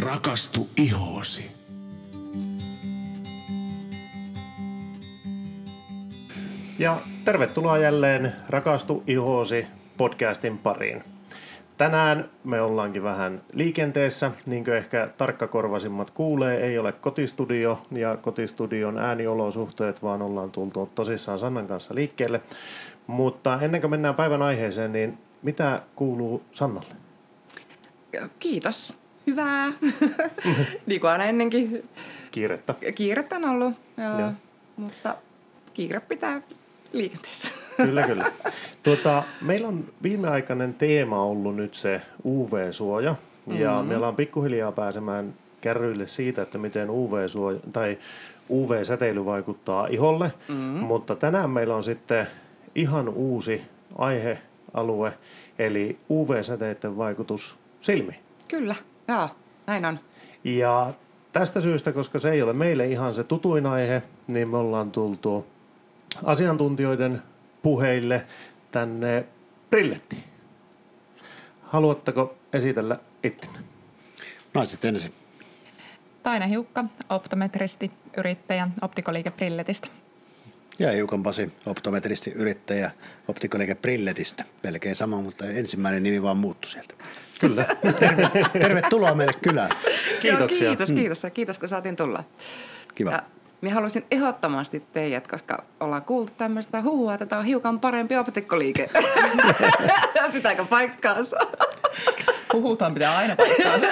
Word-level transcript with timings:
Rakastu 0.00 0.68
ihoosi. 0.76 1.50
Ja 6.78 6.96
tervetuloa 7.24 7.78
jälleen 7.78 8.32
Rakastu 8.48 9.02
ihoosi 9.06 9.66
podcastin 9.96 10.58
pariin. 10.58 11.02
Tänään 11.76 12.30
me 12.44 12.60
ollaankin 12.60 13.02
vähän 13.02 13.42
liikenteessä, 13.52 14.30
niin 14.46 14.64
kuin 14.64 14.76
ehkä 14.76 15.08
tarkkakorvasimmat 15.16 16.10
kuulee, 16.10 16.60
ei 16.60 16.78
ole 16.78 16.92
kotistudio 16.92 17.86
ja 17.90 18.16
kotistudion 18.16 18.98
ääniolosuhteet, 18.98 20.02
vaan 20.02 20.22
ollaan 20.22 20.50
tultu 20.50 20.90
tosissaan 20.94 21.38
Sannan 21.38 21.66
kanssa 21.66 21.94
liikkeelle. 21.94 22.40
Mutta 23.06 23.58
ennen 23.62 23.80
kuin 23.80 23.90
mennään 23.90 24.14
päivän 24.14 24.42
aiheeseen, 24.42 24.92
niin 24.92 25.18
mitä 25.42 25.82
kuuluu 25.94 26.42
Sannalle? 26.52 26.94
Kiitos. 28.38 29.05
Hyvää. 29.26 29.72
niin 30.86 31.00
kuin 31.00 31.10
aina 31.10 31.24
ennenkin. 31.24 31.88
Kiirettä. 32.30 32.74
Kiirettä 32.94 33.36
on 33.36 33.44
ollut, 33.44 33.74
joo. 33.98 34.20
Joo. 34.20 34.32
mutta 34.76 35.16
kiire 35.74 36.00
pitää 36.00 36.42
liikenteessä. 36.92 37.50
Kyllä, 37.76 38.02
kyllä. 38.02 38.24
Tuota, 38.82 39.22
meillä 39.40 39.68
on 39.68 39.84
viimeaikainen 40.02 40.74
teema 40.74 41.22
ollut 41.22 41.56
nyt 41.56 41.74
se 41.74 42.02
UV-suoja. 42.24 43.14
Ja 43.46 43.72
mm-hmm. 43.72 43.88
me 43.88 43.96
ollaan 43.96 44.16
pikkuhiljaa 44.16 44.72
pääsemään 44.72 45.34
kärryille 45.60 46.06
siitä, 46.06 46.42
että 46.42 46.58
miten 46.58 46.90
UV-suoja 46.90 47.60
tai 47.72 47.98
UV-säteily 48.50 49.24
vaikuttaa 49.24 49.86
iholle. 49.86 50.32
Mm-hmm. 50.48 50.64
Mutta 50.64 51.16
tänään 51.16 51.50
meillä 51.50 51.76
on 51.76 51.84
sitten 51.84 52.26
ihan 52.74 53.08
uusi 53.08 53.62
aihealue, 53.98 55.12
eli 55.58 55.98
UV-säteiden 56.10 56.96
vaikutus 56.96 57.58
silmiin. 57.80 58.20
Kyllä, 58.48 58.74
joo, 59.08 59.28
näin 59.66 59.84
on. 59.84 59.98
Ja 60.44 60.94
tästä 61.32 61.60
syystä, 61.60 61.92
koska 61.92 62.18
se 62.18 62.30
ei 62.30 62.42
ole 62.42 62.52
meille 62.52 62.86
ihan 62.86 63.14
se 63.14 63.24
tutuin 63.24 63.66
aihe, 63.66 64.02
niin 64.26 64.48
me 64.48 64.56
ollaan 64.56 64.90
tultu 64.90 65.46
asiantuntijoiden 66.24 67.22
puheille 67.62 68.26
tänne 68.70 69.24
Brillettiin. 69.70 70.24
Haluatteko 71.62 72.36
esitellä 72.52 72.98
ittenne? 73.22 73.58
Naiset 74.54 74.84
ensin. 74.84 75.12
Taina 76.22 76.46
Hiukka, 76.46 76.84
optometristi, 77.10 77.90
yrittäjä 78.16 78.68
Optikoliike 78.82 79.30
Brilletistä. 79.30 79.88
Ja 80.78 80.92
Hiukan 80.92 81.22
Pasi, 81.22 81.52
optometristi, 81.66 82.30
yrittäjä, 82.34 82.90
optikoliike 83.28 83.74
Brilletistä. 83.74 84.44
Melkein 84.62 84.96
sama, 84.96 85.20
mutta 85.20 85.46
ensimmäinen 85.46 86.02
nimi 86.02 86.22
vaan 86.22 86.36
muuttui 86.36 86.70
sieltä. 86.70 86.94
Kyllä. 87.40 87.64
Terve, 87.98 88.30
tervetuloa 88.60 89.14
meille 89.14 89.32
kylään. 89.42 89.70
Kiitoksia. 90.20 90.64
Joo, 90.66 90.76
kiitos, 90.76 90.92
kiitos. 90.92 91.22
ja 91.22 91.30
Kiitos, 91.30 91.58
kun 91.58 91.68
saatiin 91.68 91.96
tulla. 91.96 92.24
Kiva. 92.94 93.10
Ja 93.10 93.22
minä 93.60 93.74
haluaisin 93.74 94.04
ehdottomasti 94.10 94.82
teidät, 94.92 95.26
koska 95.28 95.64
ollaan 95.80 96.02
kuultu 96.02 96.32
tämmöistä 96.38 96.82
huhua, 96.82 97.14
että 97.14 97.26
tämä 97.26 97.38
on 97.40 97.46
hiukan 97.46 97.80
parempi 97.80 98.16
optikkoliike. 98.16 98.90
Pitääkö 100.32 100.64
paikkaansa? 100.64 101.36
Huhutaan 102.52 102.94
pitää 102.94 103.16
aina 103.16 103.36
paikkaansa. 103.36 103.86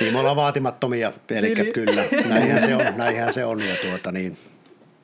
Niin 0.00 0.12
me 0.12 0.18
ollaan 0.18 0.36
vaatimattomia, 0.36 1.12
eli 1.30 1.54
Niin. 1.54 1.72
kyllä, 1.72 2.04
näinhän 2.28 2.62
se 2.62 2.74
on, 2.76 2.84
näinhän 2.96 3.32
se 3.32 3.44
on. 3.44 3.60
Ja 3.60 3.76
tuota, 3.76 4.12
niin, 4.12 4.36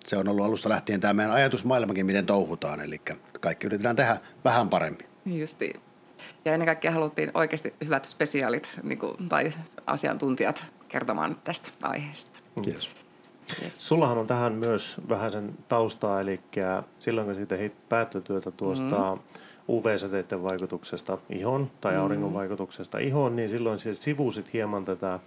se 0.07 0.17
on 0.17 0.29
ollut 0.29 0.47
alusta 0.47 0.69
lähtien 0.69 1.01
tämä 1.01 1.15
meidän 1.15 1.35
ajatusmaailmakin, 1.35 2.07
miten 2.07 2.27
touhutaan, 2.27 2.81
eli 2.81 3.01
kaikki 3.41 3.67
yritetään 3.67 3.97
tehdä 3.97 4.17
vähän 4.45 4.69
paremmin. 4.69 5.07
Niin 5.25 5.41
Justiin. 5.41 5.81
Ja 6.45 6.53
ennen 6.53 6.67
kaikkea 6.67 6.91
haluttiin 6.91 7.31
oikeasti 7.35 7.75
hyvät 7.85 8.05
spesiaalit 8.05 8.81
niin 8.83 8.99
kuin, 8.99 9.29
tai 9.29 9.53
asiantuntijat 9.87 10.67
kertomaan 10.89 11.37
tästä 11.45 11.69
aiheesta. 11.83 12.39
Kiitos. 12.63 12.91
Yes. 13.63 13.89
Sullahan 13.89 14.19
on 14.19 14.27
tähän 14.27 14.53
myös 14.53 15.01
vähän 15.09 15.33
sen 15.33 15.59
taustaa, 15.69 16.21
eli 16.21 16.41
silloin 16.99 17.27
kun 17.27 17.35
siitä 17.35 17.57
päättötyötä 17.89 18.51
tuosta 18.51 18.97
mm-hmm. 18.97 19.23
UV-säteiden 19.69 20.43
vaikutuksesta 20.43 21.19
ihon 21.31 21.71
tai 21.81 21.97
auringon 21.97 22.35
vaikutuksesta 22.35 22.99
ihon, 22.99 23.37
niin 23.37 23.49
silloin 23.49 23.79
siis 23.79 24.03
sivusit 24.03 24.53
hieman 24.53 24.85
tätä 24.85 25.09
ää, 25.11 25.21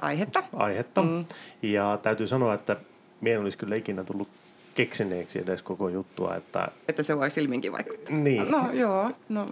Aihetta. 0.00 0.42
aihetta. 0.52 1.02
Mm. 1.02 1.24
Ja 1.62 1.98
täytyy 2.02 2.26
sanoa, 2.26 2.54
että 2.54 2.76
minä 3.20 3.34
en 3.36 3.40
olisi 3.42 3.58
kyllä 3.58 3.76
ikinä 3.76 4.04
tullut 4.04 4.28
keksineeksi 4.74 5.38
edes 5.38 5.62
koko 5.62 5.88
juttua, 5.88 6.36
että 6.36 6.68
Että 6.88 7.02
se 7.02 7.16
voi 7.18 7.30
silminkin 7.30 7.72
vaikuttaa. 7.72 8.16
niin. 8.16 8.50
No 8.50 8.72
joo, 8.72 9.10
no 9.28 9.46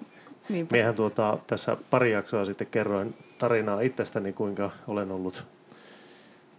niinpä. 0.48 0.72
Miehän 0.76 0.94
tuota, 0.94 1.38
tässä 1.46 1.76
pari 1.90 2.12
jaksoa 2.12 2.44
sitten 2.44 2.66
kerroin 2.66 3.14
tarinaa 3.38 3.80
itsestäni, 3.80 4.32
kuinka 4.32 4.70
olen 4.88 5.10
ollut 5.12 5.44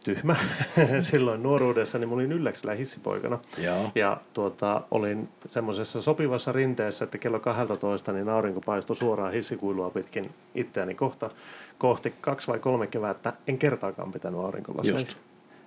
tyhmä 0.04 0.36
silloin 1.00 1.44
nuoruudessa, 1.44 1.98
niin 2.00 2.10
mä 2.10 2.16
olin 2.16 2.32
ylläksellä 2.32 2.76
hissipoikana. 2.76 3.40
Joo. 3.58 3.92
Ja 3.96 4.18
tuota, 4.34 4.82
olin 4.92 5.30
semmoisessa 5.48 6.02
sopivassa 6.02 6.52
rinteessä, 6.52 7.06
että 7.06 7.18
kello 7.18 7.40
12 7.40 8.12
niin 8.12 8.30
aurinko 8.30 8.62
paistoi 8.66 8.96
suoraan 8.96 9.34
hissikuilua 9.34 9.90
pitkin 9.90 10.32
itseäni 10.56 10.96
kohta, 10.96 11.30
kohti 11.78 12.14
kaksi 12.22 12.48
vai 12.48 12.60
kolme 12.60 12.88
kevättä. 12.88 13.34
En 13.48 13.58
kertaakaan 13.58 14.12
pitänyt 14.12 14.40
aurinkolaseja. 14.40 14.94
Just. 14.94 15.14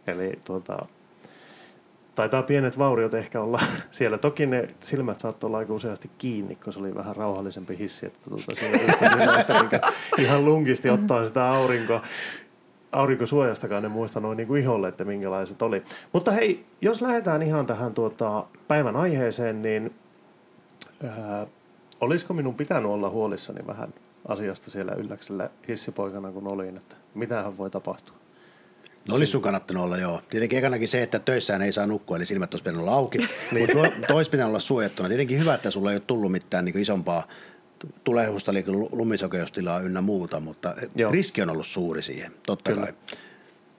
Eli 0.07 0.33
tuota, 0.45 0.87
taitaa 2.15 2.43
pienet 2.43 2.79
vauriot 2.79 3.15
ehkä 3.15 3.41
olla 3.41 3.61
siellä. 3.91 4.19
Toki 4.19 4.47
ne 4.47 4.69
silmät 4.81 5.21
saattoi 5.21 5.49
olla 5.49 5.59
aika 5.59 5.75
useasti 5.75 6.11
kiinni, 6.19 6.57
kun 6.57 6.73
se 6.73 6.81
oli 6.81 6.95
vähän 6.95 7.17
rauhallisempi 7.17 7.79
hissi, 7.79 8.07
että 8.07 8.19
tuota, 8.29 8.57
sellaista, 9.19 9.63
mikä 9.63 9.81
ihan 10.19 10.45
lunkisti 10.45 10.91
ottaa 10.91 11.27
sitä 11.27 11.51
aurinkoa. 11.51 12.03
Aurinkosuojastakaan 12.93 13.85
en 13.85 13.91
muista 13.91 14.21
noin 14.21 14.37
niin 14.37 14.47
kuin 14.47 14.63
iholle, 14.63 14.89
että 14.89 15.05
minkälaiset 15.05 15.63
oli. 15.63 15.83
Mutta 16.13 16.33
hei, 16.33 16.65
jos 16.81 17.03
lähdetään 17.03 17.43
ihan 17.43 17.67
tähän 17.67 17.95
tuota, 17.95 18.45
päivän 18.69 18.97
aiheeseen, 18.97 19.63
niin 19.63 19.95
ää, 21.05 21.47
olisiko 22.01 22.35
minun 22.35 22.55
pitänyt 22.55 22.91
olla 22.91 23.11
huolissani 23.11 23.67
vähän 23.67 23.95
asiasta 24.29 24.71
siellä 24.71 24.93
ylläksellä 24.93 25.51
hissipoikana, 25.69 26.33
kun 26.33 26.53
olin, 26.53 26.77
että 26.77 26.97
mitähän 27.15 27.59
voi 27.59 27.71
tapahtua? 27.71 28.20
No 29.11 29.17
olisi 29.17 29.33
sun 29.33 29.43
kannattanut 29.43 29.85
olla, 29.85 29.97
joo. 29.97 30.21
Tietenkin 30.31 30.59
ekanakin 30.59 30.89
se, 30.89 31.03
että 31.03 31.19
töissään 31.19 31.63
ei 31.63 31.73
saa 31.73 31.87
nukkua, 31.87 32.17
eli 32.17 32.27
silmät 32.27 32.55
olisi 32.55 32.63
pitänyt 32.65 32.81
olla 32.81 32.95
auki. 32.95 33.19
Mutta 33.59 34.07
tois 34.09 34.29
pitää 34.29 34.47
olla 34.47 34.59
suojattuna. 34.59 35.09
Tietenkin 35.09 35.39
hyvä, 35.39 35.55
että 35.55 35.71
sulla 35.71 35.91
ei 35.91 35.95
ole 35.97 36.03
tullut 36.07 36.33
mitään 36.33 36.65
niin 36.65 36.79
isompaa 36.79 37.27
tulehusta, 38.05 38.51
eli 38.51 38.65
lumisokeustilaa 38.93 39.81
ynnä 39.81 40.01
muuta, 40.01 40.41
mutta 40.41 40.75
Joo. 40.95 41.13
riski 41.13 41.43
on 41.43 41.51
ollut 41.51 41.67
suuri 41.67 42.03
siihen, 42.03 42.33
totta 42.47 42.73
Kyllä. 42.73 42.85
kai. 42.85 42.95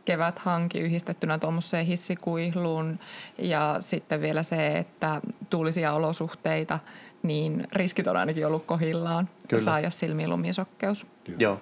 Kevät 0.06 0.40
hanki 0.40 0.80
yhdistettynä 0.80 1.40
tuommoiseen 1.40 1.86
hissikuihluun 1.86 3.00
ja 3.38 3.78
sitten 3.80 4.22
vielä 4.22 4.44
se, 4.44 4.78
että 4.78 5.22
tuulisia 5.50 5.94
olosuhteita, 5.94 6.80
niin 7.24 7.68
riskit 7.74 8.08
on 8.08 8.18
ainakin 8.18 8.48
ollut 8.48 8.66
kohillaan 8.66 9.30
Kyllä. 9.48 9.64
saada 9.64 9.90
silmiin 9.90 10.30
lumisokkeus. 10.30 11.06
Joo. 11.40 11.62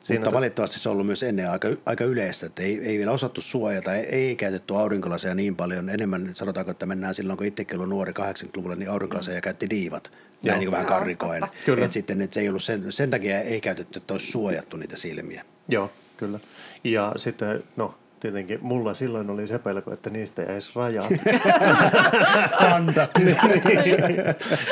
Siinä 0.00 0.20
Mutta 0.20 0.36
valitettavasti 0.36 0.78
se 0.78 0.88
on 0.88 0.92
ollut 0.92 1.06
myös 1.06 1.22
ennen 1.22 1.50
aika, 1.50 1.68
aika 1.86 2.04
yleistä, 2.04 2.46
että 2.46 2.62
ei, 2.62 2.80
ei 2.82 2.98
vielä 2.98 3.10
osattu 3.10 3.40
suojata, 3.40 3.94
ei, 3.94 4.04
ei 4.04 4.36
käytetty 4.36 4.76
aurinkolaseja 4.76 5.34
niin 5.34 5.56
paljon. 5.56 5.88
Enemmän 5.88 6.30
sanotaanko, 6.32 6.70
että 6.70 6.86
mennään 6.86 7.14
silloin, 7.14 7.36
kun 7.36 7.46
itsekin 7.46 7.76
ollut 7.76 7.88
nuori 7.88 8.12
80-luvulla, 8.12 8.76
niin 8.76 8.90
aurinkolaseja 8.90 9.40
käytti 9.40 9.70
diivat. 9.70 10.12
Näin 10.46 10.58
niin 10.58 10.66
kuin 10.66 10.72
vähän 10.72 10.86
karrikoen. 10.86 11.42
Kyllä. 11.64 11.84
Et 11.84 11.92
sitten 11.92 12.22
että 12.22 12.34
se 12.34 12.40
ei 12.40 12.48
ollut 12.48 12.62
sen, 12.62 12.92
sen 12.92 13.10
takia 13.10 13.40
ei 13.40 13.60
käytetty, 13.60 13.98
että 13.98 14.14
olisi 14.14 14.26
suojattu 14.26 14.76
niitä 14.76 14.96
silmiä. 14.96 15.44
Joo, 15.68 15.90
kyllä. 16.16 16.38
Ja 16.84 17.12
sitten, 17.16 17.62
no 17.76 17.94
tietenkin 18.20 18.58
mulla 18.62 18.94
silloin 18.94 19.30
oli 19.30 19.46
se 19.46 19.58
pelko, 19.58 19.92
että 19.92 20.10
niistä 20.10 20.42
jäisi 20.42 20.70
rajat. 20.74 21.06
Kandat. 22.60 23.10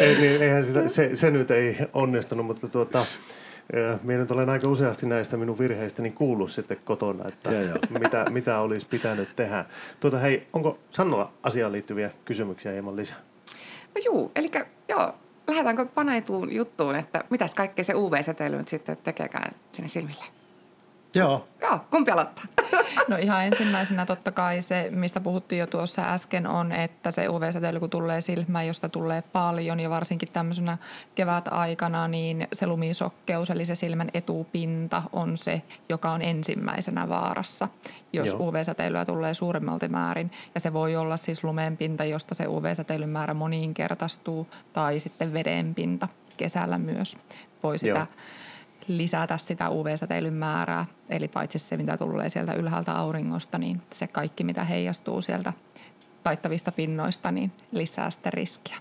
ei, 0.01 0.17
niin, 0.21 0.43
eihän 0.43 0.65
sitä, 0.65 0.89
se, 0.89 1.11
se, 1.15 1.31
nyt 1.31 1.51
ei 1.51 1.77
onnistunut, 1.93 2.47
mutta 2.47 2.69
tuota, 2.69 3.07
minä 4.03 4.19
nyt 4.19 4.31
olen 4.31 4.49
aika 4.49 4.69
useasti 4.69 5.07
näistä 5.07 5.37
minun 5.37 5.59
virheistäni 5.59 6.11
kuullut 6.11 6.51
sitten 6.51 6.77
kotona, 6.85 7.29
että 7.29 7.51
Joo, 7.51 7.63
joo. 7.63 7.77
mitä, 8.01 8.27
mitä 8.31 8.61
olisi 8.61 8.89
pitänyt 8.89 9.37
tehdä. 9.37 9.65
Tuota, 10.01 10.19
hei, 10.19 10.49
onko 10.53 10.79
Sannolla 10.91 11.33
asiaan 11.43 11.73
liittyviä 11.73 12.11
kysymyksiä 12.25 12.73
hieman 12.73 12.97
lisää? 12.97 13.19
No 13.95 14.01
juu, 14.05 14.33
eli 14.37 14.51
joo, 14.89 15.15
lähdetäänkö 15.49 15.87
paneituun 15.87 16.53
juttuun, 16.53 16.97
että 16.97 17.25
mitäs 17.31 17.55
kaikkea 17.55 17.85
se 17.85 17.95
UV-säteily 17.95 18.59
nyt 18.59 18.69
sitten 18.69 18.97
tekeekään 18.97 19.51
sinne 19.73 19.89
silmille? 19.89 20.25
Joo, 21.15 21.49
Joo, 21.61 21.79
kumpi 21.91 22.11
aloittaa? 22.11 22.45
No 23.09 23.17
ihan 23.17 23.45
ensimmäisenä 23.45 24.07
totta 24.07 24.33
kai 24.33 24.63
se, 24.63 24.89
mistä 24.91 25.21
puhuttiin 25.21 25.59
jo 25.59 25.67
tuossa 25.67 26.03
äsken, 26.03 26.47
on, 26.47 26.73
että 26.73 27.11
se 27.11 27.29
UV-säteily 27.29 27.81
kun 27.81 27.91
tulee 27.91 28.21
silmään, 28.21 28.67
josta 28.67 28.89
tulee 28.89 29.23
paljon 29.23 29.81
ja 29.81 29.91
varsinkin 29.91 30.29
tämmöisenä 30.33 30.79
kevätaikana, 31.15 32.09
niin 32.09 32.49
se 32.53 32.67
lumisokkeus, 32.67 33.51
eli 33.51 33.65
se 33.65 33.75
silmän 33.75 34.11
etupinta 34.15 35.03
on 35.13 35.37
se, 35.37 35.63
joka 35.89 36.11
on 36.11 36.23
ensimmäisenä 36.23 37.09
vaarassa, 37.09 37.69
jos 38.13 38.29
Joo. 38.29 38.49
UV-säteilyä 38.49 39.05
tulee 39.05 39.35
suuremmalti 39.35 39.89
määrin. 39.89 40.31
Ja 40.55 40.61
se 40.61 40.73
voi 40.73 40.97
olla 40.97 41.17
siis 41.17 41.45
lumenpinta, 41.45 42.05
josta 42.05 42.35
se 42.35 42.47
UV-säteilyn 42.47 43.09
määrä 43.09 43.35
moninkertaistuu, 43.35 44.47
tai 44.73 45.01
sitten 45.01 45.33
vedenpinta 45.33 46.09
kesällä 46.37 46.79
myös 46.79 47.17
voi 47.63 47.79
sitä 47.79 47.99
Joo. 47.99 48.07
Lisätä 48.89 49.39
sitä 49.39 49.71
UV-säteilyn 49.71 50.35
määrää. 50.35 50.87
Eli 51.09 51.29
paitsi 51.29 51.59
se, 51.59 51.77
mitä 51.77 51.97
tulee 51.97 52.29
sieltä 52.29 52.55
ylhäältä 52.55 52.93
auringosta, 52.93 53.59
niin 53.59 53.83
se 53.93 54.07
kaikki, 54.07 54.45
mitä 54.45 54.65
heijastuu 54.65 55.21
sieltä 55.21 55.53
taittavista 56.23 56.73
pinnoista, 56.73 57.31
niin 57.31 57.53
lisää 57.73 58.11
sitä 58.11 58.31
riskiä. 58.31 58.77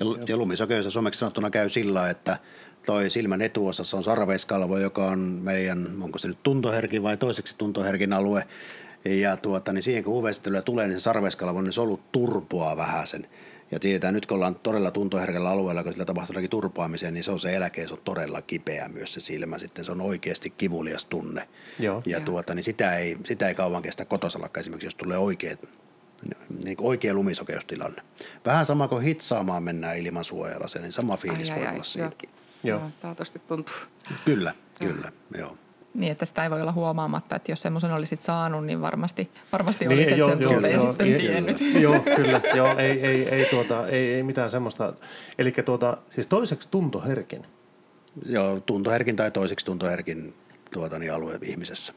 Ja, 0.00 0.06
ja 0.28 0.36
lumisokeudessa 0.36 0.90
suomeksi 0.90 1.18
sanottuna 1.18 1.50
käy 1.50 1.68
sillä, 1.68 2.10
että 2.10 2.38
toi 2.86 3.10
silmän 3.10 3.42
etuosassa 3.42 3.96
on 3.96 4.04
sarveiskalvo, 4.04 4.78
joka 4.78 5.06
on 5.06 5.18
meidän, 5.18 5.86
onko 6.00 6.18
se 6.18 6.28
nyt 6.28 6.42
tuntoherkin 6.42 7.02
vai 7.02 7.16
toiseksi 7.16 7.56
tuntoherkin 7.58 8.12
alue. 8.12 8.46
Ja 9.04 9.36
tuota, 9.36 9.72
niin 9.72 9.82
siihen 9.82 10.04
kun 10.04 10.14
uv 10.14 10.26
tulee, 10.64 10.88
niin 10.88 11.00
se 11.00 11.02
sarveiskalvo, 11.02 11.62
niin 11.62 11.72
solut 11.72 12.12
turpoaa 12.12 12.76
vähän 12.76 13.06
sen. 13.06 13.26
Ja 13.70 13.80
tiedetään 13.80 14.14
nyt, 14.14 14.26
kun 14.26 14.34
ollaan 14.34 14.54
todella 14.54 14.90
tuntoherkällä 14.90 15.50
alueella, 15.50 15.82
kun 15.82 15.92
sillä 15.92 16.04
tapahtuu 16.04 16.32
jotakin 16.32 16.50
turpoamiseen, 16.50 17.14
niin 17.14 17.24
se 17.24 17.30
on 17.30 17.40
se 17.40 17.56
eläke, 17.56 17.86
se 17.86 17.94
on 17.94 18.00
todella 18.04 18.42
kipeä 18.42 18.88
myös 18.88 19.14
se 19.14 19.20
silmä. 19.20 19.58
Sitten 19.58 19.84
se 19.84 19.92
on 19.92 20.00
oikeasti 20.00 20.50
kivulias 20.50 21.04
tunne. 21.04 21.48
Joo. 21.78 22.02
Ja 22.06 22.20
tuota, 22.20 22.54
niin 22.54 22.64
sitä 22.64 22.96
ei, 22.96 23.16
sitä 23.24 23.48
ei 23.48 23.54
kauan 23.54 23.82
kestä 23.82 24.04
kotosallakka 24.04 24.60
esimerkiksi, 24.60 24.86
jos 24.86 24.94
tulee 24.94 25.18
oikea, 25.18 25.56
niin 26.64 26.76
oikea 26.80 27.14
lumisokeustilanne. 27.14 28.02
Vähän 28.46 28.66
sama 28.66 28.88
kuin 28.88 29.02
hitsaamaan 29.02 29.62
mennään 29.62 29.98
ilman 29.98 30.24
suojalla, 30.24 30.66
niin 30.80 30.92
sama 30.92 31.16
fiilis 31.16 31.50
Ai, 31.50 31.56
voi 31.56 31.66
ai, 31.66 31.72
olla 31.72 31.80
ai, 31.80 31.84
siinä. 31.84 32.10
joo. 32.64 32.80
Joo. 32.80 32.90
Joo, 33.02 33.14
tuntuu. 33.48 33.74
Kyllä, 34.24 34.54
kyllä, 34.78 35.12
joo. 35.38 35.56
Niin, 35.94 36.12
että 36.12 36.24
sitä 36.24 36.44
ei 36.44 36.50
voi 36.50 36.60
olla 36.60 36.72
huomaamatta, 36.72 37.36
että 37.36 37.52
jos 37.52 37.62
semmoisen 37.62 37.92
olisit 37.92 38.22
saanut, 38.22 38.66
niin 38.66 38.80
varmasti, 38.80 39.30
varmasti 39.52 39.86
Niin, 39.86 39.98
olisit 39.98 40.16
joo, 40.16 40.28
sen 40.28 40.40
joo, 40.40 40.52
tunteen 40.52 40.74
joo, 40.74 40.86
sitten 40.86 41.06
kyllä. 41.06 41.18
tiennyt. 41.18 41.60
Joo, 41.80 42.00
kyllä. 42.16 42.40
Joo, 42.54 42.76
ei, 42.78 43.06
ei, 43.06 43.28
ei, 43.28 43.44
tuota, 43.44 43.88
ei, 43.88 44.14
ei 44.14 44.22
mitään 44.22 44.50
semmoista. 44.50 44.92
Eli 45.38 45.52
tuota, 45.64 45.96
siis 46.10 46.26
toiseksi 46.26 46.68
tuntoherkin. 46.70 47.46
Joo, 48.26 48.60
tuntoherkin 48.60 49.16
tai 49.16 49.30
toiseksi 49.30 49.66
tuntoherkin 49.66 50.34
tuota, 50.72 50.98
niin 50.98 51.12
alue 51.12 51.38
ihmisessä. 51.42 51.92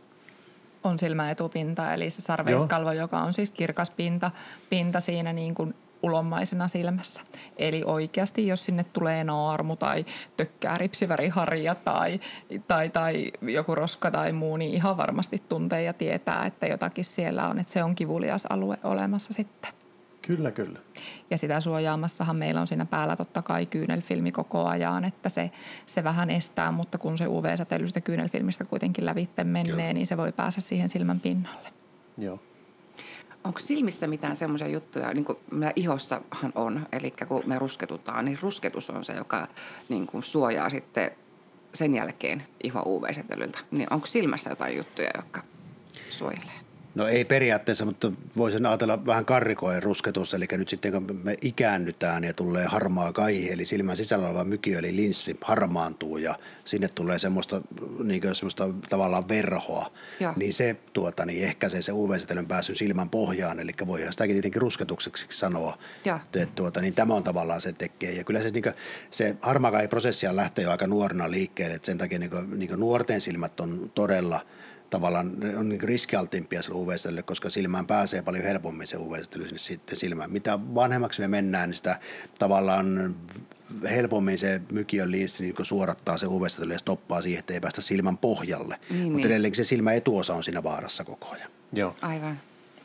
on 0.83 0.99
silmäetupinta, 0.99 1.93
eli 1.93 2.09
se 2.09 2.21
sarveiskalvo, 2.21 2.91
joka 2.91 3.19
on 3.19 3.33
siis 3.33 3.51
kirkas 3.51 3.91
pinta, 3.91 4.31
pinta 4.69 4.99
siinä 4.99 5.33
niin 5.33 5.55
kuin 5.55 5.75
ulommaisena 6.03 6.67
silmässä. 6.67 7.21
Eli 7.57 7.83
oikeasti, 7.85 8.47
jos 8.47 8.65
sinne 8.65 8.83
tulee 8.83 9.23
naarmu 9.23 9.75
tai 9.75 10.05
tökkää 10.37 10.77
ripsiväriharja 10.77 11.75
tai, 11.75 12.19
tai, 12.67 12.89
tai 12.89 13.31
joku 13.41 13.75
roska 13.75 14.11
tai 14.11 14.31
muu, 14.31 14.57
niin 14.57 14.73
ihan 14.73 14.97
varmasti 14.97 15.43
tuntee 15.49 15.83
ja 15.83 15.93
tietää, 15.93 16.45
että 16.45 16.67
jotakin 16.67 17.05
siellä 17.05 17.47
on, 17.47 17.59
että 17.59 17.73
se 17.73 17.83
on 17.83 17.95
kivulias 17.95 18.45
alue 18.45 18.77
olemassa 18.83 19.33
sitten. 19.33 19.71
Kyllä, 20.21 20.51
kyllä. 20.51 20.79
Ja 21.29 21.37
sitä 21.37 21.61
suojaamassahan 21.61 22.35
meillä 22.35 22.61
on 22.61 22.67
siinä 22.67 22.85
päällä 22.85 23.15
totta 23.15 23.41
kai 23.41 23.65
kyynelfilmi 23.65 24.31
koko 24.31 24.65
ajan, 24.65 25.05
että 25.05 25.29
se, 25.29 25.51
se 25.85 26.03
vähän 26.03 26.29
estää, 26.29 26.71
mutta 26.71 26.97
kun 26.97 27.17
se 27.17 27.27
UV-säteily 27.27 27.87
sitä 27.87 28.01
kyynelfilmistä 28.01 28.65
kuitenkin 28.65 29.05
lävitte 29.05 29.43
menee, 29.43 29.71
Kyllä. 29.71 29.93
niin 29.93 30.07
se 30.07 30.17
voi 30.17 30.31
päästä 30.31 30.61
siihen 30.61 30.89
silmän 30.89 31.19
pinnalle. 31.19 31.69
Joo. 32.17 32.39
Onko 33.43 33.59
silmissä 33.59 34.07
mitään 34.07 34.35
semmoisia 34.35 34.67
juttuja, 34.67 35.13
niin 35.13 35.25
kuin 35.25 35.37
meillä 35.51 35.73
ihossahan 35.75 36.51
on, 36.55 36.87
eli 36.91 37.13
kun 37.27 37.43
me 37.45 37.59
rusketutaan, 37.59 38.25
niin 38.25 38.39
rusketus 38.41 38.89
on 38.89 39.03
se, 39.03 39.13
joka 39.13 39.47
niin 39.89 40.07
kuin 40.07 40.23
suojaa 40.23 40.69
sitten 40.69 41.11
sen 41.73 41.93
jälkeen 41.95 42.43
iho 42.63 42.81
UV-säteilyltä. 42.85 43.59
Niin 43.71 43.93
onko 43.93 44.05
silmässä 44.07 44.49
jotain 44.49 44.77
juttuja, 44.77 45.09
jotka 45.15 45.43
suojelee? 46.09 46.60
No 46.95 47.07
ei 47.07 47.25
periaatteessa, 47.25 47.85
mutta 47.85 48.11
voisin 48.37 48.65
ajatella 48.65 49.05
vähän 49.05 49.25
karrikoen 49.25 49.83
rusketus, 49.83 50.33
eli 50.33 50.45
nyt 50.51 50.69
sitten 50.69 50.91
kun 50.91 51.19
me 51.23 51.35
ikäännytään 51.41 52.23
ja 52.23 52.33
tulee 52.33 52.65
harmaa 52.65 53.13
kaihi, 53.13 53.51
eli 53.51 53.65
silmän 53.65 53.97
sisällä 53.97 54.27
oleva 54.27 54.43
mykiö, 54.43 54.79
eli 54.79 54.95
linssi 54.95 55.37
harmaantuu 55.41 56.17
ja 56.17 56.35
sinne 56.65 56.87
tulee 56.87 57.19
semmoista, 57.19 57.61
niin 58.03 58.35
semmoista 58.35 58.69
tavallaan 58.89 59.27
verhoa, 59.29 59.91
Joo. 60.19 60.33
niin 60.35 60.53
se 60.53 60.75
tuota, 60.93 61.25
niin 61.25 61.43
ehkäisee 61.43 61.81
se 61.81 61.91
UV-säteilyn 61.91 62.47
pääsyn 62.47 62.75
silmän 62.75 63.09
pohjaan, 63.09 63.59
eli 63.59 63.71
voidaan 63.87 64.11
sitäkin 64.11 64.35
tietenkin 64.35 64.61
rusketukseksi 64.61 65.27
sanoa. 65.29 65.77
Joo. 66.05 66.19
Et, 66.33 66.55
tuota, 66.55 66.81
niin 66.81 66.93
tämä 66.93 67.13
on 67.13 67.23
tavallaan 67.23 67.61
se 67.61 67.73
tekee. 67.73 68.11
Ja 68.11 68.23
kyllä 68.23 68.39
se, 68.39 68.49
niin 68.49 68.63
se 69.09 69.35
harmakaihiprosessi 69.41 70.27
lähtee 70.31 70.63
jo 70.63 70.71
aika 70.71 70.87
nuorena 70.87 71.31
liikkeelle, 71.31 71.75
että 71.75 71.85
sen 71.85 71.97
takia 71.97 72.19
niin 72.19 72.31
kuin, 72.31 72.59
niin 72.59 72.69
kuin 72.69 72.79
nuorten 72.79 73.21
silmät 73.21 73.59
on 73.59 73.91
todella– 73.95 74.41
tavallaan 74.91 75.39
ne 75.39 75.57
on 75.57 75.69
niin 75.69 75.81
riskialtimpia 75.81 76.61
sille 76.61 76.77
uv 76.77 76.89
koska 77.25 77.49
silmään 77.49 77.87
pääsee 77.87 78.21
paljon 78.21 78.43
helpommin 78.43 78.87
se 78.87 78.97
uv 78.97 79.15
sinne 79.15 79.57
sitten 79.57 79.97
silmään. 79.97 80.31
Mitä 80.31 80.59
vanhemmaksi 80.75 81.21
me 81.21 81.27
mennään, 81.27 81.69
niin 81.69 81.75
sitä 81.75 81.99
tavallaan 82.39 83.15
helpommin 83.89 84.37
se 84.37 84.61
mykiön 84.71 85.11
linssi 85.11 85.43
niin 85.43 85.55
suorattaa 85.65 86.17
se 86.17 86.27
uv 86.27 86.43
ja 86.71 86.79
stoppaa 86.79 87.21
siihen, 87.21 87.39
että 87.39 87.53
ei 87.53 87.59
päästä 87.59 87.81
silmän 87.81 88.17
pohjalle. 88.17 88.79
Niin, 88.89 89.03
Mutta 89.03 89.17
niin. 89.17 89.27
edelleenkin 89.27 89.65
se 89.65 89.69
silmä 89.69 89.93
etuosa 89.93 90.33
on 90.33 90.43
siinä 90.43 90.63
vaarassa 90.63 91.03
koko 91.03 91.29
ajan. 91.29 91.51
Joo. 91.73 91.95
Aivan. 92.01 92.39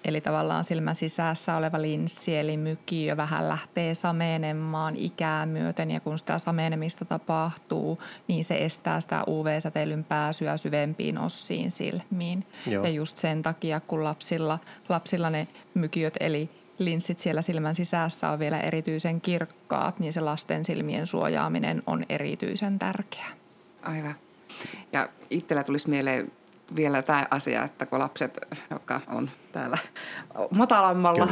Eli 0.06 0.20
tavallaan 0.20 0.64
silmän 0.64 0.94
sisässä 0.94 1.56
oleva 1.56 1.82
linssi 1.82 2.36
eli 2.36 2.56
mykiö 2.56 3.16
vähän 3.16 3.48
lähtee 3.48 3.94
sameenemaan 3.94 4.96
ikää 4.96 5.46
myöten 5.46 5.90
ja 5.90 6.00
kun 6.00 6.18
sitä 6.18 6.38
sameenemista 6.38 7.04
tapahtuu, 7.04 8.02
niin 8.28 8.44
se 8.44 8.56
estää 8.56 9.00
sitä 9.00 9.24
UV-säteilyn 9.28 10.04
pääsyä 10.04 10.56
syvempiin 10.56 11.18
ossiin 11.18 11.70
silmiin. 11.70 12.46
Joo. 12.66 12.84
Ja 12.84 12.90
just 12.90 13.18
sen 13.18 13.42
takia, 13.42 13.80
kun 13.80 14.04
lapsilla, 14.04 14.58
lapsilla 14.88 15.30
ne 15.30 15.48
mykiöt 15.74 16.14
eli 16.20 16.50
linssit 16.78 17.18
siellä 17.18 17.42
silmän 17.42 17.74
sisässä 17.74 18.30
on 18.30 18.38
vielä 18.38 18.60
erityisen 18.60 19.20
kirkkaat, 19.20 19.98
niin 19.98 20.12
se 20.12 20.20
lasten 20.20 20.64
silmien 20.64 21.06
suojaaminen 21.06 21.82
on 21.86 22.06
erityisen 22.08 22.78
tärkeää. 22.78 23.30
Aivan. 23.82 24.14
Ja 24.92 25.08
itsellä 25.30 25.64
tulisi 25.64 25.88
mieleen 25.88 26.32
vielä 26.76 27.02
tämä 27.02 27.26
asia, 27.30 27.64
että 27.64 27.86
kun 27.86 27.98
lapset, 27.98 28.38
jotka 28.70 29.00
on 29.06 29.30
täällä 29.52 29.78
matalammalla, 30.50 31.28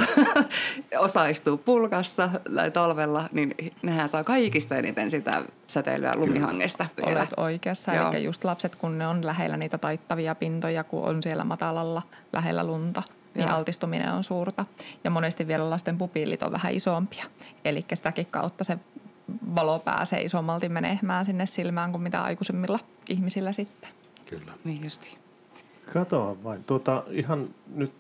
osa 0.99 1.27
istuu 1.27 1.59
pulkassa 1.59 2.31
tai 2.55 2.71
talvella, 2.71 3.29
niin 3.33 3.55
nehän 3.83 4.09
saa 4.09 4.25
kaikista 4.25 4.77
eniten 4.77 5.11
sitä 5.11 5.43
säteilyä 5.67 6.13
lumihangesta 6.17 6.87
vielä. 6.97 7.21
Olet 7.21 7.35
oikeassa. 7.37 7.95
Joo. 7.95 8.13
Eli 8.13 8.25
just 8.25 8.45
lapset, 8.45 8.77
kun 8.77 8.99
ne 8.99 9.07
on 9.07 9.27
lähellä 9.27 9.57
niitä 9.57 9.79
taittavia 9.79 10.35
pintoja, 10.35 10.85
kun 10.85 11.05
on 11.05 11.23
siellä 11.23 11.45
matalalla 11.45 12.03
lähellä 12.33 12.65
lunta, 12.65 13.03
niin 13.35 13.49
Joo. 13.49 13.57
altistuminen 13.57 14.13
on 14.13 14.23
suurta. 14.23 14.65
Ja 15.05 15.11
monesti 15.11 15.47
vielä 15.47 15.71
lasten 15.71 15.99
pupillit 15.99 16.43
on 16.43 16.53
vähän 16.53 16.75
isompia. 16.75 17.25
Eli 17.65 17.85
sitäkin 17.95 18.27
kautta 18.31 18.65
se 18.65 18.79
valo 19.55 19.79
pääsee 19.79 20.23
isommalti 20.23 20.69
menemään 20.69 21.25
sinne 21.25 21.47
silmään 21.47 21.91
kuin 21.91 22.03
mitä 22.03 22.23
aikuisemmilla 22.23 22.79
ihmisillä 23.09 23.53
sitten. 23.53 23.91
Kyllä. 24.31 24.53
Niin 24.65 24.85
justi. 24.85 25.24
Katoa 25.93 26.37
vain. 26.45 26.65
Tuota, 26.65 27.05
ihan 27.11 27.49
nyt 27.75 27.93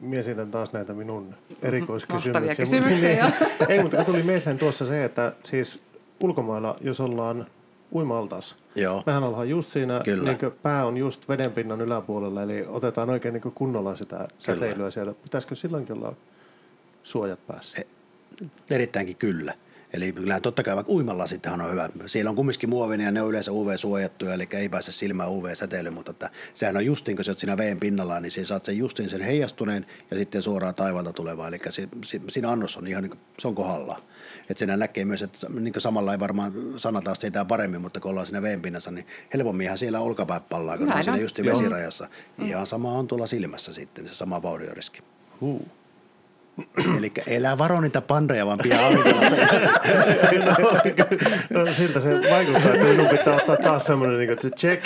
miesitän 0.00 0.50
taas 0.50 0.72
näitä 0.72 0.94
minun 0.94 1.34
erikoiskysymyksiä. 1.62 2.32
Mahtavia 2.32 2.50
Mutta- 2.50 2.62
kysymyksiä, 2.62 3.32
Niin, 3.60 3.70
ei, 3.70 3.82
mutta 3.82 4.04
tuli 4.04 4.22
mieleen 4.22 4.58
tuossa 4.58 4.86
se, 4.86 5.04
että 5.04 5.32
siis 5.44 5.82
ulkomailla, 6.20 6.76
jos 6.80 7.00
ollaan 7.00 7.46
uima-altaassa, 7.94 8.56
Joo. 8.74 9.02
mehän 9.06 9.22
ollaan 9.24 9.48
just 9.48 9.68
siinä, 9.68 10.00
Kyllä. 10.04 10.24
niin 10.32 10.52
pää 10.62 10.86
on 10.86 10.96
just 10.96 11.28
vedenpinnan 11.28 11.80
yläpuolella, 11.80 12.42
eli 12.42 12.64
otetaan 12.68 13.10
oikein 13.10 13.32
niin 13.34 13.52
kunnolla 13.54 13.94
sitä 13.96 14.28
säteilyä 14.38 14.90
siellä. 14.90 15.14
Pitäisikö 15.22 15.54
silloinkin 15.54 15.96
olla 15.96 16.12
suojat 17.02 17.46
päässä? 17.46 17.78
E- 17.82 17.84
Erittäinkin 18.74 19.16
kyllä. 19.16 19.54
Eli 19.92 20.12
kyllähän 20.12 20.42
totta 20.42 20.62
kai 20.62 20.76
vaikka 20.76 20.92
uimalasithan 20.92 21.60
on 21.60 21.70
hyvä. 21.70 21.88
Siellä 22.06 22.30
on 22.30 22.36
kumminkin 22.36 22.70
muovinen 22.70 23.04
ja 23.04 23.10
ne 23.10 23.22
on 23.22 23.28
yleensä 23.30 23.52
UV-suojattuja, 23.52 24.34
eli 24.34 24.48
ei 24.52 24.68
pääse 24.68 24.92
silmään 24.92 25.30
UV-säteily, 25.30 25.90
mutta 25.90 26.10
että 26.10 26.30
sehän 26.54 26.76
on 26.76 26.86
justiin, 26.86 27.16
kun 27.16 27.24
sä 27.24 27.30
oot 27.30 27.38
siinä 27.38 27.56
veen 27.56 27.80
pinnalla, 27.80 28.20
niin 28.20 28.32
siinä 28.32 28.46
saat 28.46 28.64
sen 28.64 28.78
justiin 28.78 29.10
sen 29.10 29.20
heijastuneen 29.20 29.86
ja 30.10 30.16
sitten 30.16 30.42
suoraan 30.42 30.74
taivaalta 30.74 31.12
tulevaa. 31.12 31.48
Eli 31.48 31.58
se, 31.70 31.88
se, 32.04 32.20
siinä 32.28 32.50
annos 32.50 32.76
on 32.76 32.86
ihan 32.86 33.02
niin 33.02 33.18
se 33.38 33.48
on 33.48 33.54
kohdallaan. 33.54 34.02
Että 34.40 34.58
siinä 34.58 34.76
näkee 34.76 35.04
myös, 35.04 35.22
että 35.22 35.46
niin 35.60 35.72
kuin 35.72 35.82
samalla 35.82 36.12
ei 36.12 36.20
varmaan 36.20 36.52
sanata 36.76 37.14
sitä 37.14 37.44
paremmin, 37.44 37.80
mutta 37.80 38.00
kun 38.00 38.10
ollaan 38.10 38.26
siinä 38.26 38.42
veen 38.42 38.62
pinnassa, 38.62 38.90
niin 38.90 39.06
helpomminhan 39.34 39.78
siellä 39.78 40.00
olkapäät 40.00 40.48
pallaa, 40.48 40.78
kun 40.78 40.86
on 40.86 40.90
Näin 40.90 41.04
siinä 41.04 41.14
on. 41.16 41.22
justiin 41.22 41.46
Joo. 41.46 41.56
vesirajassa. 41.58 42.08
Ihan 42.44 42.66
sama 42.66 42.92
on 42.92 43.06
tuolla 43.06 43.26
silmässä 43.26 43.72
sitten, 43.72 44.08
se 44.08 44.14
sama 44.14 44.42
vaurioriski. 44.42 45.02
Huu. 45.40 45.68
Eli 46.98 47.12
elää 47.26 47.58
varo 47.58 47.80
niitä 47.80 48.00
pandoja, 48.00 48.46
vaan 48.46 48.58
pian 48.62 48.84
aurinkolla 48.84 49.20
No, 51.50 51.66
siltä 51.66 52.00
se 52.00 52.20
vaikuttaa, 52.30 52.72
että 52.74 52.86
minun 52.86 53.08
pitää 53.08 53.34
ottaa 53.34 53.56
taas 53.56 53.84
semmoinen, 53.84 54.18
niin 54.18 54.38
kuin, 54.38 54.52
check, 54.52 54.84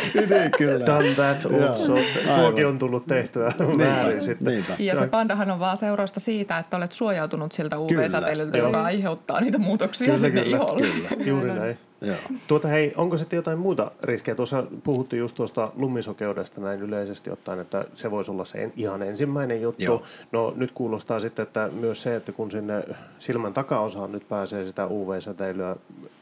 kyllä. 0.59 0.87
done 0.87 1.15
that 1.15 1.47
also. 1.71 1.97
Tuokin 2.37 2.67
on 2.67 2.79
tullut 2.79 3.07
tehtyä 3.07 3.53
väärin 3.79 4.23
sitten. 4.23 4.53
niinpä. 4.53 4.73
Ja 4.79 4.97
se 4.97 5.07
pandahan 5.07 5.51
on 5.51 5.61
vaan 5.61 5.77
seurausta 5.77 6.21
siitä, 6.21 6.59
että 6.59 6.77
olet 6.77 6.93
suojautunut 6.93 7.53
siltä 7.53 7.79
UV-säteilyltä, 7.79 8.59
joka 8.59 8.83
aiheuttaa 8.83 9.41
niitä 9.41 9.59
muutoksia 9.59 10.07
Kyllä, 10.07 10.19
sinne 10.21 10.43
kyllä, 10.43 10.57
iholle. 10.57 10.87
kyllä. 10.87 11.25
Juuri 11.25 11.53
näin. 11.55 11.79
Joo. 12.03 12.17
Tuota 12.49 12.69
hei, 12.69 12.93
onko 12.97 13.17
sitten 13.17 13.37
jotain 13.37 13.59
muuta 13.59 13.91
riskejä? 14.03 14.35
Tuossa 14.35 14.65
puhuttiin 14.85 15.21
just 15.21 15.35
tuosta 15.35 15.73
lumisokeudesta 15.77 16.61
näin 16.61 16.81
yleisesti 16.81 17.31
ottaen, 17.31 17.61
että 17.61 17.85
se 17.95 18.11
voisi 18.11 18.31
olla 18.31 18.45
se 18.45 18.71
ihan 18.77 19.03
ensimmäinen 19.03 19.63
juttu. 19.63 19.85
Joo. 19.85 20.03
No 20.33 20.53
nyt 20.57 20.73
kuulostaa 20.73 21.21
sitten, 21.21 21.43
että 21.43 21.71
myös 21.73 22.03
se, 22.03 22.17
että 22.17 22.33
kun 22.33 22.51
sinne 22.51 22.85
silmän 23.19 23.55
takaosaan 23.55 24.13
nyt 24.13 24.29
pääsee 24.29 24.65
sitä 24.65 24.87
UV-säteilyä, 24.87 25.77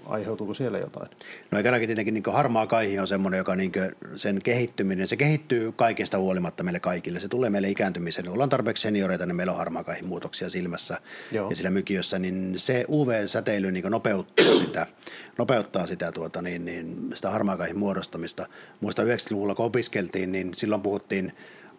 aiheutuuko 0.07 0.55
siellä 0.55 0.79
jotain? 0.79 1.11
No 1.51 1.59
eikä 1.59 1.79
tietenkin 1.87 2.15
niin 2.15 2.25
harmaa 2.33 2.67
kaihi 2.67 2.99
on 2.99 3.07
semmoinen, 3.07 3.39
joka 3.39 3.57
niin 3.57 3.73
sen 4.17 4.43
kehittyminen, 4.43 5.07
se 5.07 5.17
kehittyy 5.17 5.73
kaikesta 5.73 6.19
huolimatta 6.19 6.63
meille 6.63 6.81
kaikille. 6.81 7.21
Se 7.21 7.29
tulee 7.29 7.51
meille 7.51 7.71
ikääntymiseen. 7.71 8.29
Ollaan 8.29 8.49
tarpeeksi 8.49 8.83
senioreita, 8.83 9.27
niin 9.27 9.37
meillä 9.37 9.53
on 9.53 9.59
harmaa 9.59 9.85
kaihin 9.85 10.07
muutoksia 10.07 10.51
silmässä 10.51 10.99
Joo. 11.33 11.51
ja 11.51 11.57
sillä 11.57 11.71
mykiössä, 11.71 12.19
niin 12.19 12.53
se 12.57 12.85
UV-säteily 12.89 13.73
niin 13.73 13.85
nopeuttaa 13.89 14.57
sitä, 14.57 14.87
nopeuttaa 15.39 15.70
sitä, 15.87 16.13
tuota, 16.13 16.43
niin, 16.43 16.65
niin, 16.65 17.11
sitä 17.15 17.31
harmaa 17.31 17.57
kaihin 17.57 17.79
muodostamista. 17.79 18.47
Muista 18.81 19.03
90-luvulla, 19.03 19.55
kun 19.55 19.67
opiskeltiin, 19.67 20.33
niin 20.33 20.55
silloin 20.55 20.83
puhuttiin 20.83 21.33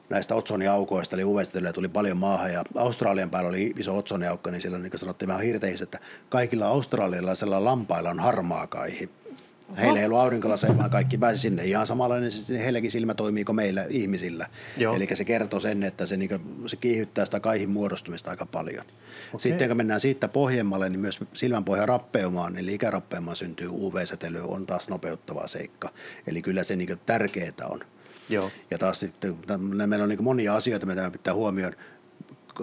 näistä 0.10 0.36
otsoniaukoista, 0.36 1.15
eli 1.15 1.24
uv 1.24 1.39
tuli 1.74 1.89
paljon 1.89 2.17
maahan 2.17 2.53
ja 2.53 2.63
Australian 2.75 3.29
päällä 3.29 3.50
oli 3.50 3.74
iso 3.77 3.98
otsoniaukko, 3.98 4.50
niin 4.50 4.62
silloin 4.62 4.83
niin 4.83 5.00
sanottiin 5.00 5.27
vähän 5.29 5.41
hirteissä, 5.41 5.83
että 5.83 6.00
kaikilla 6.29 6.67
australialaisilla 6.67 7.63
lampailla 7.63 8.10
on 8.10 8.19
harmaa 8.19 8.67
kaihi. 8.67 9.10
Heillä 9.78 10.00
ei 10.00 10.06
ollut 10.06 10.20
aurinkolaseja, 10.20 10.78
vaan 10.78 10.90
kaikki 10.90 11.18
pääsi 11.18 11.38
sinne. 11.38 11.66
Ihan 11.66 11.88
samanlainen 11.88 12.32
niin 12.50 12.62
heilläkin 12.62 12.92
silmä 12.92 13.13
toimii 13.13 13.44
kuin 13.44 13.56
meillä 13.56 13.86
ihmisillä. 13.90 14.48
Eli 14.96 15.08
se 15.13 15.25
kertoo 15.25 15.60
sen, 15.60 15.84
että 15.84 16.06
se, 16.06 16.18
niin 16.18 16.30
kuin, 16.30 16.70
se 16.70 16.75
kiihyttää 16.75 17.25
sitä 17.25 17.40
kaihin 17.40 17.70
muodostumista 17.70 18.30
aika 18.30 18.46
paljon. 18.46 18.86
Okay. 18.86 19.40
Sitten 19.40 19.68
kun 19.68 19.78
mennään 19.78 20.00
siitä 20.00 20.28
pohjemmalle, 20.28 20.90
niin 20.90 21.00
myös 21.00 21.20
silmänpohjan 21.34 21.88
rappeumaan, 21.88 22.58
eli 22.58 22.74
ikärappeumaan 22.74 23.36
syntyy 23.36 23.70
UV-säteily, 23.72 24.42
on 24.48 24.66
taas 24.66 24.90
nopeuttava 24.90 25.48
seikka. 25.48 25.90
Eli 26.28 26.42
kyllä 26.42 26.63
se 26.63 26.75
niin 26.75 27.00
tärkeää 27.06 27.51
on. 27.70 27.80
Joo. 28.30 28.51
Ja 28.72 28.78
taas 28.78 29.00
sitten, 29.00 29.36
meillä 29.88 30.04
on 30.04 30.10
niin 30.10 30.24
monia 30.24 30.56
asioita, 30.56 30.86
mitä 30.86 31.12
pitää 31.12 31.34
huomioida. 31.34 31.78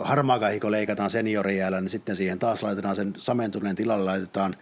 Harmaakahiko 0.01 0.71
leikataan 0.71 1.11
seniorijäällä, 1.11 1.81
niin 1.81 1.89
sitten 1.89 2.17
siihen 2.17 2.39
taas 2.39 2.63
laitetaan 2.63 2.97
sen 2.97 3.13
samentuneen 3.17 3.77
tilalle, 3.77 4.05
laitetaan 4.05 4.57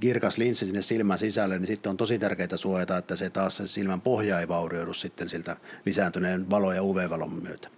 kirkas 0.00 0.38
linssi 0.38 0.66
sinne 0.66 0.82
silmän 0.82 1.18
sisälle, 1.18 1.58
niin 1.58 1.66
sitten 1.66 1.90
on 1.90 1.96
tosi 1.96 2.18
tärkeää 2.18 2.56
suojata, 2.56 2.96
että 2.96 3.16
se 3.16 3.30
taas 3.30 3.56
sen 3.56 3.68
silmän 3.68 4.00
pohja 4.00 4.40
ei 4.40 4.48
vaurioidu 4.48 4.94
sitten 4.94 5.28
siltä 5.28 5.56
lisääntyneen 5.86 6.50
valo- 6.50 6.72
ja 6.72 6.82
UV-valon 6.82 7.42
myötä. 7.42 7.68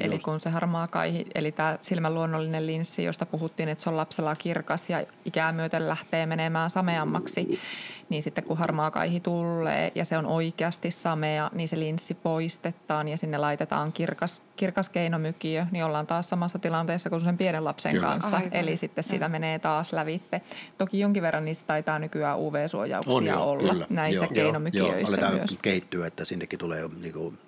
Eli 0.00 0.18
kun 0.18 0.40
se 0.40 0.50
harmaa 0.50 0.88
kaihi, 0.88 1.26
eli 1.34 1.52
tämä 1.52 1.78
silmän 1.80 2.14
luonnollinen 2.14 2.66
linssi, 2.66 3.04
josta 3.04 3.26
puhuttiin, 3.26 3.68
että 3.68 3.84
se 3.84 3.90
on 3.90 3.96
lapsella 3.96 4.36
kirkas 4.36 4.90
ja 4.90 5.04
ikää 5.24 5.52
myöten 5.52 5.88
lähtee 5.88 6.26
menemään 6.26 6.70
sameammaksi, 6.70 7.60
niin 8.08 8.22
sitten 8.22 8.44
kun 8.44 8.58
harmaa 8.58 8.90
kaihi 8.90 9.20
tulee 9.20 9.92
ja 9.94 10.04
se 10.04 10.18
on 10.18 10.26
oikeasti 10.26 10.90
samea, 10.90 11.50
niin 11.54 11.68
se 11.68 11.78
linssi 11.78 12.14
poistetaan 12.14 13.08
ja 13.08 13.16
sinne 13.16 13.38
laitetaan 13.38 13.92
kirkas, 13.92 14.42
kirkas 14.56 14.88
keinomykiö, 14.88 15.66
niin 15.70 15.84
ollaan 15.84 16.06
taas 16.06 16.28
samassa 16.28 16.58
tilanteessa 16.58 17.10
kuin 17.10 17.20
sen 17.20 17.38
pienen 17.38 17.64
lapsen 17.64 17.92
Kyllä. 17.92 18.06
kanssa. 18.06 18.36
Aivan. 18.36 18.52
Eli 18.52 18.76
sitten 18.76 19.04
siitä 19.04 19.28
menee 19.28 19.58
taas 19.58 19.92
lävitte. 19.92 20.40
Toki 20.78 21.00
jonkin 21.00 21.22
verran 21.22 21.44
niistä 21.44 21.64
taitaa 21.66 21.98
nykyään 21.98 22.38
UV-suojauksia 22.38 23.14
On 23.14 23.26
joo, 23.26 23.50
olla 23.50 23.72
kyllä. 23.72 23.86
näissä 23.90 24.24
Joo, 24.24 24.24
joo, 24.24 24.44
keinomykiöissä 24.44 24.98
joo, 25.00 25.08
aletaan 25.08 25.34
myös. 25.34 25.58
kehittyä, 25.62 26.06
että 26.06 26.24
sinnekin 26.24 26.58
tulee 26.58 26.80
jo 26.80 26.90
niin 27.00 27.12
kuin, 27.12 27.38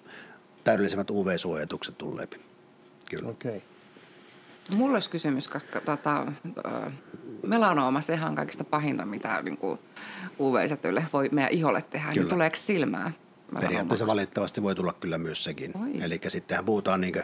täydellisemmät 0.67 1.11
UV-suojatukset 1.11 1.99
tulee. 1.99 2.29
Kyllä. 3.11 3.31
Okei. 3.31 3.63
Mulla 4.71 4.95
olisi 4.95 5.11
kysymys, 5.11 5.49
koska 5.49 5.81
tota, 5.81 6.33
melanooma, 7.43 8.01
sehän 8.01 8.29
on 8.29 8.35
kaikista 8.35 8.65
pahinta, 8.65 9.05
mitä 9.05 9.43
niin 9.43 9.57
kuin 9.57 9.79
UV-säteilylle 10.41 11.07
voi 11.13 11.29
meidän 11.33 11.53
iholle 11.53 11.83
tehdä. 11.83 12.07
Kyllä. 12.07 12.23
Niin 12.23 12.29
tuleeko 12.29 12.57
silmää? 12.57 13.13
Periaatteessa 13.61 14.07
valitettavasti 14.07 14.63
voi 14.63 14.75
tulla 14.75 14.93
kyllä 14.93 15.19
myös 15.19 15.45
sekin. 15.45 15.73
Eli 16.03 16.21
sittenhän 16.29 16.65
puhutaan 16.65 17.01
niin 17.01 17.15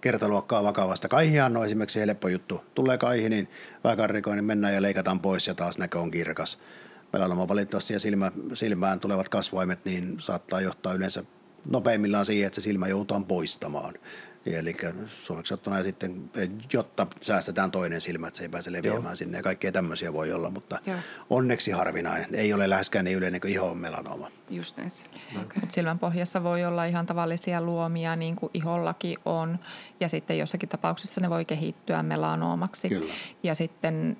kertaluokkaa 0.00 0.64
vakavasta. 0.64 1.08
Kaihihan 1.08 1.56
on 1.56 1.64
esimerkiksi 1.64 2.00
helppo 2.00 2.28
juttu. 2.28 2.60
Tulee 2.74 2.98
kaihi, 2.98 3.28
niin 3.28 3.48
väkarikoin, 3.84 4.36
niin 4.36 4.44
mennään 4.44 4.74
ja 4.74 4.82
leikataan 4.82 5.20
pois 5.20 5.46
ja 5.46 5.54
taas 5.54 5.78
näkö 5.78 6.00
on 6.00 6.10
kirkas. 6.10 6.58
Melanoma 7.12 7.48
valitettavasti 7.48 7.92
ja 7.92 8.00
silmä, 8.00 8.32
silmään 8.54 9.00
tulevat 9.00 9.28
kasvaimet, 9.28 9.84
niin 9.84 10.16
saattaa 10.20 10.60
johtaa 10.60 10.92
yleensä 10.92 11.24
nopeimmillaan 11.70 12.26
siihen, 12.26 12.46
että 12.46 12.60
se 12.60 12.64
silmä 12.64 12.88
joudutaan 12.88 13.24
poistamaan. 13.24 13.94
Eli 14.46 14.74
suomeksi 15.22 15.48
sanottuna 15.48 15.78
ja 15.78 15.84
sitten, 15.84 16.30
jotta 16.72 17.06
säästetään 17.20 17.70
toinen 17.70 18.00
silmä, 18.00 18.28
että 18.28 18.38
se 18.38 18.44
ei 18.44 18.48
pääse 18.48 18.72
leviämään 18.72 19.04
Joo. 19.04 19.16
sinne 19.16 19.38
ja 19.38 19.42
kaikkea 19.42 19.72
tämmöisiä 19.72 20.12
voi 20.12 20.32
olla, 20.32 20.50
mutta 20.50 20.78
Joo. 20.86 20.96
onneksi 21.30 21.70
harvinainen. 21.70 22.34
Ei 22.34 22.52
ole 22.52 22.70
läheskään 22.70 23.04
niin 23.04 23.16
yleinen 23.16 23.40
kuin 23.40 23.52
ihon 23.52 23.78
melanooma. 23.78 24.30
Just 24.50 24.78
ensin. 24.78 25.06
Okay. 25.32 25.60
Mut 25.60 25.70
silmän 25.70 25.98
pohjassa 25.98 26.42
voi 26.42 26.64
olla 26.64 26.84
ihan 26.84 27.06
tavallisia 27.06 27.62
luomia, 27.62 28.16
niin 28.16 28.36
kuin 28.36 28.50
ihollakin 28.54 29.18
on. 29.24 29.58
Ja 30.00 30.08
sitten 30.08 30.38
jossakin 30.38 30.68
tapauksessa 30.68 31.20
ne 31.20 31.30
voi 31.30 31.44
kehittyä 31.44 32.02
melanoomaksi. 32.02 32.88
Kyllä. 32.88 33.12
Ja 33.42 33.54
sitten 33.54 34.16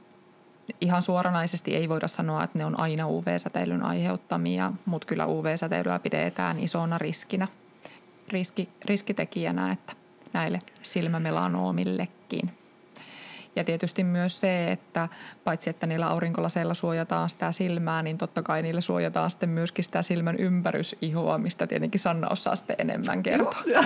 ihan 0.81 1.03
suoranaisesti 1.03 1.77
ei 1.77 1.89
voida 1.89 2.09
sanoa, 2.09 2.45
että 2.45 2.59
ne 2.59 2.65
on 2.65 2.81
aina 2.81 3.09
UV-säteilyn 3.09 3.83
aiheuttamia, 3.83 4.73
mutta 4.87 5.07
kyllä 5.07 5.27
UV-säteilyä 5.27 5.99
pidetään 5.99 6.59
isona 6.59 6.99
riskinä, 6.99 7.49
riski, 8.29 8.69
riskitekijänä, 8.85 9.73
että 9.73 9.93
näille 10.33 10.59
silmämelanoomillekin. 10.83 12.51
Ja 13.57 13.65
tietysti 13.65 14.05
myös 14.05 14.41
se, 14.41 14.73
että 14.73 15.09
paitsi 15.45 15.71
että 15.71 15.87
niillä 15.87 16.09
aurinkolaseilla 16.09 16.75
suojataan 16.75 17.31
sitä 17.31 17.53
silmää, 17.53 18.03
niin 18.03 18.19
totta 18.19 18.43
kai 18.43 18.63
niillä 18.63 18.81
suojataan 18.81 19.31
sitten 19.31 19.49
myöskin 19.49 19.85
sitä 19.85 20.03
silmän 20.03 20.37
ympärysihoa, 20.39 21.39
mistä 21.39 21.67
tietenkin 21.67 22.01
Sanna 22.01 22.29
osaa 22.29 22.57
sitten 22.57 22.77
enemmän 22.79 23.23
kertoa. 23.23 23.63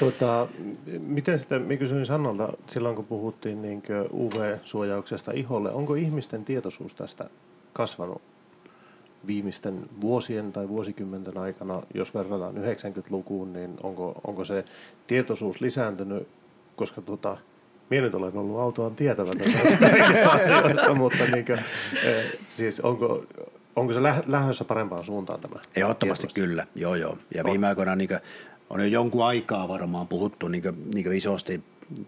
Tota, 0.00 0.46
miten 1.00 1.38
sitten, 1.38 1.62
mä 1.62 1.76
kysyin 1.76 2.06
Sannalta 2.06 2.52
silloin, 2.66 2.96
kun 2.96 3.04
puhuttiin 3.04 3.62
niin 3.62 3.82
UV-suojauksesta 4.12 5.32
iholle, 5.34 5.70
onko 5.70 5.94
ihmisten 5.94 6.44
tietoisuus 6.44 6.94
tästä 6.94 7.30
kasvanut 7.72 8.22
viimeisten 9.26 9.88
vuosien 10.00 10.52
tai 10.52 10.68
vuosikymmenten 10.68 11.38
aikana, 11.38 11.82
jos 11.94 12.14
verrataan 12.14 12.54
90-lukuun, 12.54 13.52
niin 13.52 13.76
onko, 13.82 14.20
onko 14.26 14.44
se 14.44 14.64
tietoisuus 15.06 15.60
lisääntynyt, 15.60 16.28
koska 16.76 17.00
tota, 17.00 17.36
minä 17.90 18.02
nyt 18.02 18.14
olen 18.14 18.36
ollut 18.36 18.60
autoon 18.60 18.96
tietämätön 18.96 19.52
näistä 19.52 19.76
kaikista 19.90 20.28
asioista, 20.28 20.94
mutta 20.94 21.24
niin 21.32 21.44
kuin, 21.44 21.58
eh, 22.04 22.24
siis 22.46 22.80
onko, 22.80 23.24
onko 23.76 23.92
se 23.92 24.02
lä- 24.02 24.22
lähdössä 24.26 24.64
parempaan 24.64 25.04
suuntaan 25.04 25.40
tämä? 25.40 25.54
Ehdottomasti 25.76 26.26
kyllä, 26.34 26.66
joo 26.74 26.94
joo. 26.94 27.16
Ja 27.34 27.44
viime 27.44 27.66
aikoina 27.66 27.96
niin 27.96 28.08
on 28.70 28.80
jo 28.80 28.86
jonkun 28.86 29.26
aikaa 29.26 29.68
varmaan 29.68 30.08
puhuttu 30.08 30.48
niin 30.48 30.62
kuin, 30.62 30.90
niin 30.94 31.04
kuin 31.04 31.16
isosti 31.16 31.62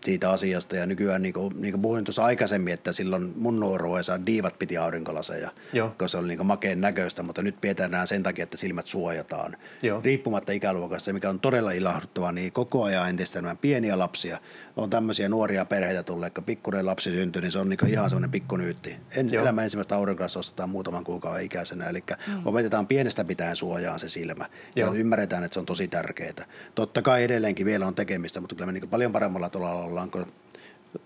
siitä 0.05 0.31
asiasta 0.31 0.77
ja 0.77 0.87
nykyään 0.87 1.23
niin 1.23 1.35
kuin, 1.35 1.55
niin 1.61 1.73
kuin 1.73 1.83
puhuin 1.83 2.05
tuossa 2.05 2.25
aikaisemmin, 2.25 2.75
että 2.75 2.93
silloin 2.93 3.33
mun 3.37 3.61
nuoruudessa 3.61 4.27
diivat 4.27 4.59
piti 4.59 4.77
aurinkolaseja, 4.77 5.51
Joo. 5.73 5.89
koska 5.89 6.09
se 6.09 6.19
oli 6.19 6.29
niin 6.29 6.47
makeen 6.47 6.81
näköistä, 6.81 7.23
mutta 7.23 7.43
nyt 7.43 7.61
pidetään 7.61 7.91
nämä 7.91 8.07
sen 8.07 8.23
takia, 8.23 8.43
että 8.43 8.57
silmät 8.57 8.87
suojataan. 8.87 9.57
Joo. 9.83 10.01
Riippumatta 10.05 10.53
ikäluokasta, 10.53 11.13
mikä 11.13 11.31
on 11.31 11.41
todella 11.41 11.73
ilahduttavaa, 11.73 12.33
niin 12.33 12.53
koko 12.53 12.85
ajan 12.85 13.09
entistä 13.09 13.39
enemmän 13.39 13.59
pieniä 13.59 13.99
lapsia. 13.99 14.39
On 14.77 14.91
tämmöisiä 14.91 15.29
nuoria 15.29 15.65
perheitä 15.65 16.03
tulleet, 16.03 16.35
kun 16.35 16.45
pikkuinen 16.45 16.87
lapsi 16.87 17.11
syntyy, 17.11 17.43
niin 17.43 17.53
se 17.53 17.59
on 17.59 17.69
niin 17.69 17.79
kuin 17.79 17.93
ihan 17.93 18.11
semmoinen 18.11 18.31
pikkunyytti. 18.31 18.97
En, 19.17 19.33
Joo. 19.33 19.43
elämän 19.43 19.65
ensimmäistä 19.65 19.97
aurinkolassa 19.97 20.39
ostetaan 20.39 20.71
muutaman 20.71 21.05
kuukauden 21.05 21.45
ikäisenä, 21.45 21.89
eli 21.89 22.05
mm. 22.27 22.43
opetetaan 22.45 22.87
pienestä 22.87 23.25
pitäen 23.25 23.57
suojaan 23.57 24.01
se 24.01 24.09
silmä. 24.09 24.47
Ja 24.77 24.85
Joo. 24.85 24.95
ymmärretään, 24.95 25.45
että 25.45 25.55
se 25.55 25.61
on 25.61 25.67
tosi 25.67 25.89
tärkeää. 25.89 26.45
Totta 26.75 27.03
kai 27.03 27.25
edelleenkin 27.25 27.67
vielä 27.67 27.87
on 27.87 27.95
tekemistä, 27.95 28.41
mutta 28.41 28.55
kyllä 28.55 28.67
me 28.67 28.73
niin 28.73 28.89
paljon 28.89 29.13
paremmalla 29.13 29.49
tolalla 29.49 29.68
ollaan 29.71 30.11
kuin 30.11 30.27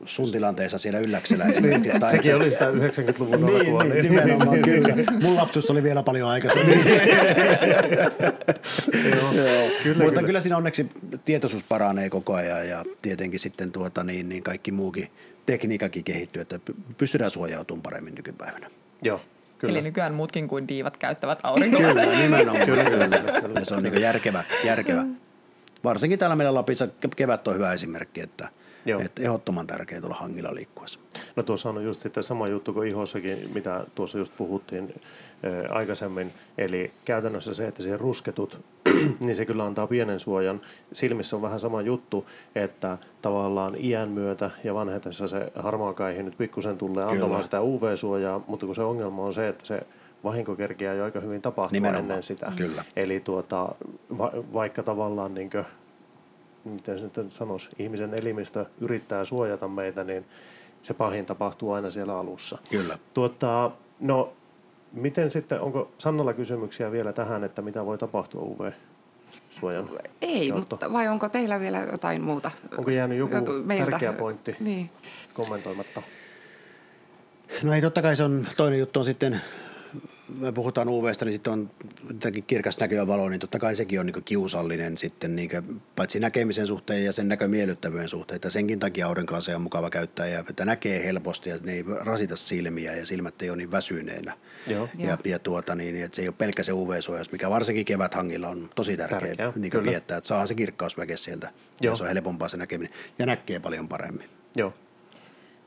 sun 0.04 0.32
tilanteessa 0.32 0.78
siellä 0.78 0.98
ylläksellä 0.98 1.44
esimerkiksi. 1.50 1.98
Tai- 1.98 2.10
Sekin 2.10 2.36
oli 2.36 2.50
sitä 2.50 2.70
90-luvun 2.70 3.46
Niin, 3.46 3.56
alkua. 3.56 3.84
niin, 3.84 4.02
nimenomaan, 4.04 4.62
kyllä. 4.70 4.94
Mun 5.22 5.36
lapsuus 5.36 5.70
oli 5.70 5.82
vielä 5.82 6.02
paljon 6.02 6.28
aikaisemmin. 6.28 6.78
Joo. 9.36 9.70
Kyllä, 9.82 10.04
Mutta 10.04 10.14
kyllä. 10.14 10.26
kyllä 10.26 10.40
siinä 10.40 10.56
onneksi 10.56 10.86
tietoisuus 11.24 11.64
paranee 11.64 12.10
koko 12.10 12.34
ajan 12.34 12.68
ja 12.68 12.84
tietenkin 13.02 13.40
sitten 13.40 13.72
tuota, 13.72 14.04
niin, 14.04 14.28
niin 14.28 14.42
kaikki 14.42 14.72
muukin 14.72 15.08
tekniikakin 15.46 16.04
kehittyy, 16.04 16.42
että 16.42 16.56
py- 16.70 16.94
pystytään 16.98 17.30
suojautumaan 17.30 17.82
paremmin 17.82 18.14
nykypäivänä. 18.14 18.70
Joo, 19.02 19.20
kyllä. 19.58 19.72
Eli 19.72 19.82
nykyään 19.82 20.14
muutkin 20.14 20.48
kuin 20.48 20.68
diivat 20.68 20.96
käyttävät 20.96 21.38
aurinkolaseja. 21.42 22.06
Kyllä, 22.06 22.18
nimenomaan. 22.20 22.66
Kyllä, 22.66 22.84
Kyllä, 22.84 23.04
kyllä, 23.06 23.18
kyllä, 23.18 23.40
kyllä. 23.40 23.60
Ja 23.60 23.66
se 23.66 23.74
on 23.74 23.82
niin 23.82 24.00
järkevä, 24.00 24.44
järkevä. 24.64 25.04
Varsinkin 25.84 26.18
täällä 26.18 26.36
meillä 26.36 26.54
Lapissa 26.54 26.86
ke- 26.86 27.14
kevät 27.16 27.48
on 27.48 27.54
hyvä 27.54 27.72
esimerkki, 27.72 28.20
että, 28.20 28.48
Joo. 28.86 29.00
että 29.00 29.22
ehdottoman 29.22 29.66
tärkeää 29.66 30.00
tuolla 30.00 30.16
hangilla 30.16 30.54
liikkuessa. 30.54 31.00
No 31.36 31.42
tuossa 31.42 31.68
on 31.68 31.84
just 31.84 32.00
sitten 32.00 32.22
sama 32.22 32.48
juttu 32.48 32.72
kuin 32.72 32.88
ihossakin, 32.88 33.50
mitä 33.54 33.84
tuossa 33.94 34.18
just 34.18 34.36
puhuttiin 34.36 34.94
ää, 35.42 35.52
aikaisemmin. 35.70 36.32
Eli 36.58 36.92
käytännössä 37.04 37.54
se, 37.54 37.68
että 37.68 37.82
siihen 37.82 38.00
rusketut, 38.00 38.60
niin 39.20 39.36
se 39.36 39.46
kyllä 39.46 39.64
antaa 39.64 39.86
pienen 39.86 40.20
suojan. 40.20 40.60
Silmissä 40.92 41.36
on 41.36 41.42
vähän 41.42 41.60
sama 41.60 41.80
juttu, 41.82 42.26
että 42.54 42.98
tavallaan 43.22 43.76
iän 43.78 44.08
myötä 44.08 44.50
ja 44.64 44.74
vanhetessa 44.74 45.26
se 45.26 45.52
harmaakaihi 45.54 46.22
nyt 46.22 46.38
pikkusen 46.38 46.78
tulee 46.78 47.04
antamaan 47.04 47.30
Kyllä. 47.30 47.42
sitä 47.42 47.62
UV-suojaa, 47.62 48.44
mutta 48.46 48.66
kun 48.66 48.74
se 48.74 48.82
ongelma 48.82 49.22
on 49.22 49.34
se, 49.34 49.48
että 49.48 49.66
se 49.66 49.80
vahinko 50.24 50.56
kerkeää 50.56 50.94
jo 50.94 51.04
aika 51.04 51.20
hyvin 51.20 51.42
tapahtua 51.42 51.72
Nimenomaan, 51.76 52.00
ennen 52.04 52.22
sitä. 52.22 52.52
kyllä. 52.56 52.84
Eli 52.96 53.20
tuota, 53.20 53.74
va, 54.18 54.32
vaikka 54.52 54.82
tavallaan, 54.82 55.34
niin 55.34 55.50
kuin, 55.50 55.64
miten 56.64 56.98
se 56.98 57.04
nyt 57.16 57.30
sanoisi, 57.32 57.70
ihmisen 57.78 58.14
elimistö 58.14 58.66
yrittää 58.80 59.24
suojata 59.24 59.68
meitä, 59.68 60.04
niin 60.04 60.24
se 60.82 60.94
pahin 60.94 61.26
tapahtuu 61.26 61.72
aina 61.72 61.90
siellä 61.90 62.18
alussa. 62.18 62.58
Kyllä. 62.70 62.98
Tuota, 63.14 63.70
no, 64.00 64.32
miten 64.92 65.30
sitten, 65.30 65.60
onko 65.60 65.90
Sannalla 65.98 66.32
kysymyksiä 66.32 66.92
vielä 66.92 67.12
tähän, 67.12 67.44
että 67.44 67.62
mitä 67.62 67.86
voi 67.86 67.98
tapahtua 67.98 68.42
UV-suojan 68.42 69.88
Ei, 70.22 70.48
kautta? 70.50 70.60
mutta 70.76 70.92
vai 70.92 71.08
onko 71.08 71.28
teillä 71.28 71.60
vielä 71.60 71.78
jotain 71.92 72.22
muuta? 72.22 72.50
Onko 72.78 72.90
jäänyt 72.90 73.18
joku 73.18 73.34
meiltä? 73.64 73.90
tärkeä 73.90 74.12
pointti 74.12 74.56
Niin. 74.60 74.90
kommentoimatta? 75.34 76.02
No 77.62 77.72
ei 77.72 77.80
totta 77.80 78.02
kai 78.02 78.16
se 78.16 78.24
on, 78.24 78.46
toinen 78.56 78.78
juttu 78.78 78.98
on 78.98 79.04
sitten, 79.04 79.40
me 80.36 80.52
puhutaan 80.52 80.88
UVstä, 80.88 81.24
niin 81.24 81.32
sitten 81.32 81.52
on 81.52 81.70
jotenkin 82.08 82.44
kirkas 82.44 82.78
näköä 82.78 83.06
valo, 83.06 83.28
niin 83.28 83.40
totta 83.40 83.58
kai 83.58 83.76
sekin 83.76 84.00
on 84.00 84.06
niin 84.06 84.24
kiusallinen 84.24 84.98
sitten, 84.98 85.36
niin 85.36 85.50
paitsi 85.96 86.20
näkemisen 86.20 86.66
suhteen 86.66 87.04
ja 87.04 87.12
sen 87.12 87.28
näkömiellyttävyyden 87.28 88.08
suhteen, 88.08 88.36
että 88.36 88.50
senkin 88.50 88.78
takia 88.78 89.06
aurinkolaseja 89.06 89.56
on 89.56 89.62
mukava 89.62 89.90
käyttää 89.90 90.26
ja 90.26 90.44
että 90.50 90.64
näkee 90.64 91.04
helposti 91.04 91.50
ja 91.50 91.56
ne 91.62 91.72
ei 91.72 91.84
rasita 92.00 92.36
silmiä 92.36 92.94
ja 92.94 93.06
silmät 93.06 93.42
ei 93.42 93.50
ole 93.50 93.56
niin 93.56 93.70
väsyneenä. 93.70 94.32
Joo. 94.66 94.88
Ja, 94.98 95.06
Joo. 95.06 95.18
ja 95.24 95.38
tuota, 95.38 95.74
niin, 95.74 96.02
että 96.02 96.16
se 96.16 96.22
ei 96.22 96.28
ole 96.28 96.34
pelkkä 96.38 96.62
se 96.62 96.72
UV-suojaus, 96.72 97.32
mikä 97.32 97.50
varsinkin 97.50 97.84
keväthangilla 97.84 98.48
on 98.48 98.70
tosi 98.74 98.96
tärkeä, 98.96 99.18
Tärkeä, 99.18 99.52
niin 99.56 99.72
tietää, 99.82 100.16
että 100.16 100.28
saa 100.28 100.46
se 100.46 100.54
kirkkausväke 100.54 101.16
sieltä 101.16 101.50
Joo. 101.80 101.92
ja 101.92 101.96
se 101.96 102.02
on 102.02 102.08
helpompaa 102.08 102.48
se 102.48 102.56
näkeminen 102.56 102.94
ja 103.18 103.26
näkee 103.26 103.60
paljon 103.60 103.88
paremmin. 103.88 104.28
Joo. 104.56 104.74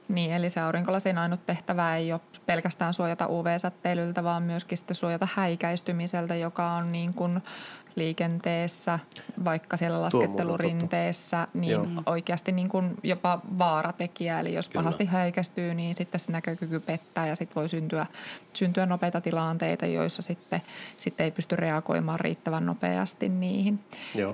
Niin, 0.08 0.32
eli 0.32 0.50
se 0.50 0.60
aurinkolasin 0.60 1.18
ainut 1.18 1.46
tehtävä 1.46 1.96
ei 1.96 2.14
ole 2.14 2.22
pelkästään 2.46 2.94
suojata 2.94 3.28
UV-säteilyltä, 3.28 4.24
vaan 4.24 4.44
myöskin 4.44 4.78
sitten 4.78 4.96
suojata 4.96 5.28
häikäistymiseltä, 5.34 6.36
joka 6.36 6.72
on 6.72 6.92
niin 6.92 7.14
kuin 7.14 7.42
liikenteessä, 7.96 9.00
vaikka 9.46 9.78
siellä 9.78 10.02
laskettelurinteessä, 10.02 11.48
niin 11.54 11.72
Joo. 11.72 12.04
oikeasti 12.06 12.52
niin 12.52 12.70
kuin 12.70 12.96
jopa 13.04 13.42
vaaratekijä. 13.60 14.40
Eli 14.40 14.54
jos 14.54 14.70
Kyllä. 14.70 14.84
pahasti 14.84 15.06
häikäistyy, 15.06 15.74
niin 15.74 15.96
sitten 15.96 16.20
se 16.20 16.32
näkökyky 16.32 16.80
pettää 16.80 17.28
ja 17.28 17.36
sitten 17.36 17.56
voi 17.56 17.70
syntyä, 17.70 18.06
syntyä 18.54 18.86
nopeita 18.86 19.22
tilanteita, 19.22 19.86
joissa 19.86 20.22
sitten, 20.22 20.62
sitten 20.98 21.24
ei 21.24 21.32
pysty 21.32 21.56
reagoimaan 21.56 22.20
riittävän 22.20 22.66
nopeasti 22.66 23.30
niihin. 23.30 23.80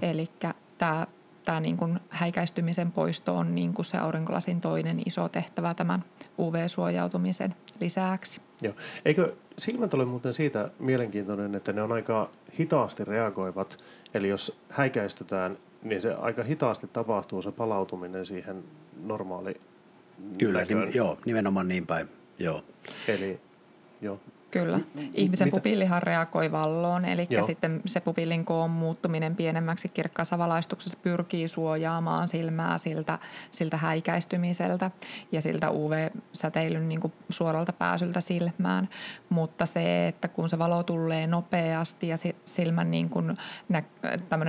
Eli 0.01 0.29
tämä 0.77 1.07
tämä 1.45 1.59
niin 1.59 1.77
kuin 1.77 1.99
häikäistymisen 2.09 2.91
poisto 2.91 3.37
on 3.37 3.55
niin 3.55 3.73
kuin 3.73 3.85
se 3.85 3.97
aurinkolasin 3.97 4.61
toinen 4.61 4.99
iso 5.05 5.29
tehtävä 5.29 5.73
tämän 5.73 6.03
UV-suojautumisen 6.39 7.55
lisäksi. 7.79 8.41
Joo. 8.61 8.73
Eikö 9.05 9.35
silmät 9.57 9.93
ole 9.93 10.05
muuten 10.05 10.33
siitä 10.33 10.69
mielenkiintoinen, 10.79 11.55
että 11.55 11.73
ne 11.73 11.81
on 11.81 11.91
aika 11.91 12.29
hitaasti 12.59 13.05
reagoivat, 13.05 13.77
eli 14.13 14.29
jos 14.29 14.57
häikäistytään, 14.69 15.57
niin 15.83 16.01
se 16.01 16.13
aika 16.13 16.43
hitaasti 16.43 16.87
tapahtuu 16.87 17.41
se 17.41 17.51
palautuminen 17.51 18.25
siihen 18.25 18.63
normaali 19.03 19.61
Kyllä, 20.37 20.65
nim, 20.65 20.77
joo, 20.93 21.17
nimenomaan 21.25 21.67
niin 21.67 21.87
päin. 21.87 22.07
Joo. 22.39 22.61
Eli 23.07 23.39
joo, 24.01 24.19
Kyllä. 24.51 24.79
Ihmisen 25.13 25.47
mitä- 25.47 25.57
pupillihan 25.57 26.03
reagoi 26.03 26.51
valloon, 26.51 27.05
eli 27.05 27.27
Joo. 27.29 27.43
sitten 27.43 27.81
se 27.85 27.99
pupillin 27.99 28.45
koon 28.45 28.69
muuttuminen 28.69 29.35
pienemmäksi 29.35 29.89
kirkkaassa 29.89 30.37
valaistuksessa 30.37 30.97
pyrkii 31.01 31.47
suojaamaan 31.47 32.27
silmää 32.27 32.77
siltä, 32.77 33.19
siltä 33.51 33.77
häikäistymiseltä 33.77 34.91
ja 35.31 35.41
siltä 35.41 35.71
UV-säteilyn 35.71 36.89
niin 36.89 37.01
kuin 37.01 37.13
suoralta 37.29 37.73
pääsyltä 37.73 38.21
silmään. 38.21 38.89
Mutta 39.29 39.65
se, 39.65 40.07
että 40.07 40.27
kun 40.27 40.49
se 40.49 40.59
valo 40.59 40.83
tulee 40.83 41.27
nopeasti 41.27 42.07
ja 42.07 42.17
si- 42.17 42.35
silmän 42.45 42.91
niin 42.91 43.09
kuin 43.09 43.37
nä- 43.69 43.83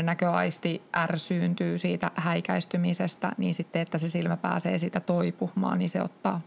näköaisti 0.03 0.83
ärsyyntyy 0.97 1.79
siitä 1.79 2.11
häikäistymisestä, 2.15 3.33
niin 3.37 3.55
sitten, 3.55 3.83
että 3.83 3.99
se 3.99 4.09
silmä 4.09 4.37
pääsee 4.37 4.79
siitä 4.79 5.01
toipumaan, 5.01 5.79
niin 5.79 5.91
se 5.91 6.03
ottaa 6.03 6.41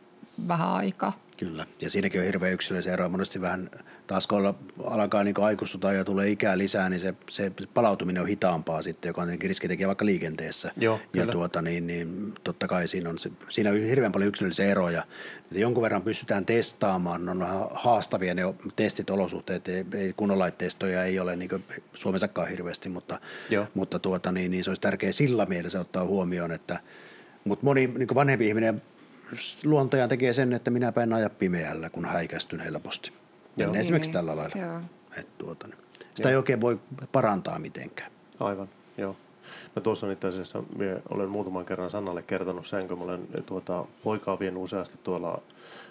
vähän 0.47 0.69
aikaa. 0.69 1.25
Kyllä, 1.37 1.65
ja 1.81 1.89
siinäkin 1.89 2.21
on 2.21 2.25
hirveän 2.25 2.53
yksilöllisiä 2.53 2.93
eroja. 2.93 3.09
Monesti 3.09 3.41
vähän 3.41 3.69
taas 4.07 4.27
kun 4.27 4.55
alkaa 4.83 5.23
niin 5.23 5.35
aikuistuta 5.41 5.93
ja 5.93 6.03
tulee 6.03 6.27
ikää 6.27 6.57
lisää, 6.57 6.89
niin 6.89 6.99
se, 6.99 7.13
se 7.29 7.51
palautuminen 7.73 8.21
on 8.21 8.27
hitaampaa 8.27 8.81
sitten, 8.81 9.09
joka 9.09 9.21
on 9.21 9.27
tietenkin 9.27 9.49
riskitekijä 9.49 9.87
vaikka 9.87 10.05
liikenteessä. 10.05 10.71
Joo, 10.77 10.99
ja 11.13 11.21
kyllä. 11.21 11.31
tuota, 11.31 11.61
niin, 11.61 11.87
niin, 11.87 12.33
totta 12.43 12.67
kai 12.67 12.87
siinä 12.87 13.09
on, 13.09 13.19
se, 13.19 13.31
siinä 13.49 13.69
on 13.69 13.75
hirveän 13.75 14.11
paljon 14.11 14.27
yksilöllisiä 14.27 14.65
eroja. 14.65 15.03
Että 15.37 15.59
jonkun 15.59 15.83
verran 15.83 16.01
pystytään 16.01 16.45
testaamaan, 16.45 17.25
ne 17.25 17.31
on 17.31 17.39
vähän 17.39 17.67
haastavia 17.71 18.35
ne 18.35 18.41
testit, 18.75 19.09
olosuhteet, 19.09 19.67
ei, 19.67 19.85
ei 19.93 20.13
kunnonlaitteistoja 20.13 21.03
ei 21.03 21.19
ole 21.19 21.35
niin 21.35 21.49
Suomessakaan 21.93 22.49
hirveästi, 22.49 22.89
mutta, 22.89 23.19
Joo. 23.49 23.67
mutta 23.73 23.99
tuota, 23.99 24.31
niin, 24.31 24.51
niin 24.51 24.63
se 24.63 24.69
olisi 24.69 24.81
tärkeää 24.81 25.11
sillä 25.11 25.45
mielessä 25.45 25.79
ottaa 25.79 26.05
huomioon, 26.05 26.51
että 26.51 26.79
mutta 27.43 27.65
moni 27.65 27.87
niin 27.87 28.15
vanhempi 28.15 28.47
ihminen 28.47 28.81
luontajaan 29.65 30.09
tekee 30.09 30.33
sen, 30.33 30.53
että 30.53 30.71
minä 30.71 30.93
en 31.03 31.13
aja 31.13 31.29
pimeällä, 31.29 31.89
kun 31.89 32.05
häikästyn 32.05 32.59
helposti. 32.59 33.11
Joo. 33.57 33.67
Joo. 33.67 33.75
Esimerkiksi 33.75 34.09
Niin, 34.09 34.13
tällä 34.13 34.35
lailla. 34.35 34.61
joo. 34.67 34.81
Et 35.19 35.37
tuota, 35.37 35.67
niin. 35.67 35.77
Sitä 36.15 36.29
ei 36.29 36.35
oikein 36.35 36.61
voi 36.61 36.79
parantaa 37.11 37.59
mitenkään. 37.59 38.11
aivan, 38.39 38.69
joo. 38.97 39.15
No 39.75 39.81
tuossa 39.81 40.05
on 40.05 40.11
itse 40.11 40.27
asiassa, 40.27 40.63
minä 40.77 40.97
olen 41.09 41.29
muutaman 41.29 41.65
kerran 41.65 41.89
Sannalle 41.89 42.21
kertonut 42.21 42.67
sen, 42.67 42.87
kun 42.87 43.01
olen 43.01 43.27
tuota, 43.45 43.85
poikaa 44.03 44.39
vienyt 44.39 44.63
useasti 44.63 44.97
tuolla 45.03 45.41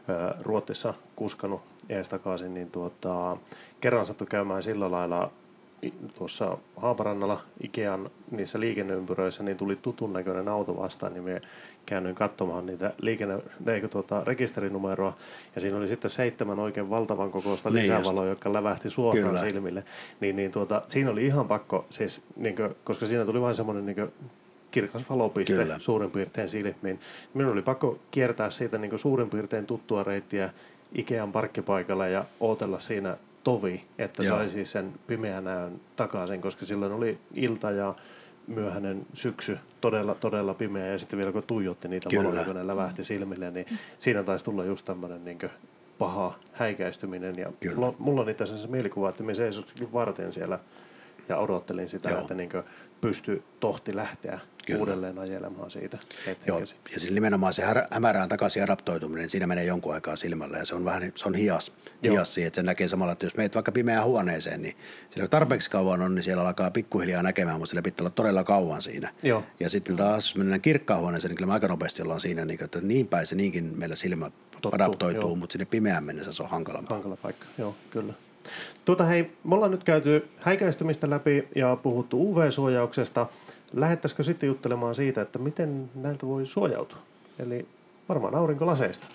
ää, 0.08 0.34
Ruotsissa 0.42 0.94
kuskanut 1.16 1.62
ees 1.88 2.08
takaisin, 2.08 2.54
niin 2.54 2.70
tuota, 2.70 3.36
kerran 3.80 4.06
sattui 4.06 4.26
käymään 4.26 4.62
sillä 4.62 4.90
lailla 4.90 5.30
tuossa 6.18 6.58
Haaparannalla 6.76 7.42
Ikean 7.62 8.10
niissä 8.30 8.60
liikenneympyröissä, 8.60 9.42
niin 9.42 9.56
tuli 9.56 9.76
tutun 9.76 10.12
näköinen 10.12 10.48
auto 10.48 10.76
vastaan, 10.76 11.12
niin 11.14 11.24
me 11.24 11.42
käännyin 11.86 12.14
katsomaan 12.14 12.66
niitä 12.66 12.92
liikenne, 13.00 13.38
eikö 13.66 13.88
tuota, 13.88 14.24
rekisterinumeroa, 14.24 15.16
ja 15.54 15.60
siinä 15.60 15.76
oli 15.76 15.88
sitten 15.88 16.10
seitsemän 16.10 16.58
oikein 16.58 16.90
valtavan 16.90 17.30
kokoista 17.30 17.70
Niin 17.70 17.82
lisävaloa, 17.82 18.26
jotka 18.26 18.52
lävähti 18.52 18.90
suoraan 18.90 19.26
Kyllä. 19.26 19.40
silmille. 19.40 19.84
Niin, 20.20 20.36
niin 20.36 20.50
tuota, 20.50 20.82
siinä 20.88 21.10
oli 21.10 21.26
ihan 21.26 21.48
pakko, 21.48 21.86
siis, 21.90 22.22
niin 22.36 22.56
kuin, 22.56 22.74
koska 22.84 23.06
siinä 23.06 23.24
tuli 23.24 23.40
vain 23.40 23.54
semmoinen 23.54 23.86
niin 23.86 24.12
kirkas 24.70 25.10
valopiste 25.10 25.56
Kyllä. 25.56 25.78
suurin 25.78 26.10
piirtein 26.10 26.48
silmiin. 26.48 27.00
Minun 27.34 27.52
oli 27.52 27.62
pakko 27.62 27.98
kiertää 28.10 28.50
siitä 28.50 28.78
niin 28.78 28.98
suurin 28.98 29.30
piirtein 29.30 29.66
tuttua 29.66 30.02
reittiä 30.02 30.50
Ikean 30.94 31.32
parkkipaikalle 31.32 32.10
ja 32.10 32.24
ootella 32.40 32.78
siinä 32.78 33.16
tovi, 33.44 33.84
että 33.98 34.22
Joo. 34.22 34.36
sai 34.36 34.48
siis 34.48 34.72
sen 34.72 34.92
pimeän 35.06 35.44
näön 35.44 35.80
takaisin, 35.96 36.40
koska 36.40 36.66
silloin 36.66 36.92
oli 36.92 37.18
ilta 37.34 37.70
ja 37.70 37.94
myöhäinen 38.46 39.06
syksy, 39.14 39.58
todella, 39.80 40.14
todella 40.14 40.54
pimeä, 40.54 40.86
ja 40.86 40.98
sitten 40.98 41.18
vielä 41.18 41.32
kun 41.32 41.42
tuijotti 41.46 41.88
niitä 41.88 42.10
Kyllä. 42.10 42.24
valoja, 42.24 42.44
kun 42.44 42.56
ne 42.56 42.66
lävähti 42.66 43.04
silmille, 43.04 43.50
niin 43.50 43.66
siinä 43.98 44.22
taisi 44.22 44.44
tulla 44.44 44.64
just 44.64 44.86
tämmöinen 44.86 45.24
niin 45.24 45.38
paha 45.98 46.38
häikäistyminen. 46.52 47.34
Ja 47.38 47.52
Kyllä. 47.60 47.92
mulla, 47.98 48.22
on 48.22 48.30
itse 48.30 48.44
asiassa 48.44 48.68
mielikuva, 48.68 49.08
että 49.08 49.22
me 49.22 49.34
seisoskin 49.34 49.92
varten 49.92 50.32
siellä 50.32 50.58
ja 51.28 51.36
odottelin 51.36 51.88
sitä, 51.88 52.08
Joo. 52.08 52.20
että 52.20 52.34
niin 52.34 52.50
pysty 53.00 53.42
tohti 53.60 53.96
lähteä 53.96 54.40
Kyllä. 54.66 54.80
uudelleen 54.80 55.18
ajelemaan 55.18 55.70
siitä. 55.70 55.98
Joo, 56.46 56.60
ja 56.92 57.00
siinä 57.00 57.14
nimenomaan 57.14 57.52
se 57.52 57.62
hämärään 57.90 58.28
takaisin 58.28 58.62
adaptoituminen, 58.62 59.28
siinä 59.28 59.46
menee 59.46 59.64
jonkun 59.64 59.94
aikaa 59.94 60.16
silmällä 60.16 60.58
ja 60.58 60.64
se 60.64 60.74
on 60.74 60.84
vähän 60.84 61.12
se 61.14 61.28
on 61.28 61.34
hias, 61.34 61.72
Joo. 62.02 62.12
hias 62.12 62.34
siihen, 62.34 62.46
että 62.46 62.56
sen 62.56 62.66
näkee 62.66 62.88
samalla, 62.88 63.12
että 63.12 63.26
jos 63.26 63.36
meet 63.36 63.54
vaikka 63.54 63.72
pimeään 63.72 64.04
huoneeseen, 64.04 64.62
niin 64.62 64.76
siellä 65.10 65.28
tarpeeksi 65.28 65.70
kauan 65.70 66.02
on, 66.02 66.14
niin 66.14 66.22
siellä 66.22 66.42
alkaa 66.42 66.70
pikkuhiljaa 66.70 67.22
näkemään, 67.22 67.58
mutta 67.58 67.70
sillä 67.70 67.82
pitää 67.82 68.04
olla 68.04 68.10
todella 68.10 68.44
kauan 68.44 68.82
siinä. 68.82 69.12
Joo. 69.22 69.44
Ja 69.60 69.70
sitten 69.70 69.96
taas, 69.96 70.26
jos 70.26 70.36
mennään 70.36 70.60
kirkkaan 70.60 71.00
huoneeseen, 71.00 71.30
niin 71.30 71.36
kyllä 71.36 71.46
me 71.48 71.52
aika 71.54 71.68
nopeasti 71.68 72.02
ollaan 72.02 72.20
siinä, 72.20 72.44
niin 72.44 72.64
että 72.64 72.80
niin 72.80 73.06
päin 73.06 73.26
se 73.26 73.34
niinkin 73.34 73.72
meillä 73.76 73.96
silmä 73.96 74.30
Tottuu, 74.50 74.70
adaptoituu, 74.74 75.22
joo. 75.22 75.36
mutta 75.36 75.52
sinne 75.52 75.64
pimeään 75.64 76.04
mennessä 76.04 76.32
se 76.32 76.42
on 76.42 76.50
hankalampaa. 76.50 76.94
Hankala 76.96 77.16
paikka, 77.16 77.46
joo, 77.58 77.74
kyllä. 77.90 78.12
Tuota 78.84 79.04
hei, 79.04 79.30
me 79.44 79.54
ollaan 79.54 79.70
nyt 79.70 79.84
käyty 79.84 80.28
häikäistymistä 80.40 81.10
läpi 81.10 81.48
ja 81.54 81.76
puhuttu 81.76 82.30
UV-suojauksesta. 82.30 83.26
Lähettäisikö 83.76 84.22
sitten 84.22 84.46
juttelemaan 84.46 84.94
siitä, 84.94 85.22
että 85.22 85.38
miten 85.38 85.90
näiltä 85.94 86.26
voi 86.26 86.46
suojautua? 86.46 86.98
Eli 87.38 87.66
varmaan 88.08 88.34
aurinkolaseista. 88.34 89.06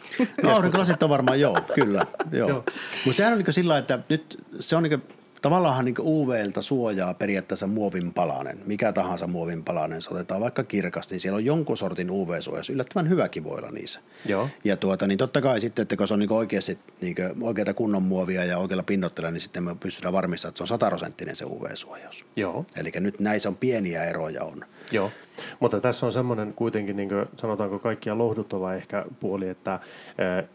No 0.44 0.56
aurinkolasit 0.56 1.04
on 1.04 1.10
varmaan 1.10 1.40
joo, 1.40 1.58
kyllä. 1.76 2.06
Joo. 2.32 2.50
Joo. 2.50 2.64
Mutta 3.06 3.18
sehän 3.18 3.34
on 3.34 3.40
niin 3.40 3.54
sillä 3.54 3.78
että 3.78 4.00
nyt 4.10 4.44
se 4.60 4.76
on 4.76 4.84
niin 4.84 5.04
tavallaan 5.42 5.86
niin 5.86 5.96
UVltä 6.00 6.62
suojaa 6.62 7.14
periaatteessa 7.14 7.68
muovin 7.68 8.14
palanen. 8.14 8.58
Mikä 8.66 8.92
tahansa 8.94 9.28
muovin 9.28 9.64
palanen, 9.64 10.02
se 10.02 10.10
otetaan 10.14 10.42
vaikka 10.42 10.64
kirkasti, 10.64 11.16
niin 11.16 11.22
siellä 11.22 11.36
on 11.38 11.46
jonkun 11.46 11.78
sortin 11.78 12.12
UV-suojaus. 12.12 12.70
Yllättävän 12.70 13.10
hyväkin 13.10 13.44
voi 13.44 13.58
olla 13.58 13.72
niissä. 13.72 14.00
Joo. 14.26 14.50
Ja 14.64 14.78
tuota, 14.78 15.08
niin 15.08 15.18
totta 15.18 15.42
kai 15.42 15.60
sitten, 15.62 15.84
että 15.84 15.98
kun 15.98 16.08
se 16.08 16.14
on 16.14 16.20
niin 16.20 16.32
oikeasti 16.34 16.80
niin 17.02 17.16
oikeita 17.42 17.74
kunnon 17.74 18.04
muovia 18.04 18.46
ja 18.46 18.58
oikealla 18.58 18.84
pinnoitteella, 18.84 19.32
niin 19.32 19.42
sitten 19.42 19.64
me 19.64 19.76
pystytään 19.76 20.14
varmistamaan, 20.14 20.52
että 20.52 20.58
se 20.58 20.64
on 20.64 20.68
sataprosenttinen 20.68 21.36
se 21.36 21.46
UV-suojaus. 21.46 22.26
Joo, 22.36 22.66
Eli 22.78 22.92
nyt 23.00 23.20
näissä 23.20 23.50
on 23.50 23.56
pieniä 23.56 24.04
eroja 24.06 24.44
on. 24.44 24.66
joo. 24.92 25.12
Mutta 25.60 25.80
tässä 25.80 26.06
on 26.06 26.12
semmoinen 26.12 26.54
kuitenkin, 26.54 26.96
niin 26.96 27.10
kuin 27.10 27.26
sanotaanko 27.36 27.80
kaikkia 27.80 28.18
lohduttava 28.18 28.74
ehkä 28.74 29.06
puoli, 29.20 29.50
että 29.50 29.80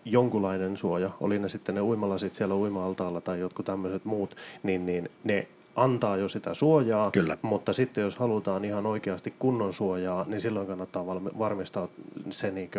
jonkunlainen 0.05 0.77
suoja, 0.77 1.11
oli 1.21 1.39
ne 1.39 1.49
sitten 1.49 1.75
ne 1.75 1.81
uimalasit 1.81 2.35
siellä 2.35 2.55
uima-altaalla 2.55 3.21
tai 3.21 3.41
jotkut 3.41 3.67
tämmöiset 3.67 4.05
muut, 4.05 4.37
niin, 4.63 4.87
niin 4.87 5.11
ne 5.25 5.49
antaa 5.77 6.17
jo 6.17 6.29
sitä 6.29 6.55
suojaa, 6.55 7.11
Kyllä. 7.11 7.37
mutta 7.43 7.73
sitten 7.73 8.03
jos 8.03 8.17
halutaan 8.17 8.65
ihan 8.65 8.87
oikeasti 8.87 9.35
kunnon 9.39 9.73
suojaa, 9.73 10.25
niin 10.29 10.41
silloin 10.41 10.67
kannattaa 10.67 11.07
varmistaa 11.39 11.89
se 12.31 12.51
niin 12.51 12.71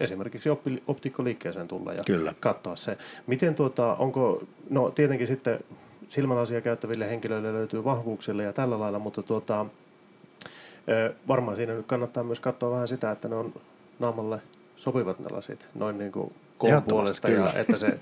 esimerkiksi 0.00 0.50
optikkoliikkeeseen 0.86 1.68
tulla 1.68 1.92
ja 1.92 2.02
Kyllä. 2.06 2.34
katsoa 2.40 2.76
se. 2.76 2.98
Miten 3.26 3.54
tuota, 3.54 3.94
onko, 3.94 4.42
no 4.70 4.90
tietenkin 4.90 5.26
sitten 5.26 5.60
silmälasia 6.08 6.60
käyttäville 6.60 7.10
henkilöille 7.10 7.52
löytyy 7.52 7.84
vahvuuksille 7.84 8.42
ja 8.42 8.52
tällä 8.52 8.80
lailla, 8.80 8.98
mutta 8.98 9.22
tuota, 9.22 9.66
varmaan 11.28 11.56
siinä 11.56 11.74
nyt 11.74 11.86
kannattaa 11.86 12.24
myös 12.24 12.40
katsoa 12.40 12.70
vähän 12.70 12.88
sitä, 12.88 13.10
että 13.10 13.28
ne 13.28 13.34
on 13.34 13.54
naamalle 13.98 14.42
sopivat 14.76 15.18
ne 15.18 15.26
lasit, 15.30 15.68
noin 15.74 15.98
niin 15.98 16.12
kuin 16.12 16.34
koon 16.58 16.82
puolesta, 16.82 17.28
ja 17.28 17.52
että 17.54 17.76
se 17.76 17.98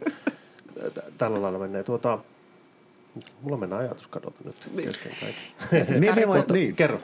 tällä 1.19 1.43
lailla 1.43 1.59
menee. 1.59 1.83
Tuota, 1.83 2.19
mulla 3.43 3.57
mennään 3.57 3.83
ajatus 3.83 4.09
kadota 4.09 4.38
nyt 4.45 4.57
kesken 4.77 5.12
kaiken. 5.21 5.87
Siis 5.87 6.01
niin. 6.53 6.77
Kerro 6.77 7.01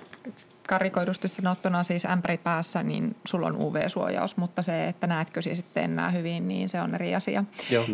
karikoidusti 0.68 1.28
sanottuna 1.28 1.82
siis 1.82 2.04
ämpäri 2.04 2.38
päässä, 2.38 2.82
niin 2.82 3.16
sulla 3.24 3.46
on 3.46 3.56
UV-suojaus, 3.56 4.36
mutta 4.36 4.62
se, 4.62 4.88
että 4.88 5.06
näetkö 5.06 5.42
siis 5.42 5.56
sitten 5.58 5.84
enää 5.84 6.10
hyvin, 6.10 6.48
niin 6.48 6.68
se 6.68 6.80
on 6.80 6.94
eri 6.94 7.14
asia. 7.14 7.44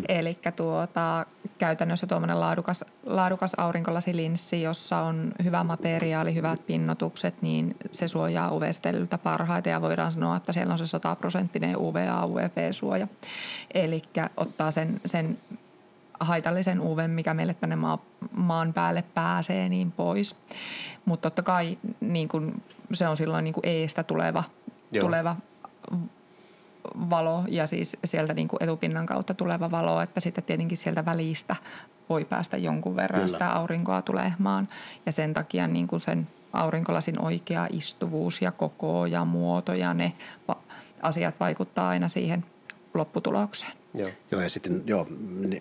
Eli 0.09 0.39
tuota, 0.57 1.27
käytännössä 1.59 2.07
tuommoinen 2.07 2.41
laadukas, 2.41 2.85
laadukas 3.07 3.55
aurinkolasilinssi, 3.57 4.63
jossa 4.63 4.99
on 4.99 5.33
hyvä 5.45 5.65
materiaali, 5.65 6.35
hyvät 6.35 6.67
pinnotukset, 6.67 7.43
niin 7.43 7.77
se 7.91 8.09
suojaa 8.09 8.51
UV-säteilyltä 8.53 9.19
parhaiten 9.19 9.71
ja 9.71 9.81
voidaan 9.81 10.13
sanoa, 10.13 10.37
että 10.37 10.53
siellä 10.53 10.73
on 10.73 10.79
se 10.79 10.87
100 10.87 11.17
prosenttinen 11.17 11.77
UVA-UVP-suoja. 11.77 13.09
Eli 13.75 14.03
ottaa 14.37 14.71
sen, 14.71 15.01
sen 15.05 15.39
haitallisen 16.25 16.81
UV, 16.81 16.99
mikä 17.09 17.35
meille 17.35 17.55
tänne 17.55 17.77
maa, 17.77 17.99
maan 18.33 18.73
päälle 18.73 19.05
pääsee, 19.15 19.69
niin 19.69 19.93
pois. 19.93 20.37
Mutta 21.05 21.31
totta 21.31 21.43
kai 21.43 21.79
niin 22.01 22.29
kun, 22.29 22.63
se 22.93 23.09
on 23.09 23.17
silloin 23.17 23.45
niin 23.45 23.55
eestä 23.63 24.03
tuleva, 24.03 24.45
tuleva 25.01 25.37
valo 27.11 27.45
ja 27.49 27.67
siis 27.67 27.97
sieltä 28.05 28.35
niin 28.35 28.49
etupinnan 28.61 29.07
kautta 29.07 29.35
tuleva 29.35 29.71
valo, 29.71 30.01
että 30.01 30.21
sitten 30.21 30.45
tietenkin 30.45 30.79
sieltä 30.79 31.05
välistä 31.05 31.57
voi 32.09 32.25
päästä 32.25 32.57
jonkun 32.57 32.97
verran 32.97 33.21
Kyllä. 33.21 33.33
sitä 33.33 33.53
aurinkoa 33.53 34.03
tulemaan. 34.03 34.69
Ja 35.07 35.13
sen 35.13 35.35
takia 35.35 35.67
niin 35.67 35.89
kuin 35.89 36.01
sen 36.01 36.29
aurinkolasin 36.53 37.23
oikea 37.23 37.67
istuvuus 37.71 38.43
ja 38.43 38.53
koko 38.53 39.07
ja 39.07 39.25
muoto 39.25 39.75
ja 39.75 39.95
ne 39.95 40.13
asiat 41.03 41.41
vaikuttaa 41.41 41.89
aina 41.89 42.09
siihen 42.09 42.45
lopputulokseen. 42.95 43.82
Joo. 43.95 44.11
joo, 44.31 44.41
ja 44.41 44.51
sitten 44.51 44.83
joo, 44.87 45.07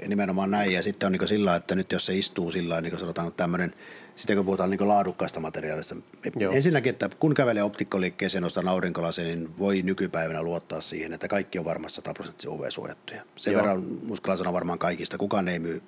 nimenomaan 0.07 0.51
näin. 0.51 0.73
Ja 0.73 0.83
sitten 0.83 1.07
on 1.07 1.13
niin 1.13 1.27
sillä 1.27 1.55
että 1.55 1.75
nyt 1.75 1.91
jos 1.91 2.05
se 2.05 2.17
istuu 2.17 2.51
sillä 2.51 2.81
niin 2.81 2.99
sanotaan 2.99 3.33
tämmöinen, 3.33 3.73
sitten 4.15 4.35
kun 4.35 4.45
puhutaan 4.45 4.69
niin 4.69 4.87
laadukkaasta 4.87 5.39
materiaalista. 5.39 5.95
Joo. 6.35 6.51
Ensinnäkin, 6.53 6.89
että 6.89 7.09
kun 7.19 7.33
kävelee 7.33 7.63
optikkoliikkeeseen 7.63 8.43
ostaa 8.43 8.63
aurinkolasia, 8.67 9.25
niin 9.25 9.57
voi 9.59 9.81
nykypäivänä 9.81 10.43
luottaa 10.43 10.81
siihen, 10.81 11.13
että 11.13 11.27
kaikki 11.27 11.59
on 11.59 11.65
varmasti 11.65 11.95
100 11.95 12.13
prosenttia 12.13 12.51
UV-suojattuja. 12.51 13.21
Sen 13.35 13.53
joo. 13.53 13.61
verran 13.61 13.83
uskallan 14.09 14.37
sanoa 14.37 14.53
varmaan 14.53 14.79
kaikista. 14.79 15.17
Kukaan 15.17 15.47
ei 15.47 15.59
myy 15.59 15.81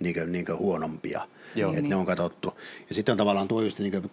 niin 0.00 0.32
niin 0.32 0.46
huonompia. 0.58 1.22
Joo. 1.54 1.70
Että 1.70 1.82
niin. 1.82 1.90
ne 1.90 1.96
on 1.96 2.06
katsottu. 2.06 2.58
Ja 2.88 2.94
sitten 2.94 3.12
on 3.12 3.16
tavallaan 3.16 3.48
tuo 3.48 3.62
just, 3.62 3.78
niin 3.78 3.92
kuin, 3.92 4.10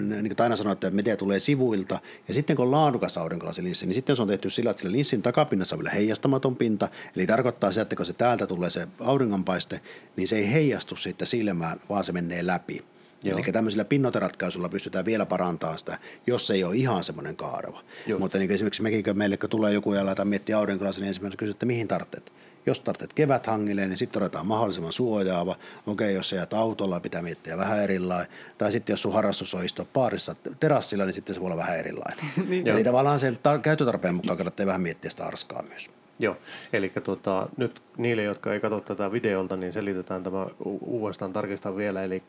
niin 0.00 0.26
kuin 0.26 0.36
Taina 0.36 0.56
sanoi, 0.56 0.72
että 0.72 0.90
media 0.90 1.16
tulee 1.16 1.38
sivuilta. 1.38 1.98
Ja 2.28 2.34
sitten 2.34 2.56
kun 2.56 2.64
on 2.64 2.70
laadukas 2.70 3.18
aurinkolasinssi, 3.18 3.86
niin 3.86 3.94
sitten 3.94 4.16
se 4.16 4.22
on 4.22 4.28
tehty 4.28 4.50
sillä, 4.50 4.70
että 4.70 4.80
sillä 4.80 4.92
linssin 4.92 5.22
takapinnassa 5.22 5.76
on 5.76 5.78
vielä 5.78 5.90
heijastamaton 5.90 6.56
pinta. 6.56 6.88
Eli 7.16 7.26
tarkoittaa 7.26 7.70
sitä, 7.70 7.82
että 7.82 7.96
kun 7.96 8.06
se 8.06 8.12
täältä 8.12 8.46
tulee 8.46 8.70
se 8.70 8.88
auringonpaiste, 9.00 9.80
niin 10.16 10.28
se 10.28 10.36
ei 10.36 10.52
heijastu 10.52 10.96
sitten 10.96 11.26
silmään, 11.26 11.80
vaan 11.88 12.04
se 12.04 12.12
menee 12.12 12.46
läpi. 12.46 12.84
Joo. 13.24 13.38
Eli 13.38 13.52
tämmöisillä 13.52 13.84
pinnoteratkaisuilla 13.84 14.68
pystytään 14.68 15.04
vielä 15.04 15.26
parantamaan 15.26 15.78
sitä, 15.78 15.98
jos 16.26 16.46
se 16.46 16.54
ei 16.54 16.64
ole 16.64 16.76
ihan 16.76 17.04
semmoinen 17.04 17.36
kaareva. 17.36 17.84
Just. 18.06 18.20
Mutta 18.20 18.38
niin 18.38 18.50
esimerkiksi 18.50 18.82
mekin, 18.82 19.04
kun 19.04 19.18
meille 19.18 19.36
kun 19.36 19.50
tulee 19.50 19.72
joku 19.72 19.94
ja 19.94 20.06
laitetaan 20.06 20.28
miettiä 20.28 20.58
aurinkolasin, 20.58 21.02
niin 21.02 21.08
ensimmäisenä 21.08 21.38
kysyy, 21.38 21.50
että 21.50 21.66
mihin 21.66 21.88
tarvitset. 21.88 22.32
Jos 22.66 22.80
tarvitset 22.80 23.12
keväthangille, 23.12 23.86
niin 23.86 23.96
sitten 23.96 24.22
otetaan 24.22 24.46
mahdollisimman 24.46 24.92
suojaava. 24.92 25.56
Okei, 25.86 26.14
jos 26.14 26.28
sä 26.28 26.36
jäät 26.36 26.52
autolla, 26.52 27.00
pitää 27.00 27.22
miettiä 27.22 27.56
vähän 27.56 27.82
erilainen. 27.82 28.32
Tai 28.58 28.72
sitten 28.72 28.92
jos 28.92 29.02
sun 29.02 29.12
harrastus 29.12 29.54
on 29.54 29.64
istua 29.64 29.86
paarissa 29.92 30.36
terassilla, 30.60 31.04
niin 31.04 31.14
sitten 31.14 31.34
se 31.34 31.40
voi 31.40 31.46
olla 31.46 31.56
vähän 31.56 31.78
erilainen. 31.78 32.24
niin, 32.48 32.68
Eli 32.68 32.84
tavallaan 32.84 33.20
sen 33.20 33.38
tar- 33.38 33.60
käyttötarpeen 33.60 34.14
mukaan 34.14 34.36
kannattaa 34.36 34.66
vähän 34.66 34.82
miettiä 34.82 35.10
sitä 35.10 35.24
arskaa 35.24 35.62
myös. 35.62 35.90
Joo, 36.22 36.36
eli 36.72 36.92
tota, 37.04 37.48
nyt 37.56 37.82
niille, 37.96 38.22
jotka 38.22 38.52
ei 38.52 38.60
katso 38.60 38.80
tätä 38.80 39.12
videolta, 39.12 39.56
niin 39.56 39.72
selitetään 39.72 40.22
tämä 40.22 40.46
uudestaan 40.80 41.32
tarkistaa 41.32 41.76
vielä. 41.76 42.02
Eli 42.02 42.22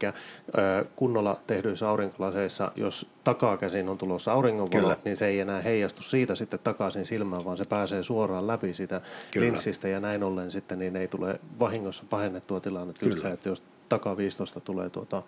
kunnolla 0.96 1.40
tehdyissä 1.48 1.90
aurinkolaseissa, 1.90 2.72
jos 2.76 3.08
takakäsin 3.24 3.90
on 3.90 3.98
tulossa 3.98 4.34
auringonvalo, 4.34 4.96
niin 5.06 5.18
se 5.18 5.28
ei 5.28 5.40
enää 5.40 5.62
heijastu 5.62 6.04
siitä 6.04 6.36
sitten 6.36 6.60
takaisin 6.64 7.06
silmään, 7.06 7.46
vaan 7.46 7.58
se 7.58 7.66
pääsee 7.70 8.04
suoraan 8.04 8.48
läpi 8.48 8.74
sitä 8.74 9.02
Kyllä. 9.32 9.46
linssistä 9.46 9.88
ja 9.88 10.00
näin 10.00 10.24
ollen 10.24 10.52
sitten 10.52 10.80
niin 10.80 10.96
ei 10.96 11.08
tule 11.08 11.40
vahingossa 11.60 12.04
pahennettua 12.10 12.60
tilannetta. 12.60 13.06
Just 13.06 13.20
se, 13.20 13.28
että 13.28 13.50
jos 13.50 13.64
takaviistosta 13.90 14.60
tulee 14.60 14.90
tuota 14.90 15.24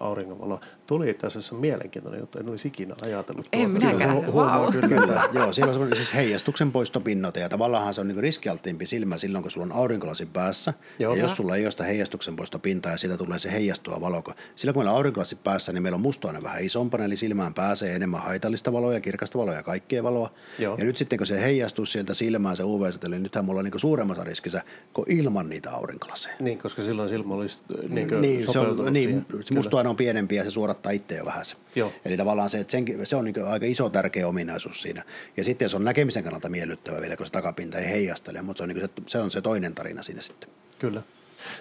auringonvalo. 0.00 0.60
Tuli 0.86 1.10
itse 1.10 1.26
asiassa 1.26 1.54
mielenkiintoinen 1.54 2.20
juttu, 2.20 2.38
en 2.38 2.48
olisi 2.48 2.68
ikinä 2.68 2.94
ajatellut. 3.02 3.46
En 3.52 3.70
tuota. 3.70 3.86
minäkään, 3.86 4.24
kyllä, 4.24 4.32
wow. 4.32 4.72
kyllä, 4.72 4.88
kyllä. 4.88 5.28
Joo, 5.38 5.52
siellä 5.52 5.70
on 5.70 5.74
semmoinen 5.74 5.96
siis 5.96 6.14
heijastuksen 6.14 6.72
poistopinnote 6.72 7.40
ja 7.40 7.48
tavallaan 7.48 7.94
se 7.94 8.00
on 8.00 8.08
niin 8.08 8.18
riskialttiimpi 8.18 8.86
silmä 8.86 9.18
silloin, 9.18 9.42
kun 9.42 9.50
sulla 9.50 9.64
on 9.64 9.72
aurinkolasin 9.72 10.28
päässä. 10.28 10.74
Joo. 10.98 11.14
Ja 11.14 11.22
jos 11.22 11.36
sulla 11.36 11.56
ei 11.56 11.64
ole 11.64 11.70
sitä 11.70 11.84
heijastuksen 11.84 12.36
poistopintaa 12.36 12.92
ja 12.92 12.98
siitä 12.98 13.16
tulee 13.16 13.38
se 13.38 13.52
heijastua 13.52 14.00
valo. 14.00 14.22
Silloin 14.56 14.74
kun 14.74 14.80
meillä 14.80 14.90
on 14.90 14.96
aurinkolasin 14.96 15.38
päässä, 15.38 15.72
niin 15.72 15.82
meillä 15.82 15.96
on 15.96 16.02
mustoinen 16.02 16.42
vähän 16.42 16.64
isompana, 16.64 17.04
eli 17.04 17.16
silmään 17.16 17.54
pääsee 17.54 17.94
enemmän 17.94 18.22
haitallista 18.22 18.72
valoa 18.72 18.94
ja 18.94 19.00
kirkasta 19.00 19.38
valoa 19.38 19.54
ja 19.54 19.62
kaikkea 19.62 20.02
valoa. 20.02 20.32
Joo. 20.58 20.76
Ja 20.78 20.84
nyt 20.84 20.96
sitten 20.96 21.18
kun 21.18 21.26
se 21.26 21.40
heijastuu 21.40 21.86
sieltä 21.86 22.14
silmään 22.14 22.56
se 22.56 22.62
uv 22.62 22.82
niin 23.08 23.22
nythän 23.22 23.44
mulla 23.44 23.58
on 23.58 23.64
niin 23.64 23.80
suuremmassa 23.80 24.24
riskissä 24.24 24.62
kuin 24.92 25.12
ilman 25.12 25.48
niitä 25.48 25.70
aurinkolaseja. 25.70 26.36
Niin, 26.40 26.58
koska 26.58 26.82
silloin 26.82 27.08
silmä 27.08 27.34
olisi 27.34 27.58
niin, 27.88 28.08
niin, 28.20 28.52
se 28.52 28.58
on, 28.58 28.92
niin, 28.92 29.26
se 29.62 29.66
mustuaine 29.66 29.90
on 29.90 29.96
pienempi 29.96 30.34
ja 30.34 30.44
se 30.44 30.50
suorattaa 30.50 30.92
itse 30.92 31.16
jo 31.16 31.24
vähän. 31.24 31.44
Joo. 31.74 31.92
Eli 32.04 32.16
tavallaan 32.16 32.48
se, 32.48 32.60
että 32.60 32.70
sen, 32.70 32.84
se 33.04 33.16
on 33.16 33.24
niin 33.24 33.44
aika 33.44 33.66
iso 33.66 33.90
tärkeä 33.90 34.28
ominaisuus 34.28 34.82
siinä. 34.82 35.02
Ja 35.36 35.44
sitten 35.44 35.70
se 35.70 35.76
on 35.76 35.84
näkemisen 35.84 36.24
kannalta 36.24 36.48
miellyttävä 36.48 37.00
vielä, 37.00 37.16
kun 37.16 37.26
se 37.26 37.32
takapinta 37.32 37.78
ei 37.78 37.90
heijastele, 37.90 38.42
mutta 38.42 38.58
se 38.58 38.62
on, 38.62 38.68
niin 38.68 38.80
se, 38.80 38.88
se 39.06 39.18
on 39.18 39.30
se 39.30 39.40
toinen 39.40 39.74
tarina 39.74 40.02
siinä 40.02 40.20
sitten. 40.20 40.50
Kyllä. 40.78 41.02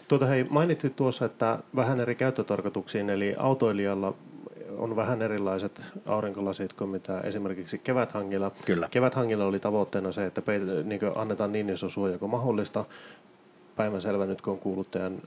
Tuota 0.07 0.25
hei, 0.25 0.43
mainitsit 0.49 0.95
tuossa, 0.95 1.25
että 1.25 1.59
vähän 1.75 1.99
eri 1.99 2.15
käyttötarkoituksiin, 2.15 3.09
eli 3.09 3.35
autoilijalla 3.37 4.13
on 4.77 4.95
vähän 4.95 5.21
erilaiset 5.21 5.81
aurinkolasit 6.05 6.73
kuin 6.73 6.89
mitä 6.89 7.21
esimerkiksi 7.21 7.77
keväthangilla. 7.77 8.51
Kyllä. 8.65 8.87
Keväthangilla 8.91 9.45
oli 9.45 9.59
tavoitteena 9.59 10.11
se, 10.11 10.25
että 10.25 10.41
peit, 10.41 10.63
niin 10.83 10.99
annetaan 11.15 11.51
niin 11.51 11.69
iso 11.69 11.89
suoja 11.89 12.17
kuin 12.17 12.31
mahdollista 12.31 12.85
päivänselvä 13.77 14.25
nyt, 14.25 14.41
kun 14.41 14.53
on 14.53 14.59
kuullut 14.59 14.91
teidän 14.91 15.17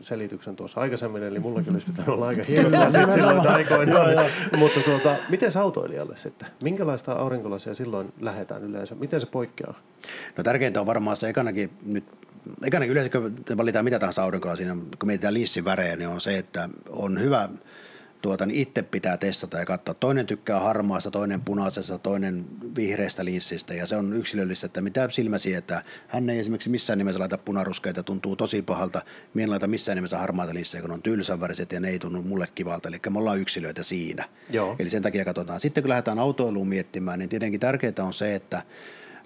selityksen 0.00 0.56
tuossa 0.56 0.80
aikaisemmin, 0.80 1.22
eli 1.22 1.38
mullakin 1.38 1.72
olisi 1.72 1.86
pitänyt 1.86 2.08
olla 2.08 2.26
aika 2.26 2.42
hieno 2.48 2.90
sitten 2.90 3.12
silloin 3.12 3.48
aikoinaan. 3.48 4.26
Mutta 4.58 4.80
tuota, 4.80 5.16
miten 5.28 5.52
se 5.52 5.58
autoilijalle 5.58 6.16
sitten? 6.16 6.48
Minkälaista 6.62 7.12
aurinkolasia 7.12 7.74
silloin 7.74 8.12
lähetään 8.20 8.64
yleensä? 8.64 8.94
Miten 8.94 9.20
se 9.20 9.26
poikkeaa? 9.26 9.74
No 10.36 10.44
tärkeintä 10.44 10.80
on 10.80 10.86
varmaan 10.86 11.16
se 11.16 11.28
ekanakin 11.28 11.70
nyt 11.86 12.04
ekanakin 12.64 12.92
yleensä, 12.92 13.10
kun 13.10 13.34
valitaan 13.56 13.84
mitä 13.84 13.98
tahansa 13.98 14.22
aurinkolasia, 14.22 14.76
kun 14.98 15.06
mietitään 15.06 15.34
linssin 15.34 15.64
värejä, 15.64 15.96
niin 15.96 16.08
on 16.08 16.20
se, 16.20 16.38
että 16.38 16.68
on 16.88 17.20
hyvä 17.20 17.48
tuota, 18.22 18.46
niin 18.46 18.60
itse 18.60 18.82
pitää 18.82 19.16
testata 19.16 19.58
ja 19.58 19.66
katsoa. 19.66 19.94
Toinen 19.94 20.26
tykkää 20.26 20.60
harmaasta, 20.60 21.10
toinen 21.10 21.40
punaisesta, 21.40 21.98
toinen 21.98 22.46
vihreästä 22.76 23.24
linssistä 23.24 23.74
ja 23.74 23.86
se 23.86 23.96
on 23.96 24.12
yksilöllistä, 24.12 24.66
että 24.66 24.80
mitä 24.80 25.08
silmä 25.10 25.38
sietää. 25.38 25.82
Hän 26.08 26.30
ei 26.30 26.38
esimerkiksi 26.38 26.70
missään 26.70 26.98
nimessä 26.98 27.20
laita 27.20 27.38
punaruskeita, 27.38 28.02
tuntuu 28.02 28.36
tosi 28.36 28.62
pahalta. 28.62 29.02
Mien 29.34 29.50
laita 29.50 29.66
missään 29.66 29.96
nimessä 29.96 30.18
harmaata 30.18 30.54
linssejä, 30.54 30.82
kun 30.82 30.92
on 30.92 31.02
tylsänväriset 31.02 31.72
ja 31.72 31.80
ne 31.80 31.88
ei 31.88 31.98
tunnu 31.98 32.22
mulle 32.22 32.48
kivalta. 32.54 32.88
Eli 32.88 32.96
me 33.10 33.18
ollaan 33.18 33.40
yksilöitä 33.40 33.82
siinä. 33.82 34.24
Joo. 34.50 34.76
Eli 34.78 34.90
sen 34.90 35.02
takia 35.02 35.24
katsotaan. 35.24 35.60
Sitten 35.60 35.82
kun 35.82 35.88
lähdetään 35.88 36.18
autoiluun 36.18 36.68
miettimään, 36.68 37.18
niin 37.18 37.28
tietenkin 37.28 37.60
tärkeää 37.60 37.92
on 37.98 38.12
se, 38.12 38.34
että 38.34 38.62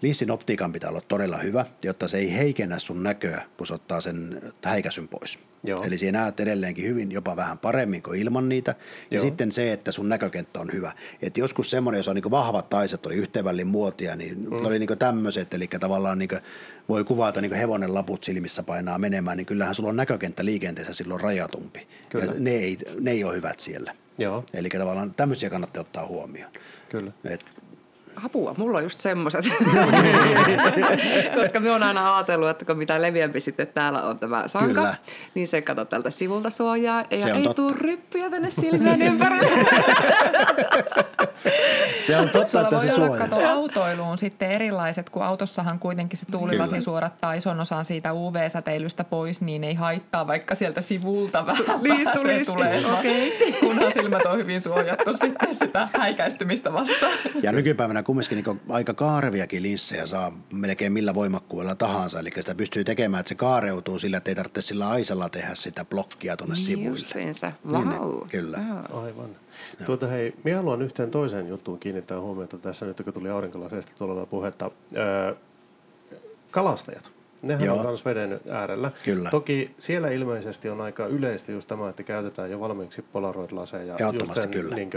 Linssin 0.03 0.31
optiikan 0.31 0.73
pitää 0.73 0.91
olla 0.91 1.01
todella 1.01 1.37
hyvä, 1.37 1.67
jotta 1.83 2.09
se 2.09 2.19
ei 2.19 2.35
heikennä 2.35 2.79
sun 2.79 3.03
näköä, 3.03 3.43
kun 3.57 3.67
se 3.67 3.75
ottaa 3.75 4.01
sen 4.01 4.43
häikäsyn 4.65 5.09
pois. 5.09 5.38
Joo. 5.65 5.83
Eli 5.85 5.99
siinä 5.99 6.21
näet 6.21 6.41
edelleenkin 6.41 6.85
hyvin, 6.85 7.12
jopa 7.12 7.37
vähän 7.37 7.59
paremmin 7.59 8.03
kuin 8.03 8.21
ilman 8.21 8.49
niitä. 8.49 8.75
Ja 9.11 9.17
Joo. 9.17 9.23
sitten 9.23 9.53
se, 9.53 9.73
että 9.73 9.93
sun 9.93 10.09
näkökenttä 10.09 10.61
on 10.61 10.69
hyvä. 10.73 10.93
Et 11.23 11.38
joskus 11.38 11.71
semmoinen, 11.71 11.99
jos 11.99 12.09
on 12.09 12.15
niin 12.15 12.31
vahvat 12.31 12.69
taiset, 12.69 13.07
oli 13.07 13.15
yhteenvälin 13.15 13.67
muotia, 13.67 14.17
niin 14.17 14.38
mm. 14.38 14.67
oli 14.67 14.79
niin 14.79 14.99
tämmöiset, 14.99 15.55
eli 15.55 15.67
tavallaan 15.81 16.19
niin 16.19 16.31
voi 16.88 17.05
kuvata 17.05 17.41
niin 17.41 17.53
hevonen 17.53 17.95
laput 17.95 18.25
silmissä 18.25 18.62
painaa 18.62 18.99
menemään, 18.99 19.37
niin 19.37 19.47
kyllähän 19.47 19.75
sulla 19.75 19.88
on 19.88 19.97
näkökenttä 19.97 20.45
liikenteessä 20.45 20.95
silloin 20.95 21.21
rajatumpi. 21.21 21.88
Kyllä. 22.09 22.25
Ja 22.25 22.33
ne 22.38 22.51
ei, 22.51 22.79
ne 23.01 23.11
ei 23.11 23.25
ole 23.25 23.37
hyvät 23.37 23.61
siellä. 23.61 23.95
Joo, 24.19 24.45
Eli 24.55 24.69
tavallaan 24.69 25.15
tämmöisiä 25.15 25.51
kannattaa 25.51 25.81
ottaa 25.81 26.07
huomioon. 26.07 26.53
kyllä. 26.88 27.12
Et, 27.25 27.45
Apua, 28.25 28.55
mulla 28.57 28.79
on 28.79 28.83
just 28.85 29.01
semmoiset. 29.01 29.44
Koska 31.40 31.61
me 31.61 31.70
on 31.70 31.83
aina 31.83 32.16
ajatellut, 32.16 32.48
että 32.48 32.64
kun 32.64 32.79
mitä 32.79 33.03
leviämpi 33.03 33.40
sitten 33.40 33.66
täällä 33.66 34.03
on 34.03 34.18
tämä 34.18 34.48
sanka, 34.48 34.68
Kyllä. 34.68 34.94
niin 35.35 35.48
se 35.48 35.62
kato 35.62 35.85
tältä 35.85 36.11
sivulta 36.11 36.51
suojaa 36.51 37.05
ja 37.11 37.16
Se 37.16 37.31
ei 37.31 37.42
totta. 37.42 37.55
tule 37.62 37.75
ryppyjä 37.81 38.31
tänne 38.31 38.51
silmien 38.51 39.03
ympärille. 39.03 39.51
se 42.07 42.16
on 42.16 42.29
totta, 42.29 42.48
Sulla 42.51 42.62
että 42.68 42.79
se 42.79 42.90
suojaa. 42.90 43.16
kato 43.16 43.37
autoiluun 43.48 44.18
sitten 44.18 44.51
erilaiset, 44.51 45.11
kun 45.11 45.22
autossahan 45.22 45.79
kuitenkin 45.79 46.18
se 46.18 46.27
tuulilasi 46.31 46.70
Kyllä. 46.70 46.85
suorattaa 46.85 47.35
ison 47.35 47.61
osan 47.61 47.85
siitä 47.85 48.12
UV-säteilystä 48.12 49.05
pois, 49.05 49.40
niin 49.40 49.64
ei 49.64 49.75
haittaa 49.75 50.27
vaikka 50.27 50.55
sieltä 50.55 50.81
sivulta 50.81 51.46
vähän 51.46 51.83
Niin 51.83 52.09
tulisikin, 52.16 52.46
tulemaan, 52.57 52.98
okei. 52.98 53.57
kunhan 53.61 53.92
silmät 53.92 54.27
on 54.27 54.38
hyvin 54.38 54.61
suojattu 54.61 55.12
sitten 55.12 55.55
sitä 55.55 55.88
häikäistymistä 55.98 56.72
vastaan. 56.72 57.12
Ja 57.42 57.53
nykypäivänä 57.53 58.02
kumminkin 58.05 58.43
niin 58.45 58.61
aika 58.69 58.95
kaareviakin 58.95 59.62
linssejä 59.62 60.07
saa 60.07 60.33
melkein 60.53 60.93
millä 60.93 61.15
voimakkuudella 61.15 61.75
tahansa. 61.75 62.21
Eli 62.21 62.31
sitä 62.37 62.55
pystyy 62.55 62.85
tekemään, 62.85 63.21
että 63.21 63.29
se 63.29 63.35
kaareutuu 63.35 63.99
sillä, 63.99 64.17
että 64.17 64.31
ei 64.31 64.35
tarvitse 64.35 64.62
sillä 64.62 64.88
aisalla 64.88 65.29
tehdä 65.29 65.55
sitä 65.55 65.85
blokkia 65.85 66.37
tuonne 66.37 66.55
Niin 66.55 66.65
sivuille. 66.65 66.91
justiinsa. 66.91 67.53
Niin, 67.73 67.88
Vau. 67.88 68.25
kyllä. 68.31 68.59
Joo. 68.69 69.03
Aivan. 69.05 69.31
Tuota, 69.87 70.07
hei, 70.07 70.35
minä 70.45 70.57
haluan 70.57 70.83
yhteen 70.83 71.11
toiseen 71.11 71.49
juttuun 71.49 71.79
kiinnittää 71.79 72.21
huomiota 72.21 72.59
tässä 72.59 72.87
nyt, 72.87 73.03
kun 73.05 73.12
tuli 73.12 73.31
aurinkolaseista 73.31 73.93
tuolla 73.99 74.27
puhetta. 74.27 74.71
Öö, 74.97 75.35
kalastajat. 76.51 77.12
Nehän 77.43 77.65
Joo. 77.65 77.77
on 77.77 77.87
myös 77.87 78.05
veden 78.05 78.41
äärellä. 78.51 78.91
Kyllä. 79.05 79.31
Toki 79.31 79.75
siellä 79.79 80.09
ilmeisesti 80.11 80.69
on 80.69 80.81
aika 80.81 81.07
yleistä 81.07 81.53
just 81.53 81.69
tämä, 81.69 81.88
että 81.88 82.03
käytetään 82.03 82.51
jo 82.51 82.61
valmiiksi 82.61 83.05
polaroid-laseja. 83.12 83.97
Ehdottomasti 84.01 84.41
just 84.41 84.51
kyllä. 84.51 84.75
Niin 84.77 84.91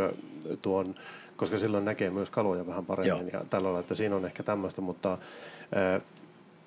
tuon, 0.62 0.96
koska 1.36 1.58
silloin 1.58 1.86
näkee 1.86 2.10
myös 2.10 2.30
kaloja 2.30 2.68
vähän 2.68 2.86
paremmin 2.86 3.30
Joo. 3.34 3.42
ja 3.42 3.46
tällä 3.50 3.66
lailla, 3.66 3.80
että 3.80 3.94
siinä 3.94 4.16
on 4.16 4.26
ehkä 4.26 4.44
tämmöistä, 4.44 4.82
mutta 4.82 5.18
öö, 5.76 6.00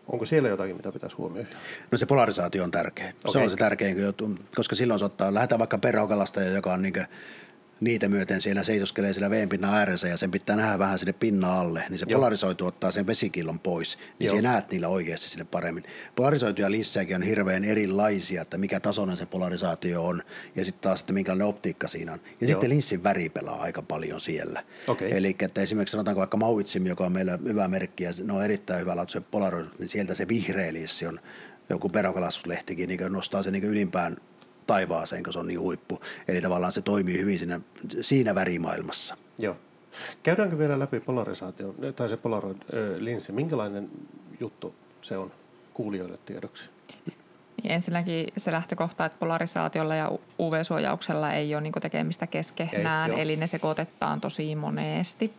onko 0.08 0.24
siellä 0.24 0.48
jotakin, 0.48 0.76
mitä 0.76 0.92
pitäisi 0.92 1.16
huomioida? 1.16 1.50
No 1.90 1.98
se 1.98 2.06
polarisaatio 2.06 2.64
on 2.64 2.70
tärkeä. 2.70 3.08
Okay. 3.08 3.32
Se 3.32 3.38
on 3.38 3.50
se 3.50 3.56
tärkein 3.56 3.96
koska 4.56 4.76
silloin 4.76 4.98
se 4.98 5.04
ottaa, 5.04 5.34
lähdetään 5.34 5.58
vaikka 5.58 5.78
perhokalastaja, 5.78 6.50
joka 6.50 6.72
on 6.72 6.82
niinkö 6.82 7.04
niitä 7.80 8.08
myöten 8.08 8.40
siellä 8.40 8.62
seisoskelee 8.62 9.12
siellä 9.12 9.30
veen 9.30 9.48
pinnan 9.48 9.74
ääressä 9.74 10.08
ja 10.08 10.16
sen 10.16 10.30
pitää 10.30 10.56
nähdä 10.56 10.78
vähän 10.78 10.98
sinne 10.98 11.12
pinnan 11.12 11.50
alle, 11.50 11.84
niin 11.88 11.98
se 11.98 12.06
Joo. 12.08 12.18
polarisoitu 12.18 12.66
ottaa 12.66 12.90
sen 12.90 13.06
vesikillon 13.06 13.58
pois, 13.58 13.98
niin 14.18 14.26
Joo. 14.26 14.40
Näet 14.40 14.70
niillä 14.70 14.88
oikeasti 14.88 15.28
sille 15.28 15.44
paremmin. 15.44 15.84
Polarisoituja 16.16 16.70
linssejäkin 16.70 17.16
on 17.16 17.22
hirveän 17.22 17.64
erilaisia, 17.64 18.42
että 18.42 18.58
mikä 18.58 18.80
tasoinen 18.80 19.16
se 19.16 19.26
polarisaatio 19.26 20.06
on 20.06 20.22
ja 20.56 20.64
sitten 20.64 20.82
taas, 20.82 21.00
että 21.00 21.12
minkälainen 21.12 21.46
optiikka 21.46 21.88
siinä 21.88 22.12
on. 22.12 22.20
Ja 22.24 22.32
Joo. 22.40 22.48
sitten 22.48 22.70
linssin 22.70 23.04
väri 23.04 23.28
pelaa 23.28 23.60
aika 23.60 23.82
paljon 23.82 24.20
siellä. 24.20 24.64
Okei. 24.86 25.16
Eli 25.16 25.36
että 25.38 25.60
esimerkiksi 25.60 25.92
sanotaanko 25.92 26.18
vaikka 26.18 26.36
Mauitsim, 26.36 26.86
joka 26.86 27.06
on 27.06 27.12
meillä 27.12 27.38
hyvä 27.44 27.68
merkki 27.68 28.04
ja 28.04 28.10
ne 28.24 28.32
on 28.32 28.44
erittäin 28.44 28.80
hyvä 28.80 28.96
laatuiset 28.96 29.30
polaroidut, 29.30 29.78
niin 29.78 29.88
sieltä 29.88 30.14
se 30.14 30.28
vihreä 30.28 30.72
linssi 30.72 31.06
on 31.06 31.20
joku 31.70 31.88
perokalastuslehtikin, 31.88 32.88
niin 32.88 33.12
nostaa 33.12 33.42
se 33.42 33.50
niin 33.50 33.64
ylimpään 33.64 34.16
taivaaseen, 34.68 35.22
kun 35.22 35.32
se 35.32 35.38
on 35.38 35.46
niin 35.46 35.60
huippu. 35.60 36.00
Eli 36.28 36.40
tavallaan 36.40 36.72
se 36.72 36.82
toimii 36.82 37.18
hyvin 37.18 37.38
siinä, 37.38 37.60
siinä 38.00 38.34
värimaailmassa. 38.34 39.16
Joo. 39.38 39.56
Käydäänkö 40.22 40.58
vielä 40.58 40.78
läpi 40.78 41.00
polarisaation, 41.00 41.74
tai 41.96 42.08
se 42.08 42.16
polaroid-linssi, 42.16 43.32
minkälainen 43.32 43.90
juttu 44.40 44.74
se 45.02 45.16
on 45.16 45.32
kuulijoille 45.74 46.18
tiedoksi? 46.26 46.70
Niin 47.62 47.72
ensinnäkin 47.72 48.26
se 48.36 48.52
lähtökohta, 48.52 49.04
että 49.04 49.18
polarisaatiolla 49.18 49.94
ja 49.94 50.10
UV-suojauksella 50.38 51.32
ei 51.32 51.54
ole 51.54 51.62
niin 51.62 51.72
tekemistä 51.72 52.26
keskenään, 52.26 53.10
Ei, 53.10 53.20
eli 53.20 53.36
ne 53.36 53.46
sekoitetaan 53.46 54.20
tosi 54.20 54.56
monesti. 54.56 55.34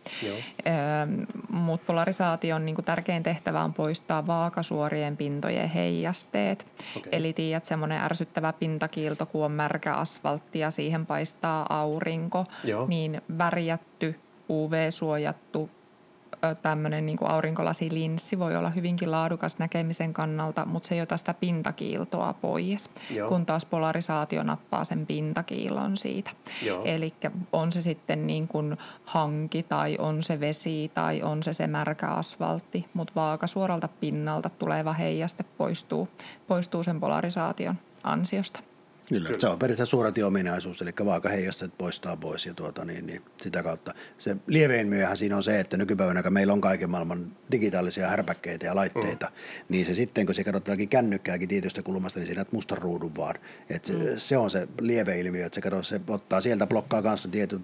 Mutta 1.48 1.86
polarisaation 1.86 2.66
niin 2.66 2.76
tärkein 2.84 3.22
tehtävä 3.22 3.64
on 3.64 3.74
poistaa 3.74 4.26
vaakasuorien 4.26 5.16
pintojen 5.16 5.68
heijasteet. 5.68 6.66
Okei. 6.96 7.10
Eli 7.12 7.32
tiedät, 7.32 7.64
semmoinen 7.64 8.00
ärsyttävä 8.00 8.52
pintakiilto, 8.52 9.26
kun 9.26 9.44
on 9.44 9.52
märkä 9.52 9.94
asfaltti 9.94 10.58
ja 10.58 10.70
siihen 10.70 11.06
paistaa 11.06 11.66
aurinko, 11.68 12.46
Joo. 12.64 12.86
niin 12.86 13.22
värjätty, 13.38 14.20
UV-suojattu 14.50 15.70
tämmöinen 16.62 17.06
niin 17.06 17.18
aurinkolasilinssi 17.22 18.38
voi 18.38 18.56
olla 18.56 18.70
hyvinkin 18.70 19.10
laadukas 19.10 19.58
näkemisen 19.58 20.12
kannalta, 20.12 20.66
mutta 20.66 20.88
se 20.88 20.94
ei 20.94 21.00
ota 21.00 21.16
sitä 21.16 21.34
pintakiiltoa 21.34 22.32
pois, 22.32 22.90
Joo. 23.14 23.28
kun 23.28 23.46
taas 23.46 23.64
polarisaatio 23.64 24.42
nappaa 24.42 24.84
sen 24.84 25.06
pintakiilon 25.06 25.96
siitä. 25.96 26.30
Eli 26.84 27.14
on 27.52 27.72
se 27.72 27.80
sitten 27.80 28.26
niin 28.26 28.48
kuin 28.48 28.76
hanki 29.04 29.62
tai 29.62 29.96
on 29.98 30.22
se 30.22 30.40
vesi 30.40 30.90
tai 30.94 31.22
on 31.22 31.42
se 31.42 31.52
se 31.52 31.66
märkä 31.66 32.08
asfaltti, 32.08 32.86
mutta 32.94 33.12
vaakasuoralta 33.16 33.88
pinnalta 33.88 34.50
tuleva 34.50 34.92
heijaste 34.92 35.44
poistuu, 35.58 36.08
poistuu 36.46 36.84
sen 36.84 37.00
polarisaation 37.00 37.78
ansiosta. 38.02 38.60
Kyllä. 39.10 39.26
Kyllä. 39.26 39.40
Se 39.40 39.46
on 39.46 39.58
periaatteessa 39.58 39.90
suurati 39.90 40.22
ominaisuus, 40.22 40.82
eli 40.82 40.90
vaaka 41.04 41.28
heijasteet 41.28 41.78
poistaa 41.78 42.16
pois 42.16 42.46
ja 42.46 42.54
tuota, 42.54 42.84
niin, 42.84 43.06
niin, 43.06 43.22
sitä 43.36 43.62
kautta. 43.62 43.94
Se 44.18 44.36
lieveilmiöhän 44.46 45.16
siinä 45.16 45.36
on 45.36 45.42
se, 45.42 45.60
että 45.60 45.76
nykypäivänä 45.76 46.22
kun 46.22 46.32
meillä 46.32 46.52
on 46.52 46.60
kaiken 46.60 46.90
maailman 46.90 47.36
digitaalisia 47.52 48.08
härpäkkeitä 48.08 48.66
ja 48.66 48.74
laitteita, 48.74 49.26
mm. 49.26 49.32
niin 49.68 49.86
se 49.86 49.94
sitten, 49.94 50.26
kun 50.26 50.34
se 50.34 50.44
katsotaankin 50.44 50.88
kännykkääkin 50.88 51.48
tietystä 51.48 51.82
kulmasta, 51.82 52.20
niin 52.20 52.26
siinä 52.26 52.44
mustan 52.52 52.78
ruudun 52.78 53.16
vaan. 53.16 53.34
Et 53.70 53.84
se, 53.84 53.92
mm. 53.92 54.00
se, 54.16 54.36
on 54.36 54.50
se 54.50 54.68
lieveilmiö, 54.80 55.46
että 55.46 55.54
se, 55.54 55.60
kato, 55.60 55.82
se 55.82 56.00
ottaa 56.08 56.40
sieltä 56.40 56.66
blokkaa 56.66 57.02
kanssa 57.02 57.28
tietyn, 57.28 57.62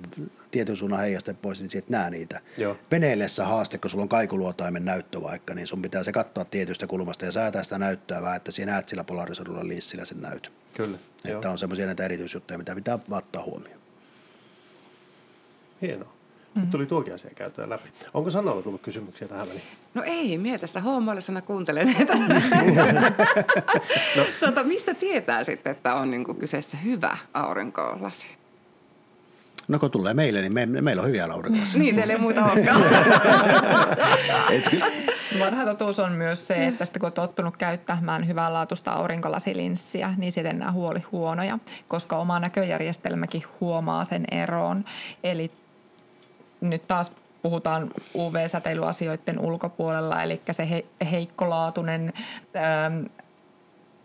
tietyn 0.50 0.76
suunnan 0.76 1.00
heijasteet 1.00 1.42
pois, 1.42 1.61
niin 1.61 1.70
sieltä 1.70 1.90
näe 1.90 2.11
niitä. 2.11 2.40
Joo. 2.56 2.76
Veneellessä 2.90 3.44
haaste, 3.44 3.78
kun 3.78 3.90
sulla 3.90 4.02
on 4.02 4.09
kaikuluotaimen 4.09 4.85
näyttö 4.85 5.22
vaikka, 5.22 5.54
niin 5.54 5.66
sun 5.66 5.82
pitää 5.82 6.04
se 6.04 6.12
katsoa 6.12 6.44
tietystä 6.44 6.87
kulmasta 6.87 7.24
ja 7.24 7.32
säätää 7.32 7.62
sitä 7.62 7.78
näyttöä 7.78 8.22
vähän, 8.22 8.37
että 8.37 8.52
sinä 8.52 8.72
näet 8.72 8.88
sillä 8.88 9.04
polarisoidulla 9.04 9.68
linssillä 9.68 10.04
sen 10.04 10.20
näytön. 10.20 10.52
Kyllä. 10.76 10.98
Joo. 11.24 11.34
Että 11.34 11.50
on 11.50 11.58
semmoisia 11.58 11.86
näitä 11.86 12.04
erityisjuttuja, 12.04 12.58
mitä 12.58 12.74
pitää 12.74 12.98
ottaa 13.10 13.42
huomioon. 13.42 13.80
Hienoa. 15.82 16.12
Nyt 16.54 16.70
tuli 16.70 16.86
tuokin 16.86 17.14
asia 17.14 17.30
käytyä 17.34 17.68
läpi. 17.68 17.88
Onko 18.14 18.30
Sanalla 18.30 18.62
tullut 18.62 18.82
kysymyksiä 18.82 19.28
tähän 19.28 19.48
väliin? 19.48 19.62
No 19.94 20.02
ei, 20.06 20.38
mie 20.38 20.58
tässä 20.58 20.80
hommoillisena 20.80 21.42
kuuntelen 21.42 21.92
näitä. 21.92 22.14
no. 24.16 24.24
tota, 24.40 24.64
mistä 24.64 24.94
tietää 24.94 25.44
sitten, 25.44 25.70
että 25.70 25.94
on 25.94 26.10
niinku 26.10 26.34
kyseessä 26.34 26.76
hyvä 26.76 27.16
aurinkolasi? 27.34 28.28
No 29.68 29.78
kun 29.78 29.90
tulee 29.90 30.14
meille, 30.14 30.40
niin 30.40 30.52
me, 30.52 30.66
meillä 30.66 31.02
on 31.02 31.08
hyviä 31.08 31.24
aurinkolassa. 31.24 31.78
Niin, 31.78 31.96
teillä 31.96 32.12
ei 32.12 32.20
muita 32.20 32.44
olekaan. 32.44 32.82
Vanha 35.40 35.64
totuus 35.64 35.99
on 35.99 36.12
myös 36.12 36.46
se, 36.46 36.66
että 36.66 36.85
sitten 36.85 37.01
kun 37.01 37.07
on 37.07 37.12
tottunut 37.12 37.57
käyttämään 37.57 38.27
hyvänlaatuista 38.27 38.92
aurinkolasilinssiä, 38.92 40.14
niin 40.16 40.33
sitten 40.33 40.59
nämä 40.59 40.72
huoli 40.72 41.05
huonoja, 41.12 41.59
koska 41.88 42.16
oma 42.16 42.40
näköjärjestelmäkin 42.40 43.44
huomaa 43.61 44.05
sen 44.05 44.25
eron. 44.31 44.85
Eli 45.25 45.51
nyt 46.61 46.88
taas 46.88 47.12
puhutaan 47.42 47.90
UV-säteilyasioiden 48.14 49.38
ulkopuolella, 49.38 50.22
eli 50.22 50.40
se 50.51 50.70
he, 50.70 50.85
heikkolaatuinen 51.11 52.12
ähm, 52.57 53.05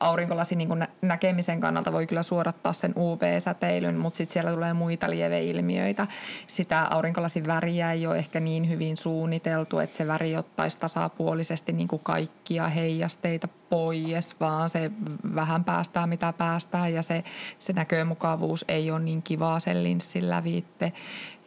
aurinkolasi 0.02 0.56
niin 0.56 0.80
nä- 0.80 0.88
näkemisen 1.02 1.60
kannalta 1.60 1.92
voi 1.92 2.08
kyllä 2.08 2.24
suorattaa 2.24 2.74
sen 2.74 2.94
UV-säteilyn, 2.98 3.98
mutta 3.98 4.18
sitten 4.18 4.34
siellä 4.34 4.52
tulee 4.52 4.74
muita 4.74 5.10
lieveilmiöitä. 5.10 6.08
Sitä 6.48 6.88
aurinkolasin 6.90 7.48
väriä 7.48 7.92
ei 7.92 8.08
ole 8.08 8.18
ehkä 8.18 8.40
niin 8.40 8.70
hyvin 8.70 8.98
suunniteltu, 8.98 9.80
että 9.80 9.96
se 9.96 10.08
väri 10.08 10.36
ottaisi 10.36 10.80
tasapuolisesti 10.80 11.74
niin 11.74 11.88
kuin 11.88 12.02
kaikkia 12.04 12.68
heijasteita 12.68 13.48
pois, 13.70 14.40
vaan 14.40 14.70
se 14.70 14.92
vähän 15.36 15.64
päästää 15.64 16.08
mitä 16.08 16.34
päästää 16.34 16.88
ja 16.88 17.02
se, 17.02 17.24
se 17.60 17.74
näkömukavuus 17.74 18.66
ei 18.68 18.92
ole 18.92 19.00
niin 19.00 19.22
kivaa 19.22 19.60
sen 19.60 19.84
linssin 19.84 20.30
lävitte. 20.30 20.94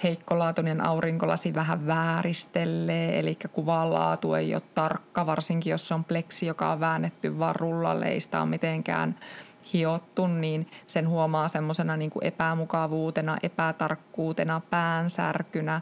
Heikkolaatuinen 0.04 0.86
aurinkolasi 0.86 1.54
vähän 1.54 1.86
vääristelee, 1.86 3.18
eli 3.18 3.38
kuvanlaatu 3.52 4.34
ei 4.34 4.54
ole 4.54 4.62
tarkka, 4.74 5.26
varsinkin 5.26 5.70
jos 5.70 5.92
on 5.92 6.04
pleksi, 6.04 6.46
joka 6.46 6.72
on 6.72 6.80
väännetty 6.80 7.38
vaan 7.38 7.56
rullalle, 7.56 8.06
ei 8.06 8.20
sitä 8.20 8.40
ole 8.40 8.50
mitenkään 8.50 9.16
hiottu, 9.72 10.26
niin 10.26 10.70
sen 10.86 11.08
huomaa 11.08 11.48
semmoisena 11.48 11.96
niin 11.96 12.10
epämukavuutena, 12.20 13.36
epätarkkuutena, 13.42 14.60
päänsärkynä. 14.70 15.80